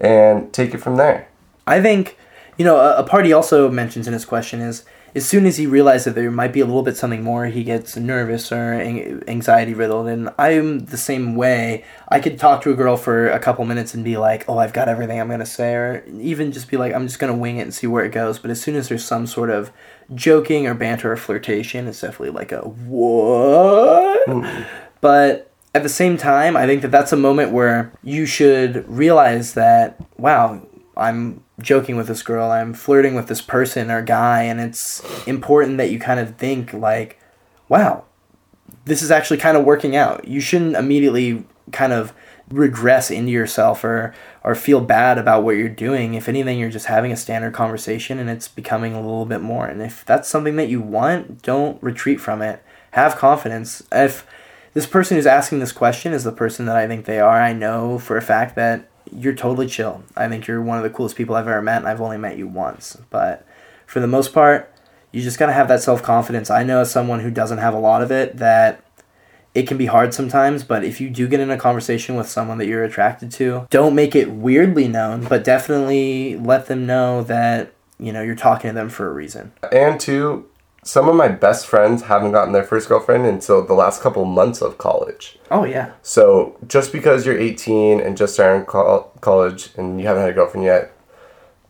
and 0.00 0.52
take 0.52 0.74
it 0.74 0.78
from 0.78 0.96
there. 0.96 1.28
I 1.66 1.80
think, 1.80 2.16
you 2.56 2.64
know, 2.64 2.76
a, 2.76 2.98
a 2.98 3.04
part 3.04 3.24
he 3.24 3.32
also 3.32 3.70
mentions 3.70 4.06
in 4.06 4.12
his 4.12 4.24
question 4.24 4.60
is 4.60 4.84
as 5.14 5.28
soon 5.28 5.44
as 5.44 5.58
he 5.58 5.66
realizes 5.66 6.06
that 6.06 6.14
there 6.14 6.30
might 6.30 6.52
be 6.52 6.60
a 6.60 6.64
little 6.64 6.82
bit 6.82 6.96
something 6.96 7.22
more, 7.22 7.46
he 7.46 7.64
gets 7.64 7.96
nervous 7.96 8.50
or 8.50 8.72
anxiety 8.72 9.74
riddled. 9.74 10.08
And 10.08 10.30
I'm 10.38 10.86
the 10.86 10.96
same 10.96 11.34
way. 11.34 11.84
I 12.08 12.18
could 12.18 12.38
talk 12.38 12.62
to 12.62 12.70
a 12.70 12.74
girl 12.74 12.96
for 12.96 13.28
a 13.28 13.38
couple 13.38 13.64
minutes 13.66 13.92
and 13.92 14.04
be 14.04 14.16
like, 14.16 14.48
oh, 14.48 14.56
I've 14.56 14.72
got 14.72 14.88
everything 14.88 15.20
I'm 15.20 15.28
going 15.28 15.40
to 15.40 15.46
say. 15.46 15.74
Or 15.74 16.04
even 16.18 16.50
just 16.50 16.70
be 16.70 16.78
like, 16.78 16.94
I'm 16.94 17.06
just 17.06 17.18
going 17.18 17.32
to 17.32 17.38
wing 17.38 17.58
it 17.58 17.62
and 17.62 17.74
see 17.74 17.86
where 17.86 18.04
it 18.04 18.12
goes. 18.12 18.38
But 18.38 18.50
as 18.50 18.62
soon 18.62 18.74
as 18.74 18.88
there's 18.88 19.04
some 19.04 19.26
sort 19.26 19.50
of 19.50 19.70
joking 20.14 20.66
or 20.66 20.72
banter 20.72 21.12
or 21.12 21.16
flirtation, 21.16 21.88
it's 21.88 22.00
definitely 22.00 22.30
like 22.30 22.52
a 22.52 22.60
what? 22.60 24.22
Hmm. 24.26 24.62
But 25.02 25.52
at 25.74 25.82
the 25.82 25.88
same 25.90 26.16
time, 26.16 26.56
I 26.56 26.66
think 26.66 26.80
that 26.82 26.90
that's 26.90 27.12
a 27.12 27.16
moment 27.16 27.52
where 27.52 27.92
you 28.02 28.24
should 28.24 28.88
realize 28.88 29.54
that, 29.54 30.00
wow, 30.16 30.66
I'm 30.96 31.42
joking 31.62 31.96
with 31.96 32.08
this 32.08 32.22
girl, 32.22 32.50
I'm 32.50 32.74
flirting 32.74 33.14
with 33.14 33.28
this 33.28 33.40
person 33.40 33.90
or 33.90 34.02
guy, 34.02 34.42
and 34.42 34.60
it's 34.60 35.02
important 35.26 35.78
that 35.78 35.90
you 35.90 35.98
kind 35.98 36.20
of 36.20 36.36
think, 36.36 36.72
like, 36.72 37.18
wow, 37.68 38.04
this 38.84 39.02
is 39.02 39.10
actually 39.10 39.38
kind 39.38 39.56
of 39.56 39.64
working 39.64 39.96
out. 39.96 40.26
You 40.26 40.40
shouldn't 40.40 40.76
immediately 40.76 41.44
kind 41.70 41.92
of 41.92 42.12
regress 42.50 43.10
into 43.10 43.30
yourself 43.30 43.82
or 43.84 44.14
or 44.44 44.54
feel 44.54 44.80
bad 44.80 45.18
about 45.18 45.42
what 45.44 45.56
you're 45.56 45.68
doing. 45.68 46.14
If 46.14 46.28
anything, 46.28 46.58
you're 46.58 46.70
just 46.70 46.86
having 46.86 47.12
a 47.12 47.16
standard 47.16 47.54
conversation 47.54 48.18
and 48.18 48.28
it's 48.28 48.48
becoming 48.48 48.92
a 48.92 49.00
little 49.00 49.24
bit 49.24 49.40
more. 49.40 49.66
And 49.66 49.80
if 49.80 50.04
that's 50.04 50.28
something 50.28 50.56
that 50.56 50.68
you 50.68 50.80
want, 50.80 51.42
don't 51.42 51.82
retreat 51.82 52.20
from 52.20 52.42
it. 52.42 52.62
Have 52.92 53.16
confidence. 53.16 53.82
If 53.92 54.26
this 54.74 54.86
person 54.86 55.16
who's 55.16 55.26
asking 55.26 55.60
this 55.60 55.72
question 55.72 56.12
is 56.12 56.24
the 56.24 56.32
person 56.32 56.66
that 56.66 56.76
I 56.76 56.88
think 56.88 57.04
they 57.04 57.20
are, 57.20 57.40
I 57.40 57.52
know 57.52 57.98
for 57.98 58.16
a 58.16 58.22
fact 58.22 58.56
that 58.56 58.88
you're 59.14 59.34
totally 59.34 59.66
chill. 59.66 60.02
I 60.16 60.28
think 60.28 60.46
you're 60.46 60.62
one 60.62 60.76
of 60.78 60.82
the 60.82 60.90
coolest 60.90 61.16
people 61.16 61.34
I've 61.34 61.48
ever 61.48 61.62
met, 61.62 61.78
and 61.78 61.88
I've 61.88 62.00
only 62.00 62.18
met 62.18 62.38
you 62.38 62.46
once. 62.46 62.96
But 63.10 63.46
for 63.86 64.00
the 64.00 64.06
most 64.06 64.32
part, 64.32 64.72
you 65.12 65.22
just 65.22 65.38
gotta 65.38 65.52
have 65.52 65.68
that 65.68 65.82
self 65.82 66.02
confidence. 66.02 66.50
I 66.50 66.64
know 66.64 66.80
as 66.80 66.90
someone 66.90 67.20
who 67.20 67.30
doesn't 67.30 67.58
have 67.58 67.74
a 67.74 67.78
lot 67.78 68.02
of 68.02 68.10
it 68.10 68.38
that 68.38 68.82
it 69.54 69.68
can 69.68 69.76
be 69.76 69.86
hard 69.86 70.14
sometimes, 70.14 70.64
but 70.64 70.82
if 70.82 71.00
you 71.00 71.10
do 71.10 71.28
get 71.28 71.40
in 71.40 71.50
a 71.50 71.58
conversation 71.58 72.16
with 72.16 72.28
someone 72.28 72.58
that 72.58 72.66
you're 72.66 72.84
attracted 72.84 73.30
to, 73.32 73.66
don't 73.70 73.94
make 73.94 74.14
it 74.16 74.30
weirdly 74.30 74.88
known, 74.88 75.24
but 75.24 75.44
definitely 75.44 76.36
let 76.36 76.66
them 76.66 76.86
know 76.86 77.22
that, 77.24 77.72
you 77.98 78.12
know, 78.12 78.22
you're 78.22 78.34
talking 78.34 78.70
to 78.70 78.74
them 78.74 78.88
for 78.88 79.06
a 79.08 79.12
reason. 79.12 79.52
And 79.70 80.00
two, 80.00 80.48
some 80.84 81.08
of 81.08 81.14
my 81.14 81.28
best 81.28 81.66
friends 81.66 82.02
haven't 82.02 82.32
gotten 82.32 82.52
their 82.52 82.64
first 82.64 82.88
girlfriend 82.88 83.24
until 83.24 83.64
the 83.64 83.74
last 83.74 84.02
couple 84.02 84.24
months 84.24 84.60
of 84.60 84.78
college. 84.78 85.38
Oh, 85.50 85.64
yeah. 85.64 85.92
So 86.02 86.56
just 86.66 86.92
because 86.92 87.24
you're 87.24 87.38
18 87.38 88.00
and 88.00 88.16
just 88.16 88.34
starting 88.34 88.66
col- 88.66 89.12
college 89.20 89.70
and 89.76 90.00
you 90.00 90.06
haven't 90.06 90.22
had 90.22 90.30
a 90.30 90.34
girlfriend 90.34 90.64
yet, 90.66 90.92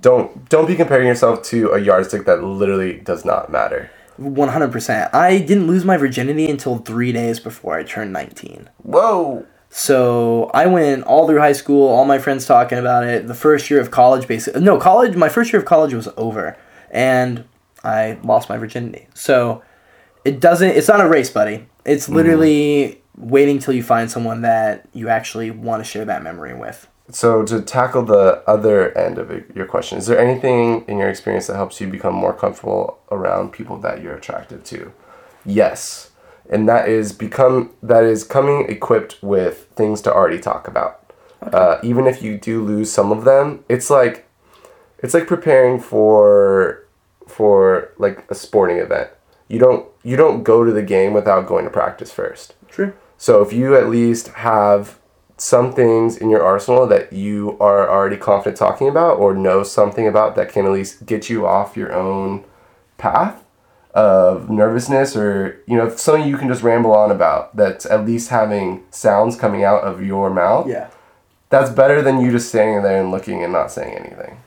don't 0.00 0.48
don't 0.48 0.66
be 0.66 0.74
comparing 0.74 1.06
yourself 1.06 1.42
to 1.44 1.70
a 1.70 1.78
yardstick 1.78 2.24
that 2.24 2.42
literally 2.42 2.94
does 2.94 3.24
not 3.24 3.52
matter. 3.52 3.90
100%. 4.18 5.14
I 5.14 5.38
didn't 5.38 5.66
lose 5.66 5.84
my 5.84 5.96
virginity 5.96 6.50
until 6.50 6.78
three 6.78 7.12
days 7.12 7.40
before 7.40 7.78
I 7.78 7.82
turned 7.82 8.12
19. 8.12 8.68
Whoa. 8.82 9.46
So 9.70 10.50
I 10.52 10.66
went 10.66 11.04
all 11.04 11.26
through 11.26 11.38
high 11.38 11.54
school, 11.54 11.88
all 11.88 12.04
my 12.04 12.18
friends 12.18 12.44
talking 12.44 12.78
about 12.78 13.04
it. 13.04 13.26
The 13.26 13.34
first 13.34 13.70
year 13.70 13.80
of 13.80 13.90
college, 13.90 14.28
basically, 14.28 14.60
no, 14.60 14.78
college, 14.78 15.16
my 15.16 15.30
first 15.30 15.52
year 15.52 15.60
of 15.60 15.66
college 15.66 15.94
was 15.94 16.08
over. 16.16 16.58
And 16.90 17.44
I 17.84 18.18
lost 18.22 18.48
my 18.48 18.58
virginity. 18.58 19.08
So 19.14 19.62
it 20.24 20.40
doesn't, 20.40 20.70
it's 20.70 20.88
not 20.88 21.00
a 21.00 21.08
race, 21.08 21.30
buddy. 21.30 21.66
It's 21.84 22.08
literally 22.08 23.02
waiting 23.16 23.58
till 23.58 23.74
you 23.74 23.82
find 23.82 24.10
someone 24.10 24.42
that 24.42 24.88
you 24.92 25.08
actually 25.08 25.50
want 25.50 25.82
to 25.82 25.84
share 25.84 26.04
that 26.04 26.22
memory 26.22 26.54
with. 26.54 26.88
So 27.10 27.44
to 27.44 27.60
tackle 27.60 28.04
the 28.04 28.42
other 28.46 28.96
end 28.96 29.18
of 29.18 29.30
it, 29.30 29.50
your 29.54 29.66
question, 29.66 29.98
is 29.98 30.06
there 30.06 30.18
anything 30.18 30.84
in 30.88 30.98
your 30.98 31.08
experience 31.08 31.46
that 31.48 31.56
helps 31.56 31.80
you 31.80 31.88
become 31.88 32.14
more 32.14 32.32
comfortable 32.32 33.00
around 33.10 33.52
people 33.52 33.76
that 33.78 34.02
you're 34.02 34.14
attracted 34.14 34.64
to? 34.66 34.92
Yes. 35.44 36.10
And 36.48 36.68
that 36.68 36.88
is 36.88 37.12
become 37.12 37.72
that 37.82 38.04
is 38.04 38.24
coming 38.24 38.68
equipped 38.68 39.22
with 39.22 39.68
things 39.74 40.00
to 40.02 40.12
already 40.12 40.38
talk 40.38 40.68
about. 40.68 41.12
Uh, 41.40 41.78
even 41.82 42.06
if 42.06 42.22
you 42.22 42.38
do 42.38 42.62
lose 42.62 42.92
some 42.92 43.10
of 43.10 43.24
them, 43.24 43.64
it's 43.68 43.90
like 43.90 44.28
it's 44.98 45.14
like 45.14 45.26
preparing 45.26 45.80
for 45.80 46.81
for 47.28 47.92
like 47.98 48.24
a 48.30 48.34
sporting 48.34 48.78
event. 48.78 49.10
You 49.48 49.58
don't 49.58 49.86
you 50.02 50.16
don't 50.16 50.42
go 50.42 50.64
to 50.64 50.72
the 50.72 50.82
game 50.82 51.12
without 51.12 51.46
going 51.46 51.64
to 51.64 51.70
practice 51.70 52.12
first. 52.12 52.54
True. 52.68 52.92
So 53.18 53.42
if 53.42 53.52
you 53.52 53.76
at 53.76 53.88
least 53.88 54.28
have 54.28 54.98
some 55.36 55.72
things 55.72 56.16
in 56.16 56.30
your 56.30 56.42
arsenal 56.42 56.86
that 56.86 57.12
you 57.12 57.56
are 57.60 57.88
already 57.90 58.16
confident 58.16 58.56
talking 58.56 58.88
about 58.88 59.18
or 59.18 59.34
know 59.34 59.62
something 59.62 60.06
about 60.06 60.36
that 60.36 60.48
can 60.52 60.66
at 60.66 60.72
least 60.72 61.04
get 61.06 61.28
you 61.28 61.46
off 61.46 61.76
your 61.76 61.92
own 61.92 62.44
path 62.98 63.42
of 63.94 64.48
nervousness 64.48 65.14
or 65.16 65.60
you 65.66 65.76
know 65.76 65.88
something 65.96 66.26
you 66.28 66.38
can 66.38 66.48
just 66.48 66.62
ramble 66.62 66.94
on 66.94 67.10
about 67.10 67.54
that's 67.56 67.84
at 67.86 68.06
least 68.06 68.30
having 68.30 68.82
sounds 68.90 69.36
coming 69.36 69.64
out 69.64 69.82
of 69.82 70.02
your 70.02 70.30
mouth 70.30 70.66
Yeah. 70.66 70.88
that's 71.50 71.68
better 71.70 72.00
than 72.00 72.20
you 72.20 72.30
just 72.30 72.48
standing 72.48 72.82
there 72.82 73.00
and 73.02 73.10
looking 73.10 73.42
and 73.44 73.52
not 73.52 73.70
saying 73.70 73.94
anything 73.94 74.38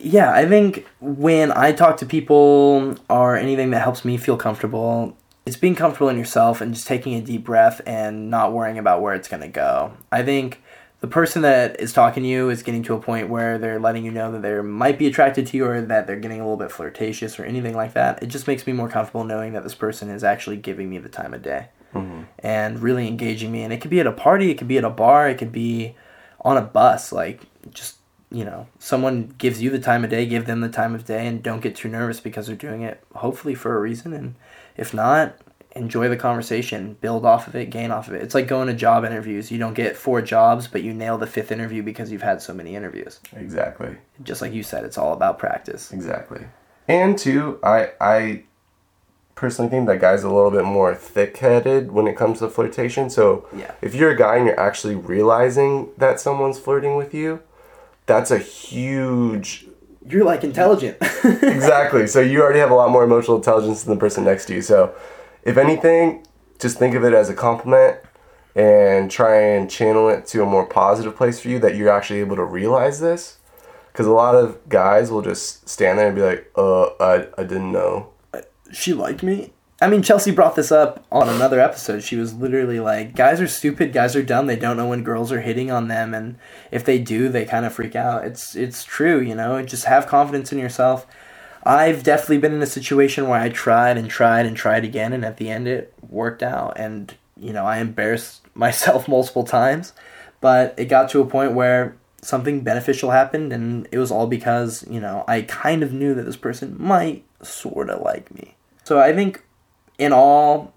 Yeah, 0.00 0.32
I 0.32 0.46
think 0.46 0.86
when 1.00 1.50
I 1.50 1.72
talk 1.72 1.96
to 1.98 2.06
people 2.06 2.96
or 3.10 3.36
anything 3.36 3.70
that 3.70 3.82
helps 3.82 4.04
me 4.04 4.16
feel 4.16 4.36
comfortable, 4.36 5.16
it's 5.44 5.56
being 5.56 5.74
comfortable 5.74 6.08
in 6.08 6.16
yourself 6.16 6.60
and 6.60 6.72
just 6.72 6.86
taking 6.86 7.14
a 7.14 7.20
deep 7.20 7.44
breath 7.44 7.80
and 7.84 8.30
not 8.30 8.52
worrying 8.52 8.78
about 8.78 9.02
where 9.02 9.14
it's 9.14 9.28
going 9.28 9.42
to 9.42 9.48
go. 9.48 9.92
I 10.12 10.22
think 10.22 10.62
the 11.00 11.08
person 11.08 11.42
that 11.42 11.80
is 11.80 11.92
talking 11.92 12.22
to 12.22 12.28
you 12.28 12.48
is 12.50 12.62
getting 12.62 12.82
to 12.84 12.94
a 12.94 13.00
point 13.00 13.28
where 13.28 13.58
they're 13.58 13.80
letting 13.80 14.04
you 14.04 14.10
know 14.10 14.30
that 14.32 14.42
they 14.42 14.60
might 14.60 14.98
be 14.98 15.06
attracted 15.06 15.46
to 15.48 15.56
you 15.56 15.64
or 15.66 15.80
that 15.80 16.06
they're 16.06 16.16
getting 16.16 16.40
a 16.40 16.44
little 16.44 16.56
bit 16.56 16.70
flirtatious 16.70 17.38
or 17.38 17.44
anything 17.44 17.74
like 17.74 17.94
that. 17.94 18.22
It 18.22 18.26
just 18.26 18.46
makes 18.46 18.66
me 18.66 18.72
more 18.72 18.88
comfortable 18.88 19.24
knowing 19.24 19.52
that 19.52 19.62
this 19.62 19.74
person 19.74 20.10
is 20.10 20.22
actually 20.22 20.56
giving 20.56 20.90
me 20.90 20.98
the 20.98 21.08
time 21.08 21.34
of 21.34 21.42
day 21.42 21.68
mm-hmm. 21.94 22.22
and 22.40 22.80
really 22.80 23.06
engaging 23.08 23.52
me. 23.52 23.62
And 23.62 23.72
it 23.72 23.80
could 23.80 23.90
be 23.90 24.00
at 24.00 24.06
a 24.06 24.12
party, 24.12 24.50
it 24.50 24.58
could 24.58 24.68
be 24.68 24.78
at 24.78 24.84
a 24.84 24.90
bar, 24.90 25.28
it 25.28 25.38
could 25.38 25.52
be 25.52 25.96
on 26.40 26.56
a 26.56 26.62
bus. 26.62 27.12
Like, 27.12 27.42
just, 27.70 27.97
you 28.30 28.44
know, 28.44 28.66
someone 28.78 29.34
gives 29.38 29.62
you 29.62 29.70
the 29.70 29.78
time 29.78 30.04
of 30.04 30.10
day, 30.10 30.26
give 30.26 30.46
them 30.46 30.60
the 30.60 30.68
time 30.68 30.94
of 30.94 31.04
day, 31.06 31.26
and 31.26 31.42
don't 31.42 31.60
get 31.62 31.74
too 31.76 31.88
nervous 31.88 32.20
because 32.20 32.46
they're 32.46 32.56
doing 32.56 32.82
it 32.82 33.02
hopefully 33.14 33.54
for 33.54 33.76
a 33.76 33.80
reason. 33.80 34.12
And 34.12 34.34
if 34.76 34.92
not, 34.92 35.36
enjoy 35.76 36.08
the 36.08 36.16
conversation, 36.16 36.96
build 37.00 37.24
off 37.24 37.46
of 37.46 37.54
it, 37.54 37.70
gain 37.70 37.90
off 37.90 38.08
of 38.08 38.14
it. 38.14 38.22
It's 38.22 38.34
like 38.34 38.46
going 38.46 38.66
to 38.68 38.74
job 38.74 39.04
interviews. 39.04 39.50
You 39.50 39.58
don't 39.58 39.74
get 39.74 39.96
four 39.96 40.20
jobs, 40.20 40.66
but 40.66 40.82
you 40.82 40.92
nail 40.92 41.16
the 41.18 41.26
fifth 41.26 41.52
interview 41.52 41.82
because 41.82 42.10
you've 42.10 42.22
had 42.22 42.42
so 42.42 42.52
many 42.52 42.74
interviews. 42.74 43.20
exactly 43.34 43.96
Just 44.22 44.42
like 44.42 44.52
you 44.52 44.62
said, 44.62 44.84
it's 44.84 44.98
all 44.98 45.12
about 45.12 45.38
practice. 45.38 45.92
Exactly. 45.92 46.40
And 46.86 47.16
two, 47.18 47.58
I 47.62 47.92
I 48.00 48.42
personally 49.34 49.70
think 49.70 49.86
that 49.86 50.00
guys 50.00 50.24
are 50.24 50.28
a 50.28 50.34
little 50.34 50.50
bit 50.50 50.64
more 50.64 50.94
thick-headed 50.94 51.92
when 51.92 52.08
it 52.08 52.16
comes 52.16 52.40
to 52.40 52.48
flirtation. 52.48 53.08
So 53.08 53.46
Yeah. 53.56 53.70
if 53.80 53.94
you're 53.94 54.10
a 54.10 54.16
guy 54.16 54.36
and 54.36 54.46
you're 54.46 54.58
actually 54.58 54.96
realizing 54.96 55.90
that 55.96 56.18
someone's 56.18 56.58
flirting 56.58 56.96
with 56.96 57.14
you, 57.14 57.40
that's 58.08 58.32
a 58.32 58.38
huge 58.38 59.66
You're 60.08 60.24
like 60.24 60.42
intelligent. 60.42 60.96
exactly. 61.24 62.08
So 62.08 62.20
you 62.20 62.42
already 62.42 62.58
have 62.58 62.72
a 62.72 62.74
lot 62.74 62.90
more 62.90 63.04
emotional 63.04 63.36
intelligence 63.36 63.84
than 63.84 63.94
the 63.94 64.00
person 64.00 64.24
next 64.24 64.46
to 64.46 64.54
you. 64.54 64.62
So 64.62 64.94
if 65.44 65.56
anything, 65.56 66.26
just 66.58 66.78
think 66.78 66.96
of 66.96 67.04
it 67.04 67.12
as 67.12 67.28
a 67.28 67.34
compliment 67.34 67.98
and 68.56 69.08
try 69.10 69.40
and 69.40 69.70
channel 69.70 70.08
it 70.08 70.26
to 70.28 70.42
a 70.42 70.46
more 70.46 70.66
positive 70.66 71.14
place 71.14 71.38
for 71.38 71.48
you 71.48 71.60
that 71.60 71.76
you're 71.76 71.90
actually 71.90 72.18
able 72.18 72.34
to 72.34 72.44
realize 72.44 72.98
this. 72.98 73.38
Because 73.92 74.06
a 74.06 74.12
lot 74.12 74.34
of 74.34 74.68
guys 74.68 75.10
will 75.10 75.22
just 75.22 75.68
stand 75.68 75.98
there 75.98 76.06
and 76.08 76.16
be 76.16 76.22
like, 76.22 76.50
uh, 76.56 76.86
I, 77.00 77.26
I 77.36 77.44
didn't 77.44 77.70
know. 77.72 78.10
she 78.72 78.94
liked 78.94 79.22
me. 79.22 79.52
I 79.80 79.88
mean, 79.88 80.02
Chelsea 80.02 80.32
brought 80.32 80.56
this 80.56 80.72
up 80.72 81.04
on 81.12 81.28
another 81.28 81.60
episode. 81.60 82.02
She 82.02 82.16
was 82.16 82.34
literally 82.34 82.80
like, 82.80 83.14
"Guys 83.14 83.40
are 83.40 83.46
stupid. 83.46 83.92
Guys 83.92 84.16
are 84.16 84.24
dumb. 84.24 84.48
They 84.48 84.56
don't 84.56 84.76
know 84.76 84.88
when 84.88 85.04
girls 85.04 85.30
are 85.30 85.40
hitting 85.40 85.70
on 85.70 85.86
them, 85.86 86.14
and 86.14 86.36
if 86.72 86.84
they 86.84 86.98
do, 86.98 87.28
they 87.28 87.44
kind 87.44 87.64
of 87.64 87.72
freak 87.72 87.94
out." 87.94 88.24
It's 88.24 88.56
it's 88.56 88.82
true, 88.82 89.20
you 89.20 89.36
know. 89.36 89.62
Just 89.62 89.84
have 89.84 90.08
confidence 90.08 90.52
in 90.52 90.58
yourself. 90.58 91.06
I've 91.62 92.02
definitely 92.02 92.38
been 92.38 92.54
in 92.54 92.62
a 92.62 92.66
situation 92.66 93.28
where 93.28 93.40
I 93.40 93.50
tried 93.50 93.98
and 93.98 94.10
tried 94.10 94.46
and 94.46 94.56
tried 94.56 94.84
again, 94.84 95.12
and 95.12 95.24
at 95.24 95.36
the 95.36 95.48
end, 95.48 95.68
it 95.68 95.94
worked 96.08 96.42
out. 96.42 96.76
And 96.76 97.14
you 97.36 97.52
know, 97.52 97.64
I 97.64 97.78
embarrassed 97.78 98.42
myself 98.54 99.06
multiple 99.06 99.44
times, 99.44 99.92
but 100.40 100.74
it 100.76 100.86
got 100.86 101.08
to 101.10 101.20
a 101.20 101.26
point 101.26 101.52
where 101.52 101.96
something 102.20 102.62
beneficial 102.62 103.12
happened 103.12 103.52
and 103.52 103.86
it 103.92 103.98
was 103.98 104.10
all 104.10 104.26
because, 104.26 104.84
you 104.90 104.98
know, 104.98 105.24
I 105.28 105.42
kind 105.42 105.84
of 105.84 105.92
knew 105.92 106.14
that 106.14 106.24
this 106.24 106.36
person 106.36 106.74
might 106.76 107.24
sort 107.42 107.90
of 107.90 108.02
like 108.02 108.34
me. 108.34 108.56
So 108.82 108.98
I 108.98 109.12
think 109.12 109.44
in 109.98 110.12
all, 110.12 110.72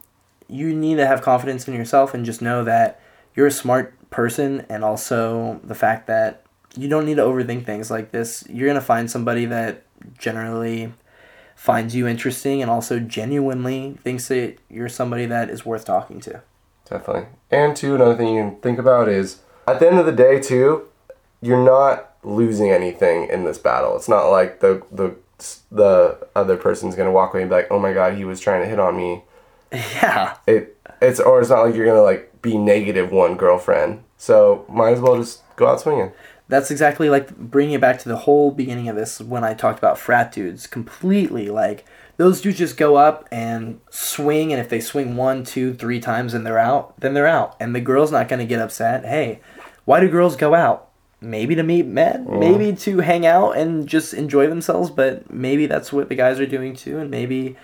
you 0.48 0.76
need 0.76 0.96
to 0.96 1.08
have 1.08 1.22
confidence 1.22 1.68
in 1.68 1.74
yourself 1.74 2.14
and 2.14 2.26
just 2.26 2.42
know 2.42 2.64
that 2.64 3.00
you're 3.36 3.48
a 3.48 3.52
smart 3.52 3.94
person 4.10 4.66
and 4.70 4.84
also 4.84 5.62
the 5.64 5.76
fact 5.76 6.08
that 6.08 6.44
you 6.76 6.90
don't 6.90 7.06
need 7.06 7.16
to 7.16 7.24
overthink 7.24 7.66
things 7.66 7.90
like 7.90 8.12
this. 8.12 8.44
You're 8.50 8.68
going 8.68 8.76
to 8.76 8.86
find 8.86 9.10
somebody 9.10 9.46
that 9.46 9.84
generally 10.18 10.94
finds 11.56 11.96
you 11.96 12.08
interesting 12.08 12.62
and 12.62 12.72
also 12.72 13.00
genuinely 13.00 13.98
thinks 14.04 14.28
that 14.30 14.58
you're 14.70 14.90
somebody 14.90 15.26
that 15.28 15.50
is 15.50 15.66
worth 15.66 15.86
talking 15.86 16.20
to. 16.22 16.42
Definitely. 16.90 17.28
And 17.50 17.76
two, 17.76 17.96
another 17.96 18.16
thing 18.16 18.36
you 18.36 18.42
can 18.42 18.56
think 18.62 18.80
about 18.80 19.08
is 19.08 19.42
at 19.68 19.80
the 19.80 19.88
end 19.88 20.00
of 20.00 20.06
the 20.06 20.12
day, 20.12 20.40
too, 20.42 20.88
you're 21.42 21.64
not 21.64 22.14
losing 22.24 22.72
anything 22.72 23.30
in 23.30 23.44
this 23.44 23.58
battle. 23.58 23.96
It's 23.96 24.10
not 24.10 24.30
like 24.30 24.60
the 24.60 24.84
the 24.92 25.16
the 25.72 26.18
other 26.36 26.58
person's 26.58 26.96
gonna 26.96 27.12
walk 27.12 27.34
away 27.34 27.44
and 27.44 27.50
be 27.50 27.56
like, 27.56 27.68
"Oh 27.72 27.80
my 27.80 27.94
god, 27.94 28.16
he 28.16 28.26
was 28.26 28.40
trying 28.40 28.62
to 28.62 28.68
hit 28.68 28.80
on 28.80 28.96
me." 28.96 29.24
Yeah. 29.72 30.36
It 30.48 30.78
it's 31.02 31.20
or 31.20 31.40
it's 31.40 31.50
not 31.50 31.64
like 31.66 31.76
you're 31.76 31.86
gonna 31.86 32.02
like 32.02 32.42
be 32.42 32.58
negative 32.58 33.12
one 33.12 33.36
girlfriend. 33.36 34.04
So 34.18 34.66
might 34.70 34.92
as 34.94 35.00
well 35.00 35.18
just 35.18 35.42
go 35.56 35.68
out 35.68 35.82
swinging. 35.82 36.12
That's 36.48 36.70
exactly 36.70 37.10
like 37.10 37.36
bringing 37.38 37.76
it 37.76 37.82
back 37.82 38.00
to 38.00 38.10
the 38.10 38.18
whole 38.18 38.52
beginning 38.52 38.90
of 38.90 38.96
this 38.96 39.22
when 39.22 39.44
I 39.44 39.54
talked 39.54 39.80
about 39.80 39.98
frat 39.98 40.32
dudes. 40.32 40.68
Completely 40.68 41.50
like 41.50 41.86
those 42.18 42.42
dudes 42.42 42.58
just 42.58 42.78
go 42.78 42.98
up 42.98 43.28
and 43.32 43.80
swing, 43.90 44.52
and 44.52 44.62
if 44.62 44.70
they 44.70 44.80
swing 44.80 45.16
one, 45.16 45.44
two, 45.44 45.74
three 45.74 46.00
times 46.00 46.34
and 46.34 46.46
they're 46.46 46.60
out, 46.60 47.00
then 47.00 47.14
they're 47.14 47.26
out, 47.26 47.56
and 47.60 47.74
the 47.74 47.82
girl's 47.82 48.12
not 48.12 48.28
gonna 48.28 48.46
get 48.46 48.60
upset. 48.60 49.06
Hey, 49.06 49.40
why 49.86 50.00
do 50.00 50.10
girls 50.10 50.36
go 50.36 50.54
out? 50.54 50.91
Maybe 51.24 51.54
to 51.54 51.62
meet 51.62 51.86
men, 51.86 52.26
maybe 52.40 52.76
to 52.78 52.98
hang 53.02 53.28
out 53.28 53.52
and 53.56 53.88
just 53.88 54.12
enjoy 54.12 54.48
themselves, 54.48 54.90
but 54.90 55.32
maybe 55.32 55.68
that's 55.68 55.94
what 55.94 56.10
the 56.10 56.16
guys 56.16 56.40
are 56.40 56.48
doing 56.48 56.76
too, 56.76 56.98
and 56.98 57.12
maybe, 57.12 57.56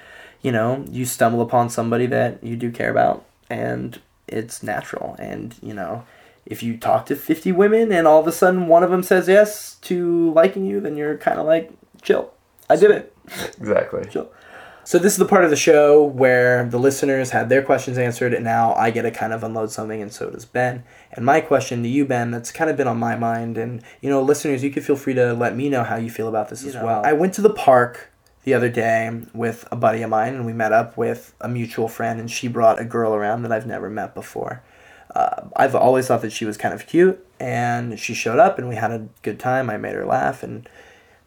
you 0.44 0.52
know, 0.52 0.86
you 0.92 1.06
stumble 1.06 1.42
upon 1.42 1.72
somebody 1.72 2.06
that 2.06 2.44
you 2.44 2.56
do 2.56 2.72
care 2.72 2.92
about, 2.92 3.26
and 3.50 4.00
it's 4.28 4.62
natural, 4.62 5.16
and 5.18 5.56
you 5.64 5.74
know, 5.74 6.06
if 6.46 6.62
you 6.62 6.78
talk 6.78 7.08
to 7.08 7.16
50 7.16 7.52
women 7.52 7.92
and 7.92 8.08
all 8.08 8.22
of 8.22 8.28
a 8.28 8.32
sudden 8.32 8.68
one 8.68 8.84
of 8.84 8.92
them 8.92 9.04
says 9.04 9.28
yes 9.28 9.76
to 9.82 10.32
liking 10.34 10.66
you, 10.66 10.80
then 10.80 10.96
you're 10.96 11.18
kind 11.18 11.40
of 11.40 11.46
like, 11.46 11.72
chill. 12.02 12.32
I 12.70 12.76
did 12.76 12.92
it. 12.92 13.16
Exactly. 13.58 14.06
Chill. 14.10 14.30
So 14.88 14.98
this 14.98 15.12
is 15.12 15.20
the 15.20 15.26
part 15.26 15.44
of 15.44 15.50
the 15.50 15.58
show 15.58 16.02
where 16.02 16.64
the 16.64 16.80
listeners 16.80 17.32
had 17.32 17.50
their 17.50 17.62
questions 17.62 17.98
answered, 17.98 18.34
and 18.34 18.46
now 18.46 18.74
I 18.76 18.90
get 18.90 19.02
to 19.02 19.12
kind 19.12 19.34
of 19.34 19.44
unload 19.44 19.70
something, 19.70 20.02
and 20.02 20.14
so 20.14 20.30
does 20.30 20.46
Ben. 20.46 20.86
And 21.12 21.26
my 21.26 21.42
question 21.42 21.84
to 21.84 21.90
you, 21.90 22.06
Ben, 22.06 22.32
that's 22.32 22.54
kind 22.54 22.70
of 22.70 22.78
been 22.78 22.88
on 22.88 22.98
my 22.98 23.18
mind, 23.18 23.58
and 23.58 23.84
you 24.00 24.10
know, 24.10 24.22
listeners, 24.22 24.64
you 24.64 24.72
could 24.72 24.86
feel 24.86 24.96
free 24.96 25.14
to 25.16 25.34
let 25.34 25.58
me 25.58 25.68
know 25.68 25.84
how 25.84 25.98
you 25.98 26.10
feel 26.10 26.30
about 26.30 26.48
this 26.48 26.64
as 26.64 26.76
well. 26.76 27.06
I 27.06 27.12
went 27.12 27.34
to 27.34 27.42
the 27.42 27.50
park 27.50 28.12
the 28.46 28.54
other 28.54 28.70
day 28.70 29.12
with 29.34 29.68
a 29.74 29.76
buddy 29.76 30.04
of 30.04 30.10
mine, 30.10 30.36
and 30.36 30.46
we 30.46 30.54
met 30.54 30.72
up 30.72 30.96
with 30.96 31.36
a 31.42 31.50
mutual 31.50 31.90
friend, 31.90 32.18
and 32.18 32.32
she 32.32 32.48
brought 32.48 32.80
a 32.80 32.86
girl 32.86 33.14
around 33.14 33.42
that 33.42 33.52
I've 33.52 33.68
never 33.68 33.90
met 33.90 34.16
before. 34.16 34.64
Uh, 35.14 35.50
I've 35.58 35.76
always 35.76 36.08
thought 36.08 36.22
that 36.22 36.32
she 36.32 36.46
was 36.46 36.56
kind 36.56 36.74
of 36.74 36.88
cute, 36.88 37.28
and 37.42 38.00
she 38.00 38.14
showed 38.14 38.40
up, 38.40 38.58
and 38.58 38.70
we 38.70 38.76
had 38.76 38.92
a 38.92 39.10
good 39.22 39.38
time. 39.38 39.70
I 39.70 39.76
made 39.76 39.96
her 39.96 40.06
laugh, 40.06 40.44
and 40.44 40.70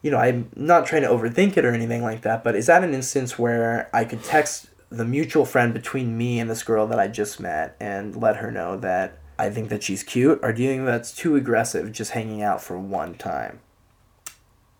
you 0.01 0.11
know, 0.11 0.17
I'm 0.17 0.49
not 0.55 0.85
trying 0.85 1.03
to 1.03 1.07
overthink 1.09 1.57
it 1.57 1.65
or 1.65 1.73
anything 1.73 2.01
like 2.03 2.21
that, 2.21 2.43
but 2.43 2.55
is 2.55 2.67
that 2.67 2.83
an 2.83 2.93
instance 2.93 3.37
where 3.37 3.89
I 3.93 4.05
could 4.05 4.23
text 4.23 4.67
the 4.89 5.05
mutual 5.05 5.45
friend 5.45 5.73
between 5.73 6.17
me 6.17 6.39
and 6.39 6.49
this 6.49 6.63
girl 6.63 6.87
that 6.87 6.99
I 6.99 7.07
just 7.07 7.39
met 7.39 7.75
and 7.79 8.15
let 8.15 8.37
her 8.37 8.51
know 8.51 8.77
that 8.77 9.17
I 9.39 9.49
think 9.49 9.69
that 9.69 9.83
she's 9.83 10.03
cute, 10.03 10.39
or 10.43 10.53
do 10.53 10.61
you 10.61 10.69
think 10.69 10.85
that's 10.85 11.11
too 11.15 11.35
aggressive 11.35 11.91
just 11.91 12.11
hanging 12.11 12.41
out 12.43 12.61
for 12.61 12.77
one 12.77 13.15
time? 13.15 13.59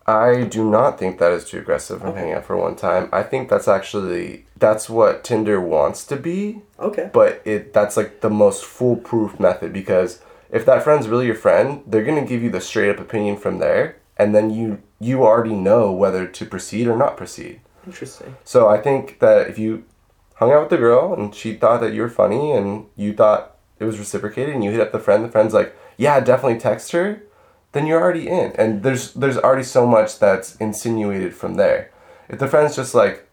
I 0.06 0.44
do 0.44 0.68
not 0.68 0.98
think 0.98 1.18
that 1.18 1.32
is 1.32 1.44
too 1.44 1.58
aggressive 1.58 2.00
from 2.00 2.14
hanging 2.16 2.34
out 2.34 2.44
for 2.44 2.56
one 2.56 2.74
time. 2.74 3.08
I 3.12 3.22
think 3.22 3.48
that's 3.48 3.68
actually 3.68 4.46
that's 4.56 4.90
what 4.90 5.22
Tinder 5.24 5.60
wants 5.60 6.04
to 6.06 6.16
be, 6.16 6.62
Okay. 6.78 7.08
but 7.12 7.40
it 7.44 7.72
that's 7.72 7.96
like 7.96 8.20
the 8.20 8.30
most 8.30 8.64
foolproof 8.64 9.38
method 9.38 9.72
because 9.72 10.20
if 10.50 10.66
that 10.66 10.82
friend's 10.82 11.08
really 11.08 11.26
your 11.26 11.34
friend, 11.36 11.82
they're 11.86 12.04
gonna 12.04 12.24
give 12.26 12.42
you 12.42 12.50
the 12.50 12.60
straight 12.60 12.90
up 12.90 12.98
opinion 12.98 13.36
from 13.36 13.58
there, 13.58 13.96
and 14.16 14.34
then 14.34 14.50
you 14.50 14.82
you 15.02 15.24
already 15.24 15.54
know 15.54 15.90
whether 15.90 16.26
to 16.26 16.46
proceed 16.46 16.86
or 16.86 16.96
not 16.96 17.16
proceed. 17.16 17.60
Interesting. 17.84 18.36
So 18.44 18.68
I 18.68 18.78
think 18.78 19.18
that 19.18 19.48
if 19.48 19.58
you 19.58 19.84
hung 20.36 20.52
out 20.52 20.60
with 20.60 20.70
the 20.70 20.76
girl 20.76 21.12
and 21.14 21.34
she 21.34 21.54
thought 21.54 21.80
that 21.80 21.92
you 21.92 22.02
were 22.02 22.08
funny 22.08 22.52
and 22.52 22.86
you 22.96 23.12
thought 23.12 23.56
it 23.78 23.84
was 23.84 23.98
reciprocated 23.98 24.54
and 24.54 24.62
you 24.62 24.70
hit 24.70 24.80
up 24.80 24.92
the 24.92 25.00
friend, 25.00 25.24
the 25.24 25.28
friend's 25.28 25.52
like, 25.54 25.76
yeah, 25.96 26.20
definitely 26.20 26.58
text 26.58 26.92
her, 26.92 27.22
then 27.72 27.86
you're 27.86 28.00
already 28.00 28.28
in. 28.28 28.52
And 28.52 28.82
there's 28.84 29.12
there's 29.14 29.36
already 29.38 29.64
so 29.64 29.86
much 29.86 30.18
that's 30.18 30.54
insinuated 30.56 31.34
from 31.34 31.54
there. 31.54 31.90
If 32.28 32.38
the 32.38 32.46
friend's 32.48 32.76
just 32.76 32.94
like, 32.94 33.28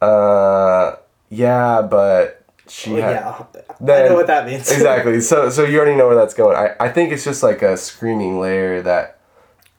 uh, 0.00 0.96
yeah, 1.30 1.82
but 1.82 2.44
she 2.66 2.94
had, 2.94 3.12
yeah. 3.16 3.44
then- 3.80 4.06
I 4.06 4.08
know 4.08 4.14
what 4.14 4.26
that 4.26 4.46
means. 4.46 4.70
exactly. 4.72 5.20
So 5.20 5.48
so 5.50 5.64
you 5.64 5.78
already 5.78 5.96
know 5.96 6.08
where 6.08 6.16
that's 6.16 6.34
going. 6.34 6.56
I, 6.56 6.74
I 6.80 6.88
think 6.88 7.12
it's 7.12 7.24
just 7.24 7.42
like 7.42 7.62
a 7.62 7.76
screening 7.76 8.40
layer 8.40 8.82
that 8.82 9.17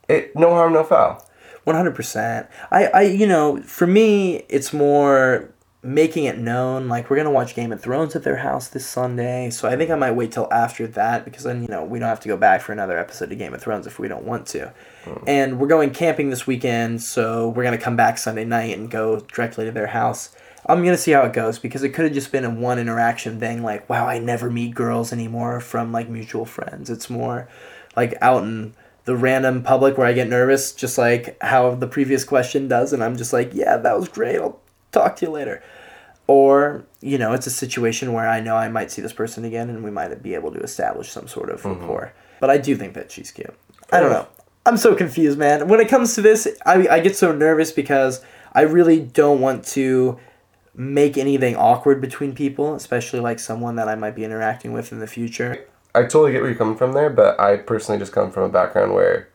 it 0.09 0.35
no 0.35 0.49
harm 0.49 0.73
no 0.73 0.83
foul. 0.83 1.25
One 1.63 1.75
hundred 1.75 1.95
percent. 1.95 2.47
I, 2.71 2.87
I, 2.87 3.01
you 3.03 3.27
know, 3.27 3.61
for 3.61 3.85
me, 3.85 4.43
it's 4.49 4.73
more 4.73 5.53
making 5.81 6.25
it 6.25 6.37
known. 6.37 6.87
Like 6.87 7.09
we're 7.09 7.17
gonna 7.17 7.31
watch 7.31 7.55
Game 7.55 7.71
of 7.71 7.81
Thrones 7.81 8.15
at 8.15 8.23
their 8.23 8.37
house 8.37 8.67
this 8.67 8.85
Sunday, 8.85 9.49
so 9.49 9.67
I 9.67 9.75
think 9.77 9.91
I 9.91 9.95
might 9.95 10.11
wait 10.11 10.31
till 10.31 10.51
after 10.51 10.87
that 10.87 11.25
because 11.25 11.43
then 11.43 11.61
you 11.61 11.67
know 11.67 11.83
we 11.83 11.99
don't 11.99 12.09
have 12.09 12.19
to 12.21 12.27
go 12.27 12.37
back 12.37 12.61
for 12.61 12.71
another 12.71 12.97
episode 12.97 13.31
of 13.31 13.37
Game 13.37 13.53
of 13.53 13.61
Thrones 13.61 13.87
if 13.87 13.99
we 13.99 14.07
don't 14.07 14.25
want 14.25 14.47
to. 14.47 14.73
Hmm. 15.05 15.23
And 15.27 15.59
we're 15.59 15.67
going 15.67 15.91
camping 15.91 16.29
this 16.29 16.45
weekend, 16.45 17.01
so 17.01 17.49
we're 17.49 17.63
gonna 17.63 17.77
come 17.77 17.95
back 17.95 18.17
Sunday 18.17 18.45
night 18.45 18.77
and 18.77 18.89
go 18.89 19.19
directly 19.19 19.65
to 19.65 19.71
their 19.71 19.87
house. 19.87 20.35
I'm 20.65 20.83
gonna 20.83 20.97
see 20.97 21.11
how 21.11 21.21
it 21.21 21.33
goes 21.33 21.59
because 21.59 21.83
it 21.83 21.89
could 21.89 22.05
have 22.05 22.13
just 22.13 22.31
been 22.31 22.45
a 22.45 22.49
one 22.49 22.79
interaction 22.79 23.39
thing, 23.39 23.63
like 23.63 23.89
wow, 23.89 24.07
I 24.07 24.19
never 24.19 24.49
meet 24.49 24.75
girls 24.75 25.13
anymore 25.13 25.59
from 25.59 25.91
like 25.91 26.09
mutual 26.09 26.45
friends. 26.45 26.89
It's 26.89 27.09
more 27.09 27.47
like 27.95 28.15
out 28.21 28.43
in 28.43 28.73
the 29.09 29.15
random 29.15 29.63
public 29.63 29.97
where 29.97 30.05
I 30.05 30.13
get 30.13 30.29
nervous, 30.29 30.71
just 30.71 30.95
like 30.95 31.35
how 31.41 31.73
the 31.73 31.87
previous 31.87 32.23
question 32.23 32.67
does, 32.67 32.93
and 32.93 33.03
I'm 33.03 33.17
just 33.17 33.33
like, 33.33 33.55
yeah, 33.55 33.75
that 33.75 33.97
was 33.97 34.07
great. 34.07 34.35
I'll 34.35 34.59
talk 34.91 35.15
to 35.15 35.25
you 35.25 35.31
later. 35.31 35.63
Or, 36.27 36.85
you 37.01 37.17
know, 37.17 37.33
it's 37.33 37.47
a 37.47 37.49
situation 37.49 38.13
where 38.13 38.29
I 38.29 38.39
know 38.39 38.55
I 38.55 38.69
might 38.69 38.91
see 38.91 39.01
this 39.01 39.11
person 39.11 39.45
again 39.45 39.67
and 39.67 39.83
we 39.83 39.89
might 39.89 40.21
be 40.21 40.35
able 40.35 40.51
to 40.51 40.59
establish 40.59 41.09
some 41.09 41.27
sort 41.27 41.49
of 41.49 41.63
mm-hmm. 41.63 41.81
rapport. 41.81 42.13
But 42.39 42.51
I 42.51 42.59
do 42.59 42.75
think 42.75 42.93
that 42.93 43.11
she's 43.11 43.31
cute. 43.31 43.51
I 43.91 43.99
don't 43.99 44.11
know. 44.11 44.27
I'm 44.67 44.77
so 44.77 44.93
confused, 44.93 45.39
man. 45.39 45.67
When 45.67 45.79
it 45.79 45.89
comes 45.89 46.13
to 46.13 46.21
this, 46.21 46.47
I, 46.63 46.87
I 46.87 46.99
get 46.99 47.17
so 47.17 47.31
nervous 47.31 47.71
because 47.71 48.23
I 48.53 48.61
really 48.61 48.99
don't 48.99 49.41
want 49.41 49.65
to 49.69 50.19
make 50.75 51.17
anything 51.17 51.55
awkward 51.55 51.99
between 51.99 52.35
people, 52.35 52.75
especially 52.75 53.21
like 53.21 53.39
someone 53.39 53.75
that 53.77 53.89
I 53.89 53.95
might 53.95 54.13
be 54.13 54.23
interacting 54.23 54.71
with 54.71 54.91
in 54.91 54.99
the 54.99 55.07
future. 55.07 55.65
I 55.95 56.01
totally 56.01 56.31
get 56.31 56.41
where 56.41 56.49
you're 56.49 56.57
coming 56.57 56.77
from 56.77 56.93
there, 56.93 57.09
but 57.09 57.39
I 57.39 57.57
personally 57.57 57.99
just 57.99 58.13
come 58.13 58.31
from 58.31 58.43
a 58.43 58.49
background 58.49 58.93
where 58.93 59.29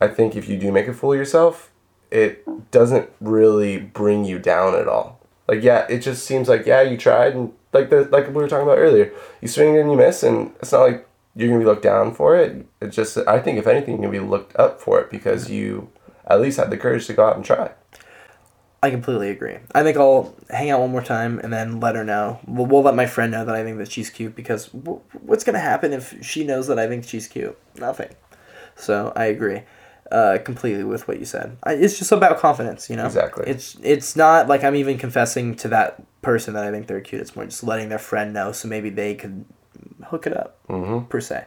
I 0.00 0.08
think 0.08 0.36
if 0.36 0.48
you 0.48 0.58
do 0.58 0.70
make 0.70 0.88
a 0.88 0.94
fool 0.94 1.12
of 1.12 1.18
yourself, 1.18 1.70
it 2.10 2.70
doesn't 2.70 3.10
really 3.20 3.78
bring 3.78 4.24
you 4.24 4.38
down 4.38 4.74
at 4.74 4.88
all. 4.88 5.20
Like 5.48 5.62
yeah, 5.62 5.86
it 5.88 6.00
just 6.00 6.26
seems 6.26 6.48
like 6.48 6.66
yeah, 6.66 6.82
you 6.82 6.96
tried 6.96 7.34
and 7.34 7.52
like 7.72 7.90
the 7.90 8.04
like 8.04 8.26
we 8.28 8.34
were 8.34 8.48
talking 8.48 8.66
about 8.66 8.78
earlier, 8.78 9.12
you 9.40 9.48
swing 9.48 9.76
and 9.78 9.90
you 9.90 9.96
miss, 9.96 10.22
and 10.22 10.52
it's 10.60 10.72
not 10.72 10.82
like 10.82 11.08
you're 11.34 11.48
gonna 11.48 11.60
be 11.60 11.66
looked 11.66 11.82
down 11.82 12.14
for 12.14 12.36
it. 12.36 12.66
It's 12.80 12.96
just 12.96 13.16
I 13.26 13.38
think 13.38 13.58
if 13.58 13.66
anything, 13.66 13.94
you're 13.94 14.10
gonna 14.10 14.24
be 14.24 14.30
looked 14.30 14.56
up 14.56 14.80
for 14.80 15.00
it 15.00 15.10
because 15.10 15.50
you 15.50 15.90
at 16.26 16.40
least 16.40 16.58
had 16.58 16.70
the 16.70 16.76
courage 16.76 17.06
to 17.06 17.12
go 17.12 17.26
out 17.26 17.36
and 17.36 17.44
try. 17.44 17.70
I 18.86 18.90
completely 18.90 19.30
agree. 19.30 19.56
I 19.74 19.82
think 19.82 19.96
I'll 19.96 20.34
hang 20.50 20.70
out 20.70 20.80
one 20.80 20.90
more 20.90 21.02
time 21.02 21.38
and 21.40 21.52
then 21.52 21.80
let 21.80 21.94
her 21.96 22.04
know. 22.04 22.38
We'll, 22.46 22.66
we'll 22.66 22.82
let 22.82 22.94
my 22.94 23.06
friend 23.06 23.32
know 23.32 23.44
that 23.44 23.54
I 23.54 23.62
think 23.64 23.78
that 23.78 23.90
she's 23.90 24.10
cute 24.10 24.34
because 24.34 24.68
w- 24.68 25.00
what's 25.22 25.44
going 25.44 25.54
to 25.54 25.60
happen 25.60 25.92
if 25.92 26.14
she 26.24 26.44
knows 26.44 26.66
that 26.68 26.78
I 26.78 26.86
think 26.88 27.04
she's 27.04 27.26
cute? 27.28 27.56
Nothing. 27.76 28.10
So 28.76 29.12
I 29.16 29.24
agree 29.26 29.62
uh, 30.12 30.38
completely 30.44 30.84
with 30.84 31.08
what 31.08 31.18
you 31.18 31.24
said. 31.24 31.56
I, 31.64 31.72
it's 31.74 31.98
just 31.98 32.12
about 32.12 32.38
confidence, 32.38 32.88
you 32.90 32.96
know. 32.96 33.06
Exactly. 33.06 33.44
It's 33.46 33.76
it's 33.82 34.14
not 34.16 34.46
like 34.48 34.62
I'm 34.64 34.76
even 34.76 34.98
confessing 34.98 35.54
to 35.56 35.68
that 35.68 36.02
person 36.22 36.54
that 36.54 36.64
I 36.64 36.70
think 36.70 36.86
they're 36.86 37.00
cute. 37.00 37.22
It's 37.22 37.34
more 37.34 37.44
just 37.46 37.64
letting 37.64 37.88
their 37.88 37.98
friend 37.98 38.32
know 38.32 38.52
so 38.52 38.68
maybe 38.68 38.90
they 38.90 39.14
could 39.14 39.44
hook 40.06 40.26
it 40.26 40.36
up 40.36 40.58
Mm-hmm. 40.68 41.06
per 41.06 41.20
se. 41.20 41.44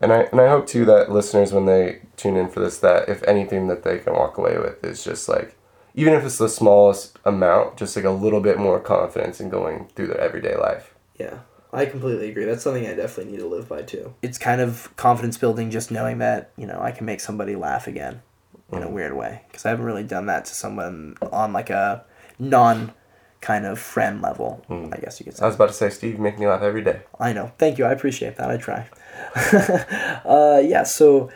And 0.00 0.12
I 0.12 0.20
and 0.32 0.40
I 0.40 0.48
hope 0.48 0.66
too 0.66 0.84
that 0.86 1.10
listeners 1.10 1.52
when 1.52 1.66
they 1.66 2.00
tune 2.16 2.36
in 2.36 2.48
for 2.48 2.60
this 2.60 2.78
that 2.78 3.08
if 3.08 3.22
anything 3.24 3.66
that 3.68 3.82
they 3.82 3.98
can 3.98 4.12
walk 4.12 4.38
away 4.38 4.56
with 4.58 4.84
is 4.84 5.02
just 5.04 5.28
like 5.28 5.54
even 5.98 6.14
if 6.14 6.24
it's 6.24 6.38
the 6.38 6.48
smallest 6.48 7.18
amount, 7.24 7.76
just 7.76 7.96
like 7.96 8.04
a 8.04 8.10
little 8.10 8.40
bit 8.40 8.56
more 8.56 8.78
confidence 8.78 9.40
in 9.40 9.48
going 9.48 9.88
through 9.96 10.06
their 10.06 10.20
everyday 10.20 10.56
life. 10.56 10.94
Yeah, 11.18 11.40
I 11.72 11.86
completely 11.86 12.30
agree. 12.30 12.44
That's 12.44 12.62
something 12.62 12.86
I 12.86 12.94
definitely 12.94 13.32
need 13.32 13.40
to 13.40 13.48
live 13.48 13.68
by 13.68 13.82
too. 13.82 14.14
It's 14.22 14.38
kind 14.38 14.60
of 14.60 14.94
confidence 14.94 15.36
building 15.36 15.72
just 15.72 15.90
knowing 15.90 16.18
that, 16.18 16.52
you 16.56 16.68
know, 16.68 16.80
I 16.80 16.92
can 16.92 17.04
make 17.04 17.18
somebody 17.18 17.56
laugh 17.56 17.88
again 17.88 18.22
in 18.70 18.84
a 18.84 18.88
weird 18.88 19.16
way 19.16 19.42
because 19.48 19.66
I 19.66 19.70
haven't 19.70 19.86
really 19.86 20.04
done 20.04 20.26
that 20.26 20.44
to 20.44 20.54
someone 20.54 21.16
on 21.32 21.52
like 21.52 21.68
a 21.68 22.04
non 22.38 22.92
kind 23.40 23.66
of 23.66 23.80
friend 23.80 24.22
level, 24.22 24.64
I 24.70 24.98
guess 24.98 25.18
you 25.18 25.24
could 25.24 25.36
say. 25.36 25.42
I 25.42 25.46
was 25.46 25.56
about 25.56 25.68
to 25.70 25.74
say, 25.74 25.90
Steve, 25.90 26.12
you 26.14 26.18
make 26.20 26.38
me 26.38 26.46
laugh 26.46 26.62
every 26.62 26.82
day. 26.82 27.00
I 27.18 27.32
know. 27.32 27.50
Thank 27.58 27.76
you. 27.78 27.84
I 27.84 27.90
appreciate 27.90 28.36
that. 28.36 28.50
I 28.50 28.56
try. 28.56 28.88
uh, 30.24 30.62
yeah. 30.64 30.84
So, 30.84 31.30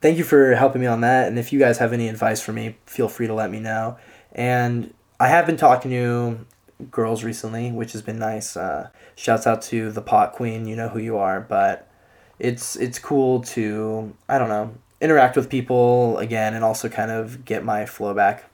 thank 0.00 0.18
you 0.18 0.24
for 0.24 0.54
helping 0.54 0.80
me 0.80 0.86
on 0.86 1.00
that. 1.02 1.28
And 1.28 1.38
if 1.38 1.52
you 1.52 1.58
guys 1.58 1.78
have 1.78 1.92
any 1.92 2.08
advice 2.08 2.40
for 2.40 2.52
me, 2.52 2.76
feel 2.86 3.08
free 3.08 3.26
to 3.26 3.34
let 3.34 3.50
me 3.50 3.60
know. 3.60 3.96
And 4.32 4.92
I 5.20 5.28
have 5.28 5.46
been 5.46 5.56
talking 5.56 5.90
to 5.90 6.46
girls 6.90 7.24
recently, 7.24 7.70
which 7.70 7.92
has 7.92 8.02
been 8.02 8.18
nice. 8.18 8.56
Uh, 8.56 8.90
shouts 9.16 9.46
out 9.46 9.62
to 9.62 9.90
the 9.90 10.02
pot 10.02 10.32
queen. 10.32 10.66
You 10.66 10.76
know 10.76 10.88
who 10.88 10.98
you 10.98 11.16
are, 11.18 11.40
but 11.40 11.88
it's 12.38 12.76
it's 12.76 12.98
cool 12.98 13.40
to 13.42 14.14
I 14.28 14.38
don't 14.38 14.48
know 14.48 14.74
interact 15.00 15.36
with 15.36 15.48
people 15.48 16.18
again 16.18 16.54
and 16.54 16.64
also 16.64 16.88
kind 16.88 17.10
of 17.10 17.44
get 17.44 17.64
my 17.64 17.86
flow 17.86 18.14
back. 18.14 18.44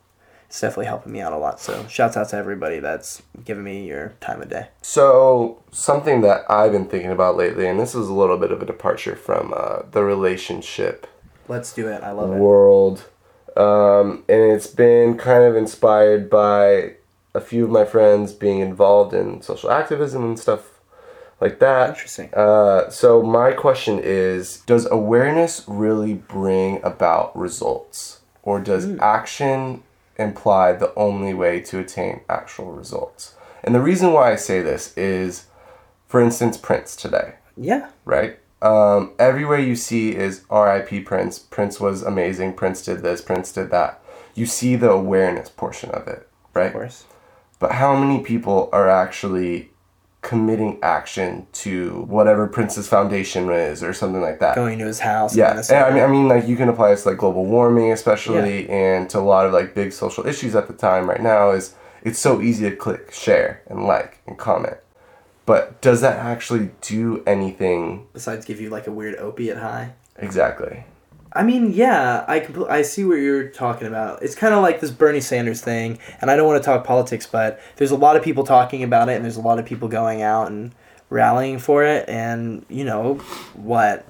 It's 0.46 0.60
definitely 0.60 0.86
helping 0.86 1.12
me 1.12 1.20
out 1.20 1.32
a 1.32 1.38
lot. 1.38 1.58
So 1.58 1.86
shouts 1.88 2.16
out 2.16 2.28
to 2.28 2.36
everybody 2.36 2.78
that's 2.78 3.22
giving 3.44 3.64
me 3.64 3.86
your 3.86 4.14
time 4.20 4.40
of 4.40 4.50
day. 4.50 4.68
So, 4.82 5.62
something 5.72 6.20
that 6.20 6.48
I've 6.48 6.70
been 6.70 6.86
thinking 6.86 7.10
about 7.10 7.36
lately, 7.36 7.66
and 7.66 7.80
this 7.80 7.94
is 7.94 8.08
a 8.08 8.12
little 8.12 8.36
bit 8.36 8.52
of 8.52 8.62
a 8.62 8.66
departure 8.66 9.16
from 9.16 9.52
uh, 9.56 9.82
the 9.90 10.04
relationship 10.04 11.08
Let's 11.48 11.72
do 11.72 11.88
it. 11.88 12.02
I 12.02 12.12
love 12.12 12.32
it. 12.32 12.38
world. 12.38 13.04
Um, 13.56 14.24
and 14.28 14.40
it's 14.52 14.66
been 14.66 15.16
kind 15.16 15.44
of 15.44 15.56
inspired 15.56 16.28
by 16.28 16.94
a 17.34 17.40
few 17.40 17.64
of 17.64 17.70
my 17.70 17.84
friends 17.84 18.32
being 18.32 18.60
involved 18.60 19.14
in 19.14 19.42
social 19.42 19.70
activism 19.70 20.24
and 20.24 20.38
stuff 20.38 20.80
like 21.40 21.58
that. 21.60 21.90
Interesting. 21.90 22.30
Uh, 22.34 22.88
so, 22.90 23.22
my 23.22 23.52
question 23.52 24.00
is 24.02 24.60
Does 24.66 24.86
awareness 24.90 25.64
really 25.66 26.14
bring 26.14 26.82
about 26.82 27.36
results? 27.36 28.20
Or 28.42 28.60
does 28.60 28.98
action 28.98 29.82
imply 30.16 30.72
the 30.72 30.94
only 30.96 31.32
way 31.32 31.60
to 31.60 31.78
attain 31.78 32.20
actual 32.28 32.72
results? 32.72 33.34
And 33.62 33.74
the 33.74 33.80
reason 33.80 34.12
why 34.12 34.32
I 34.32 34.36
say 34.36 34.60
this 34.60 34.96
is, 34.96 35.46
for 36.06 36.20
instance, 36.20 36.56
Prince 36.58 36.94
today 36.94 37.34
Yeah. 37.56 37.88
right? 38.04 38.38
Um, 38.62 39.12
everywhere 39.18 39.58
you 39.58 39.76
see 39.76 40.14
is 40.14 40.44
R.I.P. 40.48 41.00
Prince. 41.00 41.38
Prince 41.38 41.80
was 41.80 42.02
amazing. 42.02 42.54
Prince 42.54 42.82
did 42.82 43.02
this. 43.02 43.20
Prince 43.20 43.52
did 43.52 43.70
that. 43.70 44.02
You 44.34 44.46
see 44.46 44.76
the 44.76 44.90
awareness 44.90 45.48
portion 45.48 45.90
of 45.90 46.08
it, 46.08 46.28
right? 46.54 46.66
Of 46.66 46.72
course. 46.72 47.04
But 47.58 47.72
how 47.72 47.96
many 47.96 48.22
people 48.22 48.68
are 48.72 48.88
actually 48.88 49.70
committing 50.24 50.78
action 50.82 51.46
to 51.52 52.04
whatever 52.08 52.46
Prince's 52.46 52.88
foundation 52.88 53.50
is 53.50 53.82
or 53.82 53.92
something 53.92 54.22
like 54.22 54.40
that? 54.40 54.56
Going 54.56 54.78
to 54.78 54.86
his 54.86 55.00
house. 55.00 55.36
Yeah, 55.36 55.62
and 55.70 55.84
I 55.84 55.90
mean, 55.92 56.02
I 56.02 56.06
mean, 56.06 56.28
like 56.28 56.48
you 56.48 56.56
can 56.56 56.68
apply 56.68 56.90
this 56.90 57.04
to 57.04 57.10
like 57.10 57.18
global 57.18 57.44
warming, 57.44 57.92
especially, 57.92 58.68
and 58.68 59.08
to 59.10 59.18
a 59.18 59.20
lot 59.20 59.46
of 59.46 59.52
like 59.52 59.74
big 59.74 59.92
social 59.92 60.26
issues 60.26 60.56
at 60.56 60.66
the 60.66 60.72
time. 60.74 61.08
Right 61.08 61.22
now, 61.22 61.50
is 61.50 61.74
it's 62.02 62.18
so 62.18 62.40
easy 62.40 62.68
to 62.68 62.74
click 62.74 63.12
share 63.12 63.62
and 63.68 63.84
like 63.84 64.18
and 64.26 64.36
comment, 64.38 64.78
but 65.46 65.80
does 65.80 66.00
that 66.00 66.18
actually 66.18 66.70
do 66.80 67.22
anything 67.26 68.06
Besides, 68.12 68.44
give 68.44 68.60
you 68.60 68.70
like 68.70 68.86
a 68.86 68.92
weird 68.92 69.16
opiate 69.16 69.58
high. 69.58 69.92
exactly? 70.16 70.84
I 71.36 71.42
mean, 71.42 71.72
yeah, 71.72 72.24
I 72.28 72.38
compl- 72.40 72.70
I 72.70 72.82
see 72.82 73.04
what 73.04 73.16
you're 73.16 73.48
talking 73.48 73.88
about. 73.88 74.22
It's 74.22 74.36
kind 74.36 74.54
of 74.54 74.62
like 74.62 74.78
this 74.80 74.92
Bernie 74.92 75.20
Sanders 75.20 75.60
thing, 75.60 75.98
and 76.20 76.30
I 76.30 76.36
don't 76.36 76.46
want 76.46 76.62
to 76.62 76.64
talk 76.64 76.84
politics, 76.84 77.26
but 77.26 77.60
there's 77.76 77.90
a 77.90 77.96
lot 77.96 78.16
of 78.16 78.22
people 78.22 78.44
talking 78.44 78.84
about 78.84 79.08
it, 79.08 79.16
and 79.16 79.24
there's 79.24 79.36
a 79.36 79.40
lot 79.42 79.58
of 79.58 79.64
people 79.66 79.88
going 79.88 80.22
out 80.22 80.46
and 80.48 80.72
rallying 81.10 81.58
for 81.58 81.82
it. 81.84 82.08
And 82.08 82.64
you 82.68 82.84
know, 82.84 83.14
what 83.54 84.06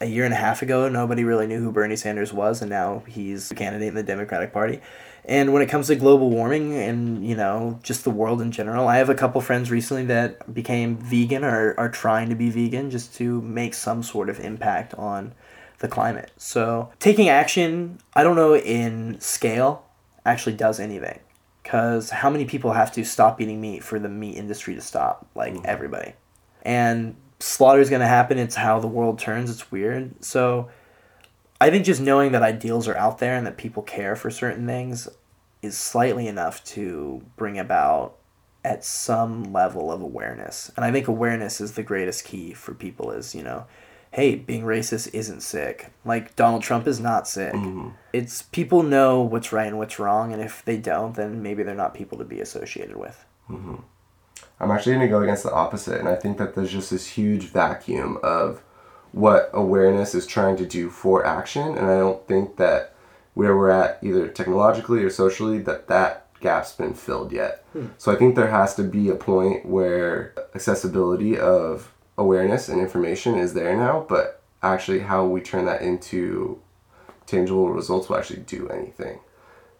a 0.00 0.06
year 0.06 0.26
and 0.26 0.34
a 0.34 0.36
half 0.36 0.60
ago, 0.60 0.90
nobody 0.90 1.24
really 1.24 1.46
knew 1.46 1.58
who 1.60 1.72
Bernie 1.72 1.96
Sanders 1.96 2.34
was, 2.34 2.60
and 2.60 2.68
now 2.68 3.02
he's 3.08 3.50
a 3.50 3.54
candidate 3.54 3.88
in 3.88 3.94
the 3.94 4.02
Democratic 4.02 4.52
Party. 4.52 4.80
And 5.28 5.52
when 5.52 5.60
it 5.60 5.66
comes 5.66 5.88
to 5.88 5.94
global 5.94 6.30
warming 6.30 6.74
and 6.74 7.24
you 7.24 7.36
know 7.36 7.78
just 7.82 8.02
the 8.02 8.10
world 8.10 8.40
in 8.40 8.50
general, 8.50 8.88
I 8.88 8.96
have 8.96 9.10
a 9.10 9.14
couple 9.14 9.40
friends 9.42 9.70
recently 9.70 10.06
that 10.06 10.52
became 10.52 10.96
vegan 10.96 11.44
or 11.44 11.74
are 11.78 11.90
trying 11.90 12.30
to 12.30 12.34
be 12.34 12.48
vegan 12.48 12.90
just 12.90 13.14
to 13.16 13.42
make 13.42 13.74
some 13.74 14.02
sort 14.02 14.30
of 14.30 14.40
impact 14.40 14.94
on 14.94 15.34
the 15.80 15.88
climate. 15.88 16.32
So 16.38 16.90
taking 16.98 17.28
action, 17.28 18.00
I 18.14 18.22
don't 18.22 18.36
know 18.36 18.56
in 18.56 19.20
scale, 19.20 19.84
actually 20.24 20.56
does 20.56 20.80
anything. 20.80 21.20
Because 21.62 22.08
how 22.08 22.30
many 22.30 22.46
people 22.46 22.72
have 22.72 22.90
to 22.92 23.04
stop 23.04 23.38
eating 23.42 23.60
meat 23.60 23.84
for 23.84 23.98
the 23.98 24.08
meat 24.08 24.36
industry 24.36 24.74
to 24.74 24.80
stop? 24.80 25.26
Like 25.34 25.52
mm-hmm. 25.52 25.66
everybody. 25.66 26.14
And 26.62 27.16
slaughter 27.40 27.80
is 27.80 27.90
going 27.90 28.00
to 28.00 28.06
happen. 28.06 28.38
It's 28.38 28.54
how 28.54 28.80
the 28.80 28.86
world 28.86 29.18
turns. 29.18 29.50
It's 29.50 29.70
weird. 29.70 30.24
So 30.24 30.70
I 31.60 31.70
think 31.70 31.84
just 31.84 32.00
knowing 32.00 32.32
that 32.32 32.42
ideals 32.42 32.86
are 32.86 32.96
out 32.96 33.18
there 33.18 33.34
and 33.34 33.46
that 33.46 33.56
people 33.56 33.82
care 33.82 34.14
for 34.14 34.30
certain 34.30 34.66
things 34.66 35.08
is 35.60 35.76
slightly 35.76 36.28
enough 36.28 36.62
to 36.64 37.22
bring 37.36 37.58
about 37.58 38.16
at 38.64 38.84
some 38.84 39.52
level 39.52 39.90
of 39.90 40.00
awareness. 40.00 40.70
And 40.76 40.84
I 40.84 40.92
think 40.92 41.08
awareness 41.08 41.60
is 41.60 41.72
the 41.72 41.82
greatest 41.82 42.24
key 42.24 42.52
for 42.52 42.74
people 42.74 43.10
is, 43.10 43.34
you 43.34 43.42
know, 43.42 43.66
hey, 44.12 44.36
being 44.36 44.62
racist 44.62 45.12
isn't 45.12 45.40
sick. 45.42 45.92
Like 46.04 46.36
Donald 46.36 46.62
Trump 46.62 46.86
is 46.86 47.00
not 47.00 47.26
sick. 47.26 47.52
Mm-hmm. 47.52 47.88
It's 48.12 48.42
people 48.42 48.82
know 48.82 49.20
what's 49.22 49.52
right 49.52 49.66
and 49.66 49.78
what's 49.78 49.98
wrong 49.98 50.32
and 50.32 50.40
if 50.40 50.64
they 50.64 50.76
don't, 50.76 51.14
then 51.14 51.42
maybe 51.42 51.62
they're 51.62 51.74
not 51.74 51.94
people 51.94 52.18
to 52.18 52.24
be 52.24 52.40
associated 52.40 52.96
with. 52.96 53.24
Mm-hmm. 53.50 53.76
I'm 54.60 54.70
actually 54.70 54.94
going 54.96 55.06
to 55.06 55.10
go 55.10 55.22
against 55.22 55.44
the 55.44 55.52
opposite, 55.52 56.00
and 56.00 56.08
I 56.08 56.16
think 56.16 56.36
that 56.38 56.54
there's 56.54 56.72
just 56.72 56.90
this 56.90 57.06
huge 57.06 57.44
vacuum 57.44 58.18
of 58.22 58.62
what 59.12 59.50
awareness 59.52 60.14
is 60.14 60.26
trying 60.26 60.56
to 60.56 60.66
do 60.66 60.90
for 60.90 61.24
action, 61.24 61.76
and 61.76 61.86
I 61.86 61.98
don't 61.98 62.26
think 62.26 62.56
that 62.56 62.94
where 63.34 63.56
we're 63.56 63.70
at, 63.70 63.98
either 64.02 64.28
technologically 64.28 65.02
or 65.02 65.10
socially, 65.10 65.58
that 65.60 65.88
that 65.88 66.26
gap's 66.40 66.72
been 66.72 66.94
filled 66.94 67.32
yet. 67.32 67.64
Hmm. 67.72 67.86
So 67.96 68.12
I 68.12 68.16
think 68.16 68.34
there 68.34 68.50
has 68.50 68.74
to 68.76 68.82
be 68.82 69.08
a 69.08 69.14
point 69.14 69.66
where 69.66 70.34
accessibility 70.54 71.38
of 71.38 71.92
awareness 72.16 72.68
and 72.68 72.80
information 72.80 73.36
is 73.36 73.54
there 73.54 73.76
now, 73.76 74.06
but 74.08 74.42
actually 74.62 75.00
how 75.00 75.24
we 75.24 75.40
turn 75.40 75.66
that 75.66 75.82
into 75.82 76.60
tangible 77.26 77.70
results 77.70 78.08
will 78.08 78.16
actually 78.16 78.40
do 78.40 78.68
anything 78.68 79.20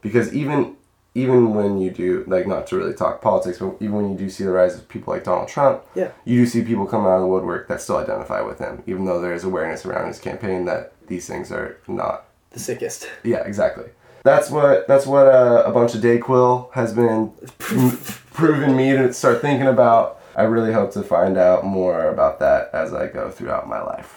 because 0.00 0.32
even 0.34 0.76
even 1.22 1.54
when 1.54 1.78
you 1.82 1.90
do 1.90 2.24
like 2.26 2.46
not 2.46 2.66
to 2.68 2.76
really 2.76 2.94
talk 2.94 3.20
politics 3.20 3.58
but 3.58 3.74
even 3.80 3.94
when 3.98 4.10
you 4.10 4.16
do 4.16 4.28
see 4.30 4.44
the 4.44 4.50
rise 4.60 4.74
of 4.76 4.88
people 4.88 5.12
like 5.14 5.24
donald 5.24 5.48
trump 5.48 5.76
Yeah. 5.94 6.10
you 6.24 6.40
do 6.40 6.46
see 6.46 6.62
people 6.70 6.86
come 6.86 7.04
out 7.06 7.16
of 7.18 7.22
the 7.22 7.26
woodwork 7.34 7.68
that 7.68 7.80
still 7.80 7.96
identify 7.98 8.40
with 8.42 8.58
him 8.58 8.82
even 8.86 9.04
though 9.06 9.20
there 9.20 9.34
is 9.34 9.44
awareness 9.44 9.84
around 9.86 10.06
his 10.08 10.18
campaign 10.18 10.64
that 10.66 10.92
these 11.06 11.26
things 11.26 11.50
are 11.50 11.76
not 11.88 12.24
The 12.50 12.60
sickest. 12.60 13.08
yeah 13.24 13.42
exactly 13.52 13.86
that's 14.24 14.50
what 14.50 14.86
that's 14.88 15.06
what 15.06 15.26
uh, 15.26 15.62
a 15.66 15.72
bunch 15.72 15.94
of 15.94 16.00
dayquil 16.02 16.72
has 16.72 16.92
been 16.92 17.32
m- 17.70 17.98
proven 18.40 18.76
me 18.76 18.92
to 18.92 19.12
start 19.12 19.40
thinking 19.40 19.66
about 19.66 20.20
i 20.36 20.42
really 20.42 20.72
hope 20.72 20.92
to 20.92 21.02
find 21.02 21.36
out 21.38 21.64
more 21.64 22.08
about 22.08 22.38
that 22.40 22.70
as 22.72 22.92
i 22.92 23.06
go 23.06 23.30
throughout 23.30 23.68
my 23.68 23.80
life 23.82 24.10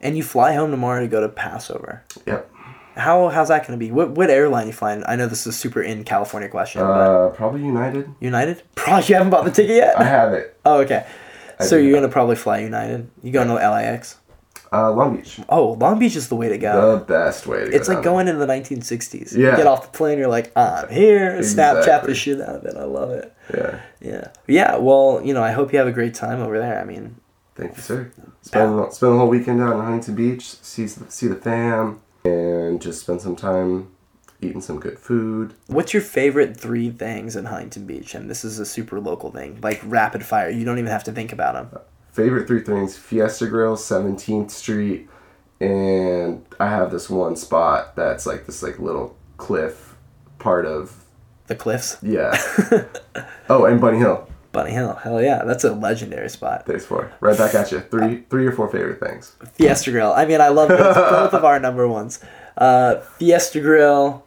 And 0.00 0.16
you 0.16 0.22
fly 0.22 0.54
home 0.54 0.70
tomorrow 0.70 1.00
to 1.00 1.08
go 1.08 1.20
to 1.20 1.28
Passover. 1.28 2.02
yep 2.26 2.50
How 2.98 3.28
how's 3.28 3.48
that 3.48 3.66
going 3.66 3.78
to 3.78 3.82
be? 3.84 3.90
What 3.92 4.10
what 4.10 4.28
airline 4.30 4.66
you 4.66 4.72
flying? 4.72 5.02
I 5.06 5.16
know 5.16 5.26
this 5.26 5.40
is 5.42 5.46
a 5.46 5.52
super 5.52 5.80
in 5.80 6.04
California 6.04 6.48
question, 6.48 6.82
but 6.82 6.86
uh, 6.92 7.28
probably 7.30 7.62
united 7.64 8.10
United? 8.20 8.62
Probably 8.74 9.06
you 9.08 9.14
haven't 9.14 9.30
bought 9.30 9.44
the 9.44 9.50
ticket 9.50 9.76
yet. 9.76 9.98
i 9.98 10.04
have 10.04 10.32
it 10.32 10.56
oh, 10.64 10.80
okay. 10.80 11.06
I 11.60 11.64
So 11.64 11.76
you're 11.76 11.94
have- 11.94 12.02
gonna 12.04 12.12
probably 12.12 12.36
fly 12.36 12.58
United. 12.58 13.08
You 13.22 13.32
going 13.32 13.48
to 13.48 13.54
LAX? 13.54 14.16
uh, 14.72 14.90
long 14.92 15.16
beach 15.16 15.40
Oh, 15.48 15.72
Long 15.80 15.98
Beach 15.98 16.14
is 16.14 16.28
the 16.28 16.36
way 16.36 16.48
to 16.50 16.58
go. 16.58 16.98
the 16.98 17.04
best 17.04 17.46
way 17.46 17.64
to 17.64 17.70
go 17.70 17.76
it's 17.76 17.88
like 17.88 18.02
going 18.02 18.28
into 18.28 18.38
the 18.44 18.52
1960s. 18.52 19.34
You 19.34 19.46
Yeah. 19.46 19.56
get 19.56 19.66
off 19.66 19.90
the 19.92 19.96
plane, 19.96 20.18
you're 20.18 20.28
like, 20.28 20.52
I'm 20.56 20.90
here. 20.90 21.38
Snapchat 21.38 21.78
Exactly. 21.78 22.12
the 22.12 22.14
shit 22.14 22.40
out 22.42 22.56
of 22.56 22.64
it. 22.66 22.76
I 22.76 22.84
love 22.84 23.10
it. 23.10 23.32
yeah 23.54 23.80
Yeah. 24.00 24.28
Yeah. 24.46 24.76
Well, 24.76 25.20
you 25.24 25.32
know, 25.32 25.42
I 25.42 25.52
hope 25.52 25.72
you 25.72 25.78
have 25.78 25.88
a 25.88 25.92
great 25.92 26.14
time 26.14 26.40
over 26.40 26.58
there. 26.58 26.78
I 26.80 26.84
mean, 26.84 27.16
Thank 27.54 27.76
you, 27.76 27.82
sir. 27.82 28.10
Spend 28.42 28.92
spend 28.92 29.12
the 29.14 29.18
whole 29.18 29.28
weekend 29.28 29.58
down 29.58 29.72
in 29.72 29.78
Huntington 29.80 30.14
Beach, 30.14 30.44
see 30.62 30.86
see 30.86 31.26
the 31.28 31.34
fam, 31.34 32.00
and 32.28 32.80
just 32.80 33.00
spend 33.00 33.20
some 33.20 33.36
time 33.36 33.88
eating 34.40 34.60
some 34.60 34.78
good 34.78 34.98
food. 34.98 35.52
what's 35.66 35.92
your 35.92 36.02
favorite 36.02 36.56
three 36.56 36.90
things 36.90 37.34
in 37.34 37.46
Huntington 37.46 37.86
Beach? 37.86 38.14
And 38.14 38.30
this 38.30 38.44
is 38.44 38.58
a 38.58 38.66
super 38.66 39.00
local 39.00 39.30
thing, 39.30 39.58
like 39.62 39.80
rapid 39.84 40.24
fire. 40.24 40.50
You 40.50 40.64
don't 40.64 40.78
even 40.78 40.90
have 40.90 41.04
to 41.04 41.12
think 41.12 41.32
about 41.32 41.54
them. 41.54 41.80
Favorite 42.12 42.46
three 42.46 42.62
things: 42.62 42.96
Fiesta 42.96 43.46
Grill, 43.46 43.76
Seventeenth 43.76 44.50
Street, 44.50 45.08
and 45.60 46.44
I 46.60 46.68
have 46.68 46.90
this 46.90 47.10
one 47.10 47.36
spot 47.36 47.96
that's 47.96 48.26
like 48.26 48.46
this 48.46 48.62
like 48.62 48.78
little 48.78 49.16
cliff 49.36 49.96
part 50.38 50.66
of 50.66 51.04
The 51.46 51.54
Cliffs, 51.54 51.96
yeah. 52.02 52.36
oh, 53.48 53.64
and 53.64 53.80
Bunny 53.80 53.98
Hill. 53.98 54.28
Bunny 54.52 54.70
Hill. 54.72 54.94
Hell 54.94 55.22
yeah, 55.22 55.44
that's 55.44 55.64
a 55.64 55.72
legendary 55.72 56.28
spot. 56.30 56.66
There's 56.66 56.86
four. 56.86 57.12
Right 57.20 57.36
back 57.36 57.54
at 57.54 57.70
you. 57.72 57.80
Three 57.80 58.24
three 58.30 58.46
or 58.46 58.52
four 58.52 58.68
favorite 58.68 59.00
things. 59.00 59.36
Fiesta 59.54 59.90
Grill. 59.90 60.12
I 60.12 60.24
mean, 60.24 60.40
I 60.40 60.48
love 60.48 60.68
those. 60.68 60.78
both 60.96 61.34
of 61.34 61.44
our 61.44 61.60
number 61.60 61.86
ones. 61.86 62.20
Uh, 62.56 62.96
Fiesta 63.18 63.60
Grill, 63.60 64.24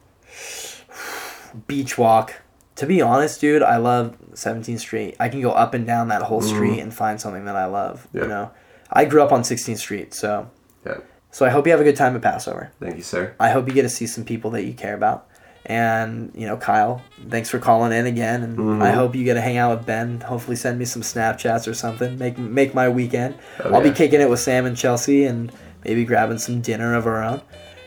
Beach 1.67 1.97
Walk. 1.97 2.36
To 2.76 2.86
be 2.86 3.01
honest, 3.01 3.41
dude, 3.41 3.61
I 3.61 3.78
love 3.78 4.15
17th 4.34 4.80
Street. 4.80 5.15
I 5.19 5.30
can 5.30 5.41
go 5.41 5.51
up 5.51 5.74
and 5.74 5.86
down 5.86 6.07
that 6.07 6.24
whole 6.24 6.41
street 6.41 6.80
and 6.80 6.93
find 6.93 7.19
something 7.22 7.45
that 7.45 7.55
I 7.55 7.65
love. 7.65 8.07
Yeah. 8.13 8.22
You 8.24 8.28
know, 8.28 8.51
I 8.91 9.05
grew 9.05 9.22
up 9.22 9.32
on 9.32 9.41
16th 9.43 9.78
Street, 9.78 10.13
so 10.13 10.49
Yeah. 10.86 10.97
so 11.30 11.45
I 11.45 11.49
hope 11.49 11.67
you 11.67 11.72
have 11.74 11.82
a 11.82 11.84
good 11.84 11.95
time 11.97 12.15
at 12.15 12.22
Passover. 12.24 12.72
Thank 12.80 12.95
you, 12.95 13.03
sir. 13.03 13.36
I 13.39 13.49
hope 13.49 13.67
you 13.67 13.74
get 13.74 13.84
to 13.84 13.89
see 13.89 14.07
some 14.07 14.24
people 14.24 14.49
that 14.51 14.63
you 14.63 14.74
care 14.74 14.95
about, 14.95 15.28
And 15.66 16.32
you 16.34 16.47
know, 16.47 16.57
Kyle, 16.57 17.01
thanks 17.30 17.49
for 17.49 17.59
calling 17.59 17.91
in 17.91 18.05
again, 18.07 18.41
and 18.43 18.57
Mhm. 18.57 18.82
I 18.82 18.91
hope 18.91 19.16
you 19.16 19.24
get 19.24 19.36
to 19.36 19.41
hang 19.41 19.57
out 19.57 19.78
with 19.78 19.86
Ben. 19.86 20.20
Hopefully, 20.22 20.55
send 20.55 20.80
me 20.80 20.86
some 20.86 21.03
Snapchats 21.03 21.68
or 21.68 21.74
something. 21.76 22.18
Make 22.18 22.38
make 22.39 22.74
my 22.74 22.89
weekend. 22.89 23.36
Oh, 23.64 23.76
I'll 23.76 23.82
be 23.82 23.91
kicking 23.91 24.22
it 24.22 24.30
with 24.30 24.39
Sam 24.39 24.66
and 24.66 24.76
Chelsea, 24.76 25.24
and 25.26 25.51
maybe 25.86 26.03
grabbing 26.03 26.39
some 26.39 26.62
dinner 26.62 26.95
of 26.95 27.05
our 27.05 27.24
own. 27.24 27.41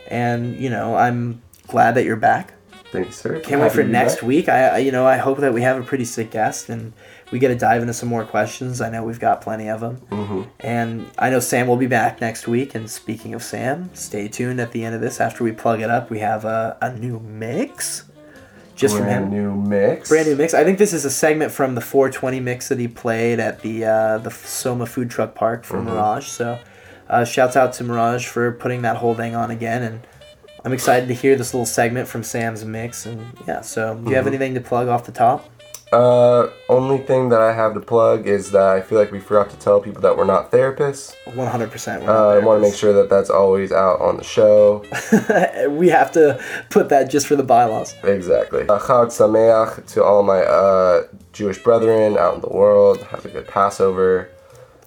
And 0.07 0.55
you 0.55 0.69
know, 0.69 0.95
I'm 0.95 1.41
glad 1.67 1.95
that 1.95 2.05
you're 2.05 2.15
back. 2.15 2.53
Thanks, 2.91 3.17
sir. 3.17 3.39
Can't 3.41 3.59
wait 3.59 3.73
for 3.73 3.83
next 3.83 4.15
back. 4.15 4.23
week. 4.23 4.47
I, 4.47 4.67
I, 4.67 4.77
you 4.77 4.91
know, 4.93 5.05
I 5.05 5.17
hope 5.17 5.39
that 5.39 5.53
we 5.53 5.61
have 5.63 5.77
a 5.77 5.83
pretty 5.83 6.05
sick 6.05 6.31
guest 6.31 6.69
and 6.69 6.93
we 7.31 7.39
get 7.39 7.47
to 7.49 7.55
dive 7.55 7.81
into 7.81 7.93
some 7.93 8.09
more 8.09 8.23
questions. 8.23 8.81
I 8.81 8.89
know 8.89 9.03
we've 9.03 9.19
got 9.19 9.41
plenty 9.41 9.67
of 9.69 9.79
them, 9.79 9.97
Mm-hmm. 10.11 10.41
and 10.59 11.05
I 11.17 11.29
know 11.29 11.39
Sam 11.39 11.67
will 11.67 11.77
be 11.77 11.87
back 11.87 12.21
next 12.21 12.47
week. 12.47 12.75
And 12.75 12.89
speaking 12.89 13.33
of 13.33 13.41
Sam, 13.43 13.89
stay 13.93 14.27
tuned 14.27 14.59
at 14.59 14.71
the 14.71 14.83
end 14.85 14.95
of 14.95 15.01
this. 15.01 15.19
After 15.19 15.43
we 15.43 15.51
plug 15.51 15.81
it 15.81 15.89
up, 15.89 16.09
we 16.09 16.19
have 16.19 16.45
a, 16.45 16.77
a 16.81 16.93
new 16.93 17.19
mix, 17.19 18.03
just 18.75 18.95
from 18.97 19.05
him. 19.07 19.29
new 19.29 19.53
mix. 19.55 20.09
Brand 20.09 20.27
new 20.27 20.35
mix. 20.35 20.53
I 20.53 20.63
think 20.63 20.77
this 20.77 20.93
is 20.93 21.03
a 21.05 21.09
segment 21.11 21.51
from 21.51 21.75
the 21.75 21.81
420 21.81 22.39
mix 22.41 22.69
that 22.69 22.77
he 22.79 22.87
played 22.87 23.39
at 23.39 23.61
the 23.61 23.85
uh, 23.85 24.17
the 24.19 24.29
Soma 24.31 24.85
Food 24.85 25.09
Truck 25.09 25.33
Park 25.35 25.63
for 25.63 25.77
Mhm. 25.77 25.85
Mirage. 25.85 26.27
So, 26.27 26.59
uh, 27.09 27.23
shouts 27.25 27.55
out 27.55 27.73
to 27.73 27.83
Mirage 27.83 28.27
for 28.27 28.51
putting 28.51 28.81
that 28.83 28.97
whole 28.97 29.15
thing 29.15 29.33
on 29.35 29.49
again, 29.49 29.81
and 29.81 30.01
I'm 30.63 30.73
excited 30.73 31.07
to 31.07 31.13
hear 31.13 31.35
this 31.35 31.53
little 31.53 31.65
segment 31.65 32.07
from 32.07 32.23
Sam's 32.23 32.65
mix. 32.65 33.05
And 33.05 33.25
yeah, 33.47 33.61
so 33.61 33.95
do 33.95 34.09
you 34.09 34.15
have 34.15 34.25
Mhm. 34.25 34.29
anything 34.29 34.53
to 34.55 34.61
plug 34.61 34.87
off 34.89 35.05
the 35.05 35.11
top? 35.11 35.49
Uh, 35.91 36.49
only 36.67 36.97
thing 36.97 37.29
that 37.29 37.41
I 37.41 37.53
have 37.53 37.73
to 37.75 37.79
plug 37.79 38.27
is 38.27 38.51
that 38.51 38.63
I 38.67 38.81
feel 38.81 38.97
like 38.97 39.11
we 39.11 39.19
forgot 39.19 39.49
to 39.51 39.57
tell 39.57 39.79
people 39.79 40.01
that 40.01 40.17
we're 40.17 40.25
not 40.25 40.51
therapists. 40.51 41.13
100. 41.35 41.71
percent 41.71 42.03
Uh, 42.07 42.29
I 42.29 42.39
want 42.39 42.61
to 42.61 42.67
make 42.67 42.75
sure 42.77 42.91
that 42.93 43.09
that's 43.09 43.29
always 43.29 43.71
out 43.71 44.01
on 44.01 44.17
the 44.17 44.23
show. 44.23 44.83
we 45.69 45.89
have 45.89 46.11
to 46.13 46.43
put 46.69 46.89
that 46.89 47.09
just 47.09 47.27
for 47.27 47.35
the 47.35 47.43
bylaws. 47.43 47.93
Exactly. 48.03 48.63
Uh, 48.63 48.79
Chag 48.79 49.07
Sameach 49.07 49.85
to 49.93 50.03
all 50.03 50.23
my 50.23 50.39
uh, 50.39 51.03
Jewish 51.33 51.61
brethren 51.63 52.17
out 52.17 52.35
in 52.35 52.41
the 52.41 52.49
world. 52.49 53.01
Have 53.03 53.25
a 53.25 53.29
good 53.29 53.47
Passover. 53.47 54.29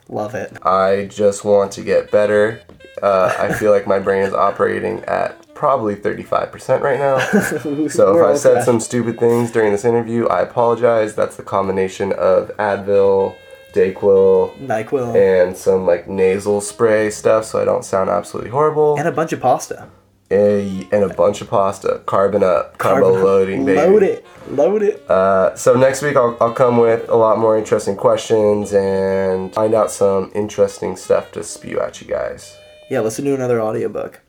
Love 0.09 0.35
it. 0.35 0.57
I 0.67 1.07
just 1.07 1.45
want 1.45 1.71
to 1.73 1.83
get 1.83 2.11
better. 2.11 2.61
Uh, 3.03 3.33
I 3.39 3.53
feel 3.53 3.71
like 3.71 3.87
my 3.87 3.99
brain 3.99 4.23
is 4.25 4.35
operating 4.35 5.05
at 5.05 5.37
probably 5.59 5.97
35% 5.97 6.81
right 6.81 6.99
now. 6.99 7.19
So 7.91 8.17
if 8.17 8.25
I 8.25 8.35
said 8.37 8.63
some 8.65 8.79
stupid 8.81 9.19
things 9.19 9.51
during 9.51 9.73
this 9.73 9.85
interview, 9.85 10.27
I 10.29 10.41
apologize. 10.43 11.15
That's 11.17 11.37
the 11.37 11.43
combination 11.43 12.13
of 12.13 12.51
Advil, 12.59 13.35
Dayquil, 13.73 14.57
Nyquil 14.67 15.15
and 15.17 15.57
some 15.57 15.85
like 15.87 16.09
nasal 16.09 16.61
spray 16.61 17.11
stuff 17.11 17.45
so 17.45 17.61
I 17.61 17.65
don't 17.65 17.85
sound 17.85 18.09
absolutely 18.09 18.51
horrible. 18.51 18.97
and 18.99 19.09
a 19.09 19.13
bunch 19.13 19.33
of 19.33 19.41
pasta. 19.41 19.89
A- 20.31 20.87
and 20.93 21.03
a 21.05 21.09
bunch 21.15 21.41
of 21.41 21.49
pasta. 21.51 22.03
Carbon 22.07 22.43
up. 22.45 22.77
Carbo 22.79 23.07
Carbon- 23.13 23.25
loading, 23.25 23.65
baby. 23.65 23.81
Load 23.81 24.03
it. 24.03 24.27
Load 24.51 24.83
it. 24.83 25.11
Uh, 25.11 25.55
so 25.57 25.75
next 25.75 26.03
week 26.03 26.17
I'll, 26.17 26.37
I'll 26.41 26.53
come 26.55 26.77
with 26.79 27.09
a 27.09 27.17
lot 27.17 27.39
more 27.39 27.59
interesting 27.59 27.97
questions 27.97 28.73
and 28.73 29.53
find 29.55 29.75
out 29.75 29.91
some 29.91 30.31
interesting 30.35 30.97
stuff 30.97 31.33
to 31.33 31.43
spew 31.43 31.81
at 31.81 32.01
you 32.01 32.07
guys. 32.07 32.57
Yeah, 32.91 33.01
listen 33.01 33.25
to 33.27 33.35
another 33.35 33.61
audiobook. 33.61 34.21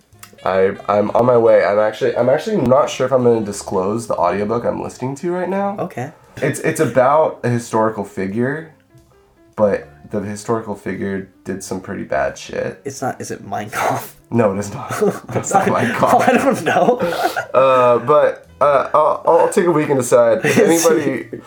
I, 0.46 0.76
I'm 0.88 1.12
on 1.12 1.26
my 1.26 1.38
way. 1.38 1.64
I'm 1.66 1.80
actually 1.80 2.16
I'm 2.16 2.30
actually 2.30 2.58
not 2.58 2.90
sure 2.90 3.06
if 3.06 3.12
I'm 3.12 3.24
going 3.24 3.40
to 3.40 3.46
disclose 3.46 4.08
the 4.08 4.16
audiobook 4.16 4.66
I'm 4.66 4.82
listening 4.82 5.16
to 5.16 5.32
right 5.32 5.50
now. 5.50 5.78
Okay. 5.78 6.12
It's 6.38 6.60
it's 6.60 6.80
about 6.80 7.42
a 7.44 7.50
historical 7.50 8.06
figure, 8.06 8.74
but 9.56 9.88
the 10.12 10.22
historical 10.22 10.76
figure 10.76 11.30
did 11.44 11.64
some 11.64 11.82
pretty 11.82 12.04
bad 12.04 12.38
shit. 12.38 12.82
It's 12.86 13.02
not. 13.02 13.20
Is 13.22 13.32
it 13.32 13.44
Minecraft? 13.44 14.14
No, 14.32 14.54
it 14.54 14.60
is 14.60 14.74
not. 14.74 14.90
That's 15.28 15.54
not 15.54 15.68
my 15.68 15.92
I 15.92 15.98
call. 15.98 16.20
don't 16.26 16.64
know. 16.64 16.98
Uh, 17.54 18.00
but 18.00 18.48
uh, 18.62 18.90
I'll, 18.94 19.24
I'll 19.26 19.50
take 19.50 19.66
a 19.66 19.72
week 19.72 19.90
and 19.90 20.00
decide. 20.00 20.46
If 20.46 20.58
anybody, 20.60 21.42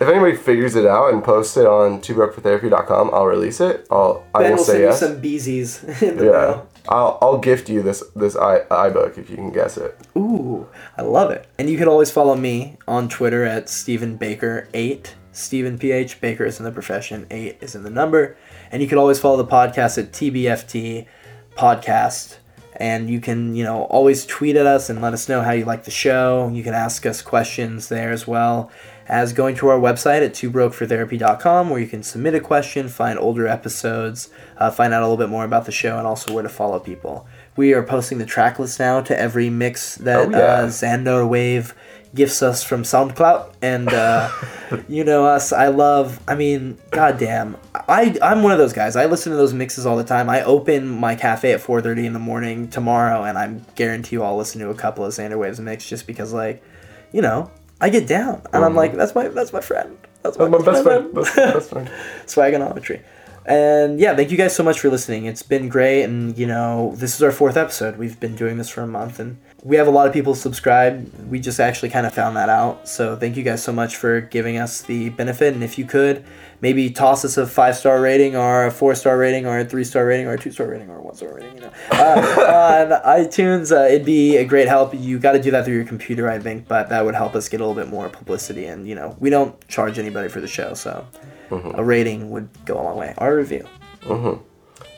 if 0.00 0.02
anybody 0.02 0.36
figures 0.36 0.76
it 0.76 0.86
out 0.86 1.12
and 1.12 1.22
posts 1.22 1.56
it 1.56 1.66
on 1.66 2.00
twobroketherapy.com, 2.00 3.10
I'll 3.12 3.26
release 3.26 3.60
it. 3.60 3.86
I'll 3.90 4.24
I 4.34 4.42
Ben 4.42 4.50
will 4.50 4.58
will 4.58 4.64
say 4.64 4.72
send 4.72 4.82
yes. 4.82 5.00
you 5.00 5.08
some 5.08 5.22
beezies 5.22 6.02
in 6.02 6.16
the 6.16 6.24
yeah, 6.24 6.30
mail. 6.30 6.68
I'll 6.88 7.18
I'll 7.20 7.38
gift 7.38 7.68
you 7.68 7.82
this 7.82 8.02
this 8.14 8.36
i 8.36 8.60
iBook 8.60 9.18
if 9.18 9.30
you 9.30 9.36
can 9.36 9.50
guess 9.50 9.76
it. 9.76 9.98
Ooh, 10.16 10.68
I 10.96 11.02
love 11.02 11.30
it. 11.30 11.46
And 11.58 11.68
you 11.68 11.78
can 11.78 11.88
always 11.88 12.10
follow 12.10 12.34
me 12.36 12.76
on 12.86 13.08
Twitter 13.08 13.44
at 13.44 13.68
Stephen 13.68 14.16
Baker 14.16 14.68
eight. 14.74 15.14
Stephen 15.32 15.78
PH 15.78 16.20
Baker 16.20 16.46
is 16.46 16.58
in 16.58 16.64
the 16.64 16.72
profession. 16.72 17.26
Eight 17.30 17.58
is 17.60 17.74
in 17.74 17.82
the 17.82 17.90
number. 17.90 18.36
And 18.70 18.82
you 18.82 18.88
can 18.88 18.98
always 18.98 19.18
follow 19.18 19.36
the 19.36 19.46
podcast 19.46 19.98
at 19.98 20.12
TBFT 20.12 21.06
Podcast. 21.54 22.36
And 22.76 23.10
you 23.10 23.20
can, 23.20 23.54
you 23.54 23.64
know, 23.64 23.84
always 23.84 24.24
tweet 24.24 24.56
at 24.56 24.66
us 24.66 24.88
and 24.88 25.02
let 25.02 25.12
us 25.12 25.28
know 25.28 25.42
how 25.42 25.52
you 25.52 25.64
like 25.64 25.84
the 25.84 25.90
show. 25.90 26.50
You 26.52 26.62
can 26.62 26.74
ask 26.74 27.04
us 27.04 27.20
questions 27.20 27.88
there 27.88 28.12
as 28.12 28.26
well 28.26 28.70
as 29.08 29.32
going 29.32 29.54
to 29.56 29.68
our 29.68 29.78
website 29.78 30.24
at 30.24 30.32
twobrokefortherapy.com 30.34 31.70
where 31.70 31.80
you 31.80 31.86
can 31.86 32.02
submit 32.02 32.34
a 32.34 32.40
question, 32.40 32.88
find 32.88 33.18
older 33.18 33.46
episodes, 33.46 34.30
uh, 34.58 34.70
find 34.70 34.92
out 34.92 35.02
a 35.02 35.06
little 35.06 35.16
bit 35.16 35.28
more 35.30 35.44
about 35.44 35.64
the 35.64 35.72
show, 35.72 35.98
and 35.98 36.06
also 36.06 36.32
where 36.32 36.42
to 36.42 36.48
follow 36.48 36.78
people. 36.78 37.26
We 37.56 37.72
are 37.74 37.82
posting 37.82 38.18
the 38.18 38.26
track 38.26 38.58
list 38.58 38.78
now 38.80 39.00
to 39.02 39.18
every 39.18 39.48
mix 39.50 39.96
that 39.96 40.26
Oh, 40.26 40.30
yeah. 40.30 40.36
uh, 40.38 40.66
Xander 40.66 41.26
Wave 41.28 41.74
gifts 42.14 42.42
us 42.42 42.62
from 42.64 42.82
SoundCloud, 42.82 43.52
and 43.62 43.88
uh, 43.92 44.30
you 44.88 45.04
know 45.04 45.26
us. 45.26 45.52
I 45.52 45.68
love. 45.68 46.18
I 46.26 46.34
mean, 46.34 46.78
goddamn, 46.90 47.56
I 47.74 48.16
I'm 48.22 48.42
one 48.42 48.52
of 48.52 48.58
those 48.58 48.72
guys. 48.72 48.96
I 48.96 49.06
listen 49.06 49.30
to 49.32 49.36
those 49.36 49.52
mixes 49.54 49.86
all 49.86 49.96
the 49.96 50.04
time. 50.04 50.28
I 50.28 50.42
open 50.42 50.88
my 50.88 51.14
cafe 51.14 51.52
at 51.52 51.60
4:30 51.60 52.06
in 52.06 52.12
the 52.12 52.18
morning 52.18 52.68
tomorrow, 52.68 53.22
and 53.22 53.38
I 53.38 53.54
guarantee 53.74 54.16
you 54.16 54.22
I'll 54.22 54.36
listen 54.36 54.60
to 54.62 54.70
a 54.70 54.74
couple 54.74 55.04
of 55.04 55.12
Xander 55.12 55.38
Waves 55.38 55.60
mix 55.60 55.86
just 55.88 56.06
because, 56.06 56.32
like, 56.32 56.62
you 57.12 57.22
know, 57.22 57.50
I 57.80 57.90
get 57.90 58.06
down, 58.06 58.42
and 58.52 58.64
I'm 58.64 58.70
mm-hmm. 58.70 58.76
like, 58.76 58.94
that's 58.94 59.14
my 59.14 59.28
that's 59.28 59.52
my 59.52 59.60
friend. 59.60 59.98
That's 60.22 60.38
my, 60.38 60.48
That's 60.48 60.64
my 60.64 60.72
best 60.72 60.82
friend. 60.82 61.12
friend. 61.12 61.26
That's 61.26 61.36
my 61.36 61.52
best 61.52 61.70
friend. 61.70 61.90
Swagonometry. 62.26 63.02
And 63.46 64.00
yeah, 64.00 64.16
thank 64.16 64.32
you 64.32 64.36
guys 64.36 64.56
so 64.56 64.64
much 64.64 64.80
for 64.80 64.88
listening. 64.90 65.26
It's 65.26 65.42
been 65.42 65.68
great, 65.68 66.02
and 66.02 66.36
you 66.36 66.46
know, 66.46 66.94
this 66.96 67.14
is 67.14 67.22
our 67.22 67.30
fourth 67.30 67.56
episode. 67.56 67.96
We've 67.96 68.18
been 68.18 68.34
doing 68.34 68.58
this 68.58 68.68
for 68.68 68.80
a 68.80 68.88
month, 68.88 69.20
and 69.20 69.38
we 69.62 69.76
have 69.76 69.86
a 69.86 69.90
lot 69.90 70.08
of 70.08 70.12
people 70.12 70.34
subscribed. 70.34 71.28
We 71.30 71.38
just 71.38 71.60
actually 71.60 71.90
kind 71.90 72.06
of 72.06 72.14
found 72.14 72.36
that 72.36 72.48
out. 72.48 72.88
So 72.88 73.14
thank 73.14 73.36
you 73.36 73.44
guys 73.44 73.62
so 73.62 73.72
much 73.72 73.96
for 73.96 74.20
giving 74.20 74.56
us 74.56 74.82
the 74.82 75.10
benefit. 75.10 75.54
And 75.54 75.62
if 75.62 75.78
you 75.78 75.84
could, 75.84 76.24
maybe 76.60 76.90
toss 76.90 77.24
us 77.24 77.36
a 77.36 77.46
five 77.46 77.76
star 77.76 78.00
rating, 78.00 78.36
or 78.36 78.66
a 78.66 78.70
four 78.70 78.94
star 78.94 79.18
rating, 79.18 79.46
or 79.46 79.58
a 79.58 79.64
three 79.64 79.84
star 79.84 80.06
rating, 80.06 80.26
or 80.26 80.34
a 80.34 80.38
two 80.38 80.50
star 80.50 80.66
rating, 80.68 80.90
or 80.90 80.98
a 80.98 81.02
one 81.02 81.14
star 81.14 81.34
rating. 81.34 81.54
You 81.54 81.60
know, 81.62 81.72
uh, 81.92 83.00
on 83.02 83.02
iTunes, 83.24 83.70
uh, 83.70 83.86
it'd 83.86 84.04
be 84.06 84.36
a 84.36 84.44
great 84.44 84.68
help. 84.68 84.94
You 84.94 85.18
got 85.18 85.32
to 85.32 85.42
do 85.42 85.50
that 85.50 85.64
through 85.64 85.74
your 85.76 85.84
computer, 85.84 86.30
I 86.30 86.38
think, 86.38 86.68
but 86.68 86.88
that 86.88 87.04
would 87.04 87.14
help 87.14 87.34
us 87.34 87.48
get 87.48 87.60
a 87.60 87.66
little 87.66 87.80
bit 87.80 87.90
more 87.90 88.08
publicity. 88.08 88.66
And 88.66 88.86
you 88.88 88.94
know, 88.94 89.16
we 89.20 89.30
don't 89.30 89.66
charge 89.68 89.98
anybody 89.98 90.28
for 90.28 90.40
the 90.40 90.48
show, 90.48 90.74
so 90.74 91.06
a 91.50 91.84
rating 91.84 92.30
would 92.30 92.48
go 92.64 92.80
a 92.80 92.82
long 92.82 92.96
way. 92.96 93.14
Our 93.18 93.36
review. 93.36 93.66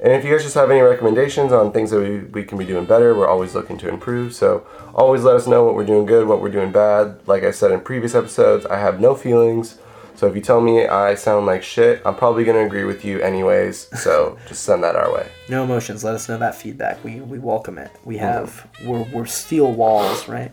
And 0.01 0.13
if 0.13 0.25
you 0.25 0.31
guys 0.31 0.45
just 0.45 0.55
have 0.55 0.71
any 0.71 0.81
recommendations 0.81 1.53
on 1.53 1.73
things 1.73 1.91
that 1.91 1.99
we, 1.99 2.21
we 2.21 2.45
can 2.45 2.57
be 2.57 2.65
doing 2.65 2.85
better, 2.85 3.17
we're 3.17 3.27
always 3.27 3.55
looking 3.55 3.77
to 3.79 3.89
improve. 3.89 4.33
So 4.33 4.65
always 4.95 5.25
let 5.25 5.35
us 5.35 5.49
know 5.49 5.65
what 5.65 5.75
we're 5.75 5.87
doing 5.87 6.07
good, 6.07 6.29
what 6.29 6.41
we're 6.41 6.51
doing 6.51 6.71
bad. 6.71 7.27
Like 7.27 7.43
I 7.43 7.51
said 7.51 7.73
in 7.73 7.81
previous 7.81 8.15
episodes, 8.15 8.65
I 8.67 8.79
have 8.79 9.01
no 9.01 9.17
feelings. 9.17 9.79
So 10.19 10.27
if 10.27 10.35
you 10.35 10.43
tell 10.43 10.61
me 10.61 10.85
I 10.85 11.15
sound 11.15 11.47
like 11.47 11.63
shit, 11.63 12.03
I'm 12.05 12.17
probably 12.17 12.43
going 12.43 12.57
to 12.57 12.67
agree 12.67 12.83
with 12.83 13.05
you 13.05 13.21
anyways. 13.21 13.87
So 14.03 14.37
just 14.49 14.65
send 14.65 14.83
that 14.83 14.97
our 14.97 15.15
way. 15.15 15.31
No 15.49 15.63
emotions. 15.63 16.03
Let 16.03 16.17
us 16.17 16.29
know 16.29 16.37
that 16.39 16.57
feedback. 16.57 17.05
We 17.05 17.21
we 17.21 17.39
welcome 17.39 17.79
it. 17.79 17.93
We 18.05 18.17
have 18.17 18.69
we're 18.85 19.05
we're 19.13 19.27
steel 19.27 19.71
walls, 19.71 20.27
right? 20.27 20.51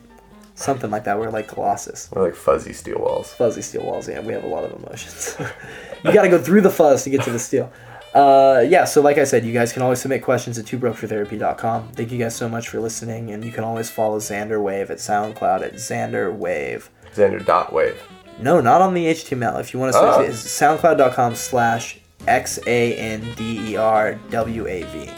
Something 0.53 0.91
like 0.91 1.03
that. 1.05 1.17
We're 1.17 1.31
like 1.31 1.47
Colossus. 1.47 2.11
We're 2.11 2.25
like 2.25 2.35
fuzzy 2.35 2.73
steel 2.73 2.99
walls. 2.99 3.33
Fuzzy 3.33 3.63
steel 3.63 3.83
walls. 3.83 4.07
Yeah, 4.07 4.19
we 4.19 4.33
have 4.33 4.43
a 4.43 4.47
lot 4.47 4.65
of 4.65 4.83
emotions. 4.83 5.35
you 6.03 6.13
got 6.13 6.21
to 6.21 6.29
go 6.29 6.39
through 6.39 6.61
the 6.61 6.69
fuzz 6.69 7.03
to 7.05 7.09
get 7.09 7.23
to 7.23 7.31
the 7.31 7.39
steel. 7.39 7.73
Uh, 8.13 8.63
yeah, 8.69 8.85
so 8.85 9.01
like 9.01 9.17
I 9.17 9.23
said, 9.23 9.43
you 9.43 9.51
guys 9.51 9.73
can 9.73 9.81
always 9.81 9.99
submit 9.99 10.21
questions 10.21 10.59
at 10.59 10.65
twobrokefortherapy.com. 10.65 11.89
Thank 11.93 12.11
you 12.11 12.19
guys 12.19 12.35
so 12.35 12.47
much 12.47 12.69
for 12.69 12.79
listening, 12.79 13.31
and 13.31 13.43
you 13.43 13.51
can 13.51 13.63
always 13.63 13.89
follow 13.89 14.19
Xander 14.19 14.61
Wave 14.61 14.91
at 14.91 14.99
SoundCloud 14.99 15.63
at 15.63 15.73
Xander 15.73 16.33
Wave. 16.33 16.91
Xander 17.15 17.43
dot 17.43 17.73
wave. 17.73 17.99
No, 18.39 18.59
not 18.61 18.81
on 18.81 18.93
the 18.93 19.05
HTML. 19.07 19.59
If 19.59 19.73
you 19.73 19.79
want 19.79 19.93
to 19.93 19.99
Oh. 19.99 20.17
search 20.17 20.25
it, 20.27 20.29
it's 20.31 20.43
soundcloud.com 20.59 21.35
slash 21.35 21.99
X 22.27 22.59
A 22.67 22.95
N 22.95 23.21
D 23.35 23.71
E 23.71 23.75
R 23.77 24.15
W 24.31 24.67
A 24.67 24.83
V. 24.83 25.09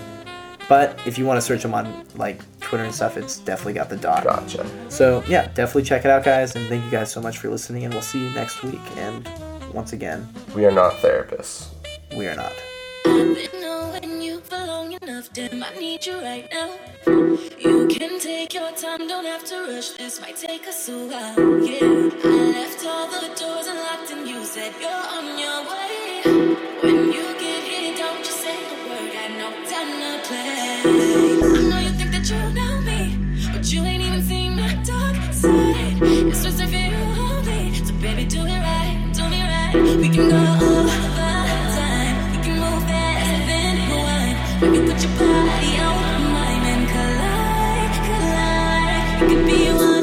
But 0.70 0.99
if 1.05 1.18
you 1.18 1.26
want 1.26 1.38
to 1.38 1.41
search 1.41 1.61
them 1.63 1.74
on 1.74 2.05
like 2.15 2.41
Twitter 2.59 2.84
and 2.84 2.93
stuff, 2.93 3.15
it's 3.18 3.38
definitely 3.38 3.74
got 3.74 3.89
the 3.89 3.95
dot. 3.95 4.24
Gotcha. 4.26 4.65
So 4.89 5.24
yeah, 5.28 5.47
definitely 5.53 5.84
check 5.84 6.03
it 6.03 6.11
out, 6.11 6.24
guys. 6.26 6.55
And 6.55 6.68
thank 6.68 6.84
you 6.84 6.91
guys 6.91 7.11
so 7.11 7.22
much 7.22 7.38
for 7.38 7.49
listening. 7.49 7.86
And 7.86 7.93
we'll 7.93 8.03
see 8.03 8.20
you 8.20 8.30
next 8.32 8.61
week. 8.63 8.82
And 8.97 9.28
once 9.74 9.93
again, 9.93 10.28
We 10.55 10.65
are 10.65 10.72
not 10.72 10.93
therapists. 10.95 11.68
we 12.18 12.28
are 12.28 12.36
not. 12.36 13.47
Enough, 15.18 15.34
damn, 15.34 15.63
I 15.63 15.74
need 15.80 16.05
you 16.05 16.22
right 16.22 16.47
now. 16.51 16.70
You 17.57 17.88
can 17.88 18.20
take 18.20 18.53
your 18.53 18.72
time, 18.74 19.07
don't 19.07 19.26
have 19.26 19.43
to 19.45 19.55
rush. 19.68 19.91
This 19.91 20.22
might 20.22 20.38
take 20.38 20.68
us 20.68 20.89
a 20.89 20.97
while, 21.11 21.65
yeah. 21.65 22.09
I 22.24 22.38
left 22.57 22.86
all 22.86 23.07
the 23.07 23.28
doors 23.39 23.68
unlocked 23.68 24.11
and 24.11 24.28
you 24.28 24.43
said 24.43 24.74
you're 24.80 25.05
on 25.18 25.26
your 25.43 25.59
way. 25.72 26.22
When 26.84 27.11
you 27.15 27.26
get 27.43 27.63
here, 27.63 27.97
don't 27.97 28.24
just 28.24 28.41
say 28.41 28.57
a 28.57 28.89
word, 28.89 29.11
got 29.13 29.32
no 29.41 29.49
time 29.72 29.91
to 30.03 30.28
play. 30.28 30.82
I 30.86 31.61
know 31.70 31.80
you 31.80 31.93
think 31.97 32.11
that 32.11 32.30
you 32.30 32.41
know 32.53 32.82
me, 32.82 33.01
but 33.53 33.72
you 33.72 33.82
ain't 33.84 34.03
even 34.03 34.22
seen 34.22 34.55
my 34.55 34.74
dark 34.84 35.15
side. 35.34 35.97
Swiss 36.36 36.59
if 36.59 36.72
you 36.72 36.95
only. 37.26 37.74
So 37.74 37.93
baby, 37.95 38.26
do 38.26 38.41
it 38.41 38.59
right, 38.70 39.11
do 39.15 39.24
me 39.30 39.41
right. 39.41 39.97
We 39.97 40.09
can 40.09 40.30
go 40.30 41.16
could 49.28 49.45
be 49.45 49.69
one 49.73 49.97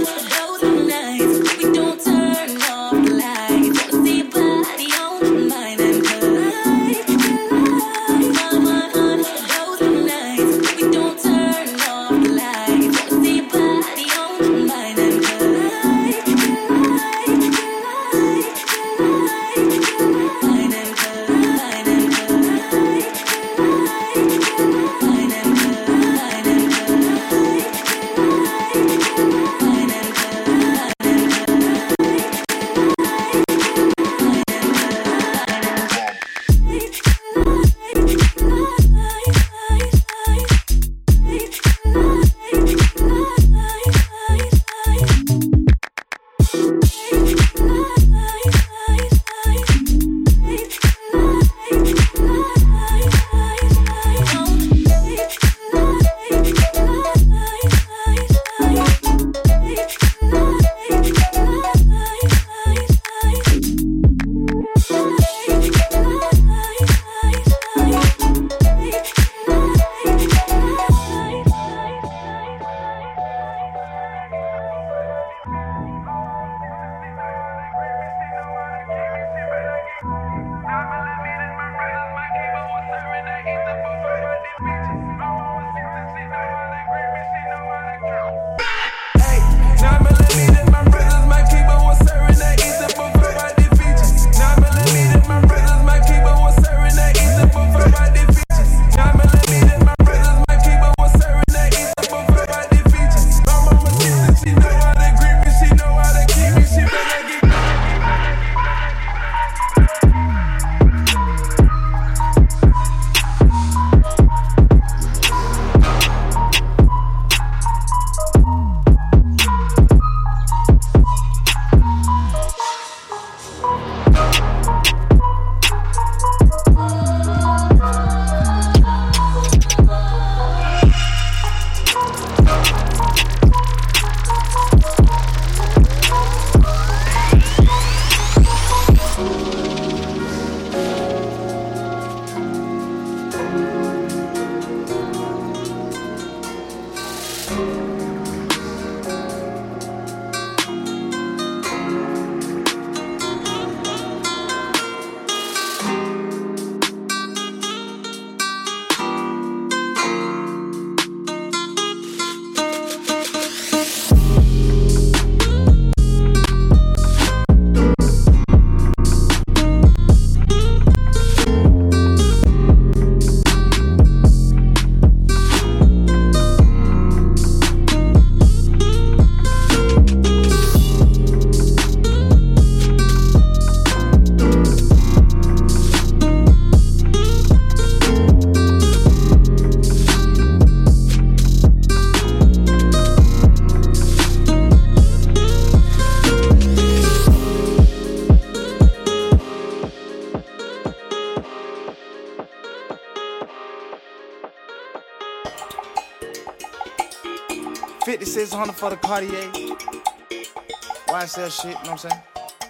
shit, 211.55 211.67
you 211.67 211.73
know 211.73 211.79
what 211.79 211.91
I'm 211.91 211.99
saying? 211.99 212.23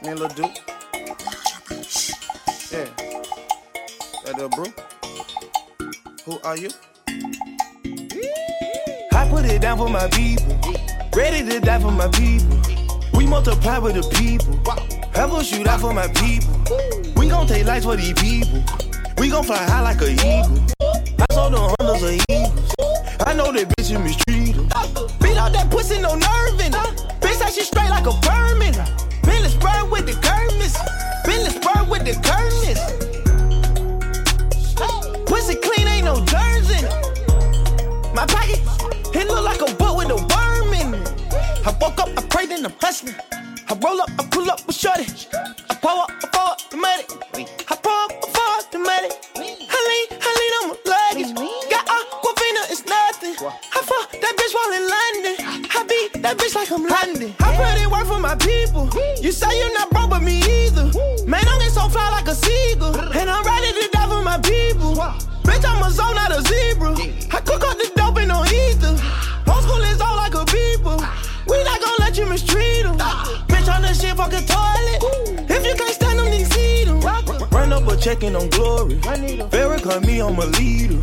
Me 0.02 0.08
and 0.10 0.20
Lil 0.20 0.28
Duke. 0.28 0.56
Yeah. 2.70 2.88
That 4.24 4.34
little 4.34 4.48
bro. 4.50 4.66
Who 6.26 6.38
are 6.44 6.56
you? 6.56 6.68
I 9.12 9.28
put 9.28 9.44
it 9.46 9.62
down 9.62 9.78
for 9.78 9.88
my 9.88 10.08
people. 10.08 10.58
Ready 11.16 11.48
to 11.48 11.60
die 11.60 11.80
for 11.80 11.90
my 11.90 12.08
people. 12.08 12.60
We 13.14 13.26
multiply 13.26 13.78
with 13.78 13.94
the 13.94 14.02
people. 14.18 14.60
Have 15.14 15.32
a 15.32 15.42
shoot 15.42 15.66
out 15.66 15.80
for 15.80 15.94
my 15.94 16.08
people. 16.08 16.52
We 17.16 17.28
gon' 17.28 17.46
take 17.46 17.66
lights 17.66 17.84
for 17.86 17.96
these 17.96 18.12
people. 18.14 18.62
We 19.18 19.30
gon' 19.30 19.44
fly 19.44 19.56
high 19.56 19.80
like 19.80 20.02
a 20.02 20.12
eagle. 20.12 20.58
I 20.80 21.26
saw 21.32 21.48
the 21.48 21.74
hundreds 21.80 22.02
of 22.02 22.12
eagles. 22.12 22.74
I 23.26 23.32
know 23.32 23.50
that 23.52 23.68
bitch 23.68 23.90
mistreat 24.02 24.56
'em. 24.56 24.68
Beat 25.20 25.38
out 25.38 25.52
that 25.52 25.70
pussy, 25.70 26.00
no 26.00 26.14
nerving. 26.14 26.72
Bitch 27.20 27.23
like 27.44 27.52
she 27.52 27.62
straight 27.62 27.90
like 27.90 28.06
a 28.06 28.12
vermin. 28.24 28.72
Bentley 29.22 29.50
spur 29.50 29.84
with 29.90 30.06
the 30.06 30.16
Kermis. 30.24 30.74
Bentley 31.26 31.50
spur 31.50 31.84
with 31.90 32.04
the 32.08 32.14
Kermis. 32.24 32.80
Pussy 35.26 35.56
clean, 35.56 35.86
ain't 35.88 36.06
no 36.06 36.16
jersey. 36.24 36.80
My 38.14 38.24
pocket, 38.26 38.60
it 39.14 39.26
look 39.28 39.44
like 39.44 39.60
a 39.60 39.74
butt 39.74 39.96
with 39.96 40.10
a 40.10 40.16
worm 40.32 40.72
in 40.72 40.94
it. 40.94 41.08
I 41.66 41.76
woke 41.80 42.00
up, 42.00 42.08
I 42.16 42.22
prayed 42.32 42.50
and 42.50 42.64
I'm 42.64 42.72
hustling. 42.80 43.14
I 43.68 43.74
roll 43.74 44.00
up, 44.00 44.10
I 44.18 44.24
pull 44.30 44.50
up 44.50 44.66
with 44.66 44.76
shorty. 44.76 45.04
I 45.68 45.74
pour 45.74 46.02
up, 46.04 46.10
I 46.24 46.28
pour 46.32 46.48
up 46.52 46.70
the 46.70 46.76
money. 46.78 47.04
I 47.68 47.76
pour 47.76 47.98
up, 48.04 48.12
I 48.24 48.28
pour 48.36 48.50
up 48.58 48.70
the 48.72 48.78
money. 48.78 49.10
I 49.36 49.78
lean, 49.88 50.06
I 50.26 50.30
lean 50.40 50.52
on 50.60 50.66
my 50.70 50.76
luggage. 50.92 51.32
Got 51.70 51.84
Aquafina, 51.92 52.62
it's 52.72 52.84
nothing. 52.86 53.36
I 53.76 53.80
fuck 53.90 54.12
that 54.12 54.32
bitch 54.32 54.54
while 54.56 54.72
in 54.78 54.84
London. 54.96 55.43
That 56.12 56.36
bitch 56.36 56.54
like 56.54 56.70
I'm 56.70 56.86
London. 56.86 57.34
I 57.40 57.56
put 57.56 57.80
in 57.82 57.90
work 57.90 58.06
for 58.06 58.20
my 58.20 58.36
people. 58.36 58.88
You 59.20 59.32
say 59.32 59.48
you're 59.58 59.72
not 59.74 59.90
broke, 59.90 60.10
but 60.10 60.22
me 60.22 60.38
either. 60.38 60.84
Man, 61.26 61.40
I'm 61.48 61.58
getting 61.58 61.72
so 61.72 61.88
fly 61.88 62.10
like 62.10 62.28
a 62.28 62.34
seagull. 62.34 62.94
And 62.94 63.30
I'm 63.30 63.44
ready 63.44 63.72
to 63.72 63.88
die 63.90 64.08
for 64.08 64.22
my 64.22 64.38
people. 64.38 64.94
Bitch, 65.44 65.64
I'm 65.64 65.82
a 65.82 65.90
zone, 65.90 66.14
not 66.14 66.30
a 66.30 66.42
zebra. 66.42 66.92
I 67.32 67.40
cook 67.40 67.64
up 67.64 67.78
the 67.78 67.90
dope 67.96 68.18
and 68.18 68.28
no 68.28 68.44
ether. 68.44 68.96
Old 69.50 69.62
school 69.64 69.82
is 69.88 70.00
all 70.00 70.16
like 70.16 70.34
a 70.34 70.44
people. 70.44 71.00
We 71.48 71.62
not 71.64 71.80
gonna 71.80 72.00
let 72.00 72.16
you 72.18 72.26
mistreat 72.26 72.54
mistreat 72.54 72.86
'em. 72.86 72.98
Bitch, 73.48 73.74
on 73.74 73.82
this 73.82 74.00
shit 74.00 74.16
fucking 74.16 74.46
toilet. 74.46 75.00
If 75.48 75.64
you 75.66 75.74
can't 75.74 75.94
stand 75.94 76.18
them, 76.18 76.26
then 76.26 76.44
see 76.50 76.84
them. 76.84 77.00
Run 77.50 77.72
up 77.72 77.88
a 77.88 77.96
checking 77.96 78.36
on 78.36 78.48
glory. 78.50 78.96
Farrakhan 79.00 80.06
me, 80.06 80.20
I'm 80.20 80.38
a 80.38 80.46
leader. 80.46 81.00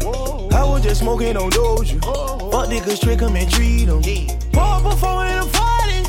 I 0.56 0.64
was 0.64 0.84
just 0.84 1.02
smoking 1.02 1.38
on 1.38 1.50
Doja. 1.52 1.98
Niggas, 2.72 3.02
trick 3.02 3.22
'em 3.22 3.36
and 3.36 3.52
treat 3.52 3.90
'em. 3.90 4.02
Pour 4.54 4.64
up 4.64 4.84
before 4.84 5.26
in 5.26 5.40
a 5.40 5.46
party. 5.46 6.06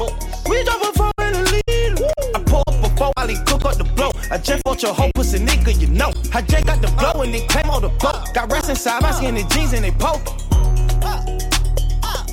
We 0.48 0.62
drop 0.62 0.80
before 0.80 1.10
in 1.18 1.34
a 1.34 1.42
leader. 1.42 2.06
I 2.36 2.38
pour 2.46 2.62
up 2.68 2.80
before 2.80 3.12
I 3.16 3.34
cook 3.46 3.64
up 3.64 3.78
the 3.78 3.84
blow. 3.96 4.12
I 4.30 4.38
just 4.38 4.62
bought 4.62 4.80
your 4.80 4.94
whole 4.94 5.10
pussy 5.12 5.40
nigga, 5.40 5.76
you 5.80 5.88
know. 5.88 6.12
I 6.32 6.40
just 6.42 6.64
got 6.64 6.80
the 6.80 6.86
blow 6.98 7.22
and 7.22 7.34
they 7.34 7.44
came 7.48 7.68
on 7.68 7.82
the 7.82 7.88
boat. 7.88 8.32
Got 8.32 8.52
rest 8.52 8.70
inside 8.70 9.02
my 9.02 9.10
skin 9.10 9.36
and 9.36 9.50
jeans 9.50 9.72
and 9.72 9.82
they 9.82 9.90
poke. 9.90 10.22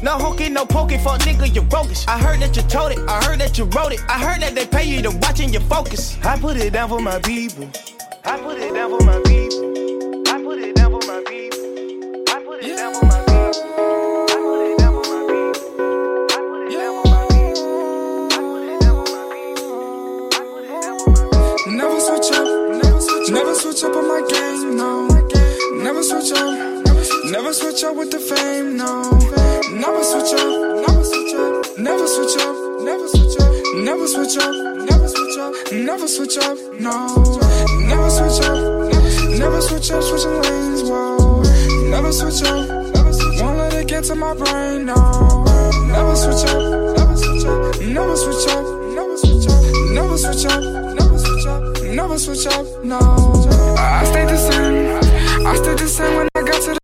No 0.04 0.12
hokey, 0.20 0.50
no 0.50 0.64
poking, 0.64 1.00
fuck 1.00 1.22
nigga, 1.22 1.52
you 1.56 1.62
roguish. 1.62 2.08
I 2.08 2.20
heard 2.20 2.40
that 2.42 2.56
you 2.56 2.62
told 2.70 2.92
it, 2.92 3.00
I 3.10 3.24
heard 3.26 3.40
that 3.40 3.58
you 3.58 3.66
wrote 3.66 3.94
it. 3.94 4.02
I 4.08 4.20
heard 4.20 4.44
that 4.44 4.54
they 4.54 4.68
pay 4.68 4.84
you 4.84 5.02
to 5.02 5.10
watch 5.10 5.40
and 5.40 5.52
you 5.52 5.60
focus. 5.62 6.18
I 6.24 6.38
put 6.38 6.56
it 6.56 6.74
down 6.74 6.90
for 6.90 7.02
my 7.02 7.18
people. 7.18 7.68
I 8.24 8.38
put 8.38 8.60
it 8.60 8.76
down 8.76 8.92
for 8.92 9.04
my 9.04 9.20
people. 9.22 9.49
Switch, 23.80 23.92
up 23.92 23.98
on 23.98 24.08
my 24.08 24.22
game, 24.28 24.76
no. 24.76 25.08
Never 25.84 26.04
switch 26.04 26.32
up, 26.34 26.86
never 27.32 27.54
switch 27.54 27.84
up 27.84 27.96
with 27.96 28.12
the 28.12 28.20
fame, 28.20 28.76
no. 28.78 29.04
Never 29.72 30.04
switch 30.04 30.34
up, 30.36 30.50
never 30.84 31.04
switch 31.04 31.34
up, 31.36 31.80
never 31.80 32.08
switch 32.08 32.38
up, 32.44 32.56
never 32.84 33.08
switch 33.08 33.38
up, 33.40 33.56
never 33.86 34.08
switch 34.08 34.38
up, 34.38 34.54
never 34.84 35.08
switch 35.08 35.38
up, 35.38 35.54
never 35.72 36.08
switch 36.08 36.38
up, 36.38 36.58
no. 36.80 37.40
Never 37.88 38.10
switch 38.10 38.42
up, 38.44 38.60
never 39.40 39.62
switch 39.62 39.92
up, 39.92 40.04
switching 40.04 40.42
lanes, 40.42 40.84
whoa. 40.84 41.44
Never 41.90 42.12
switch 42.12 42.44
up, 42.44 42.68
won't 43.40 43.58
let 43.60 43.74
it 43.74 43.88
get 43.88 44.04
to 44.06 44.16
my 44.16 44.34
brain, 44.34 44.88
no. 44.88 45.46
Never 45.88 46.16
switch 46.16 46.44
up, 46.52 46.98
never 46.98 47.16
switch 47.16 47.46
up, 47.46 47.82
never 47.82 48.16
switch 48.18 48.48
up, 48.50 48.66
never 48.96 49.18
switch 49.18 49.48
up, 49.48 49.64
never 49.96 50.18
switch 50.18 50.46
up, 50.46 50.89
never 52.02 52.18
switch 52.18 52.48
up, 52.48 52.66
no. 52.82 52.98
I 53.78 54.06
stayed 54.06 54.30
the 54.30 54.38
same, 54.38 55.46
I 55.46 55.56
stayed 55.56 55.80
the 55.80 55.88
same 55.88 56.16
when 56.16 56.28
I 56.34 56.42
got 56.42 56.62
to 56.62 56.74
the 56.74 56.79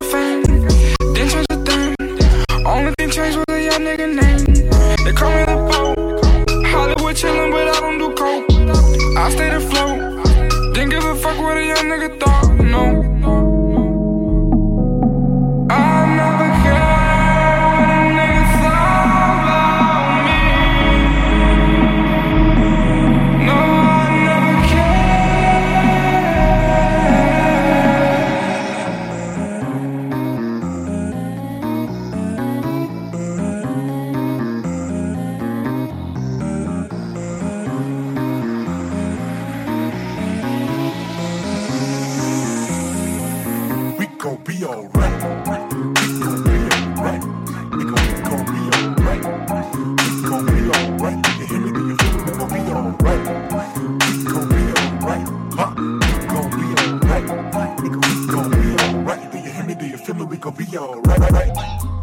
nigga, 57.85 57.99
we 58.01 58.31
gon' 58.31 58.51
be 58.51 58.83
alright. 58.83 59.31
Do 59.31 59.37
you 59.37 59.51
hear 59.51 59.63
me? 59.63 59.75
Do 59.75 59.87
you 59.87 59.97
feel 59.97 60.15
me? 60.15 60.25
We 60.25 60.37
gon' 60.37 60.55
be 60.55 60.77
alright. 60.77 61.19
Right, 61.19 61.31
right. 61.31 61.94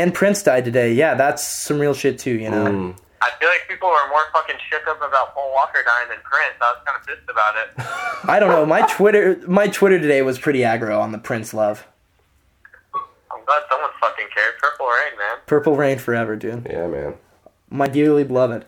and 0.00 0.14
Prince 0.14 0.42
died 0.42 0.64
today. 0.64 0.92
Yeah, 0.92 1.14
that's 1.14 1.46
some 1.46 1.78
real 1.78 1.94
shit 1.94 2.18
too. 2.18 2.38
You 2.38 2.50
know. 2.50 2.64
Mm. 2.64 2.96
I 3.22 3.30
feel 3.38 3.48
like 3.48 3.68
people 3.68 3.88
are 3.88 4.08
more 4.08 4.22
fucking 4.32 4.56
shook 4.70 4.86
up 4.88 4.96
about 4.96 5.34
Paul 5.34 5.52
Walker 5.52 5.80
dying 5.84 6.08
than 6.08 6.18
Prince. 6.24 6.54
I 6.60 6.72
was 6.72 6.82
kind 6.86 6.98
of 6.98 7.06
pissed 7.06 7.28
about 7.28 7.54
it. 7.56 8.28
I 8.30 8.40
don't 8.40 8.50
know. 8.50 8.64
My 8.64 8.82
Twitter, 8.82 9.40
my 9.46 9.68
Twitter 9.68 9.98
today 9.98 10.22
was 10.22 10.38
pretty 10.38 10.60
aggro 10.60 10.98
on 10.98 11.12
the 11.12 11.18
Prince 11.18 11.52
love. 11.52 11.86
I'm 12.94 13.44
glad 13.44 13.62
someone 13.70 13.90
fucking 14.00 14.26
cared. 14.34 14.54
Purple 14.58 14.86
rain, 14.86 15.18
man. 15.18 15.38
Purple 15.46 15.76
rain 15.76 15.98
forever, 15.98 16.34
dude. 16.34 16.66
Yeah, 16.68 16.86
man. 16.86 17.14
My 17.68 17.86
dearly 17.88 18.24
beloved. 18.24 18.64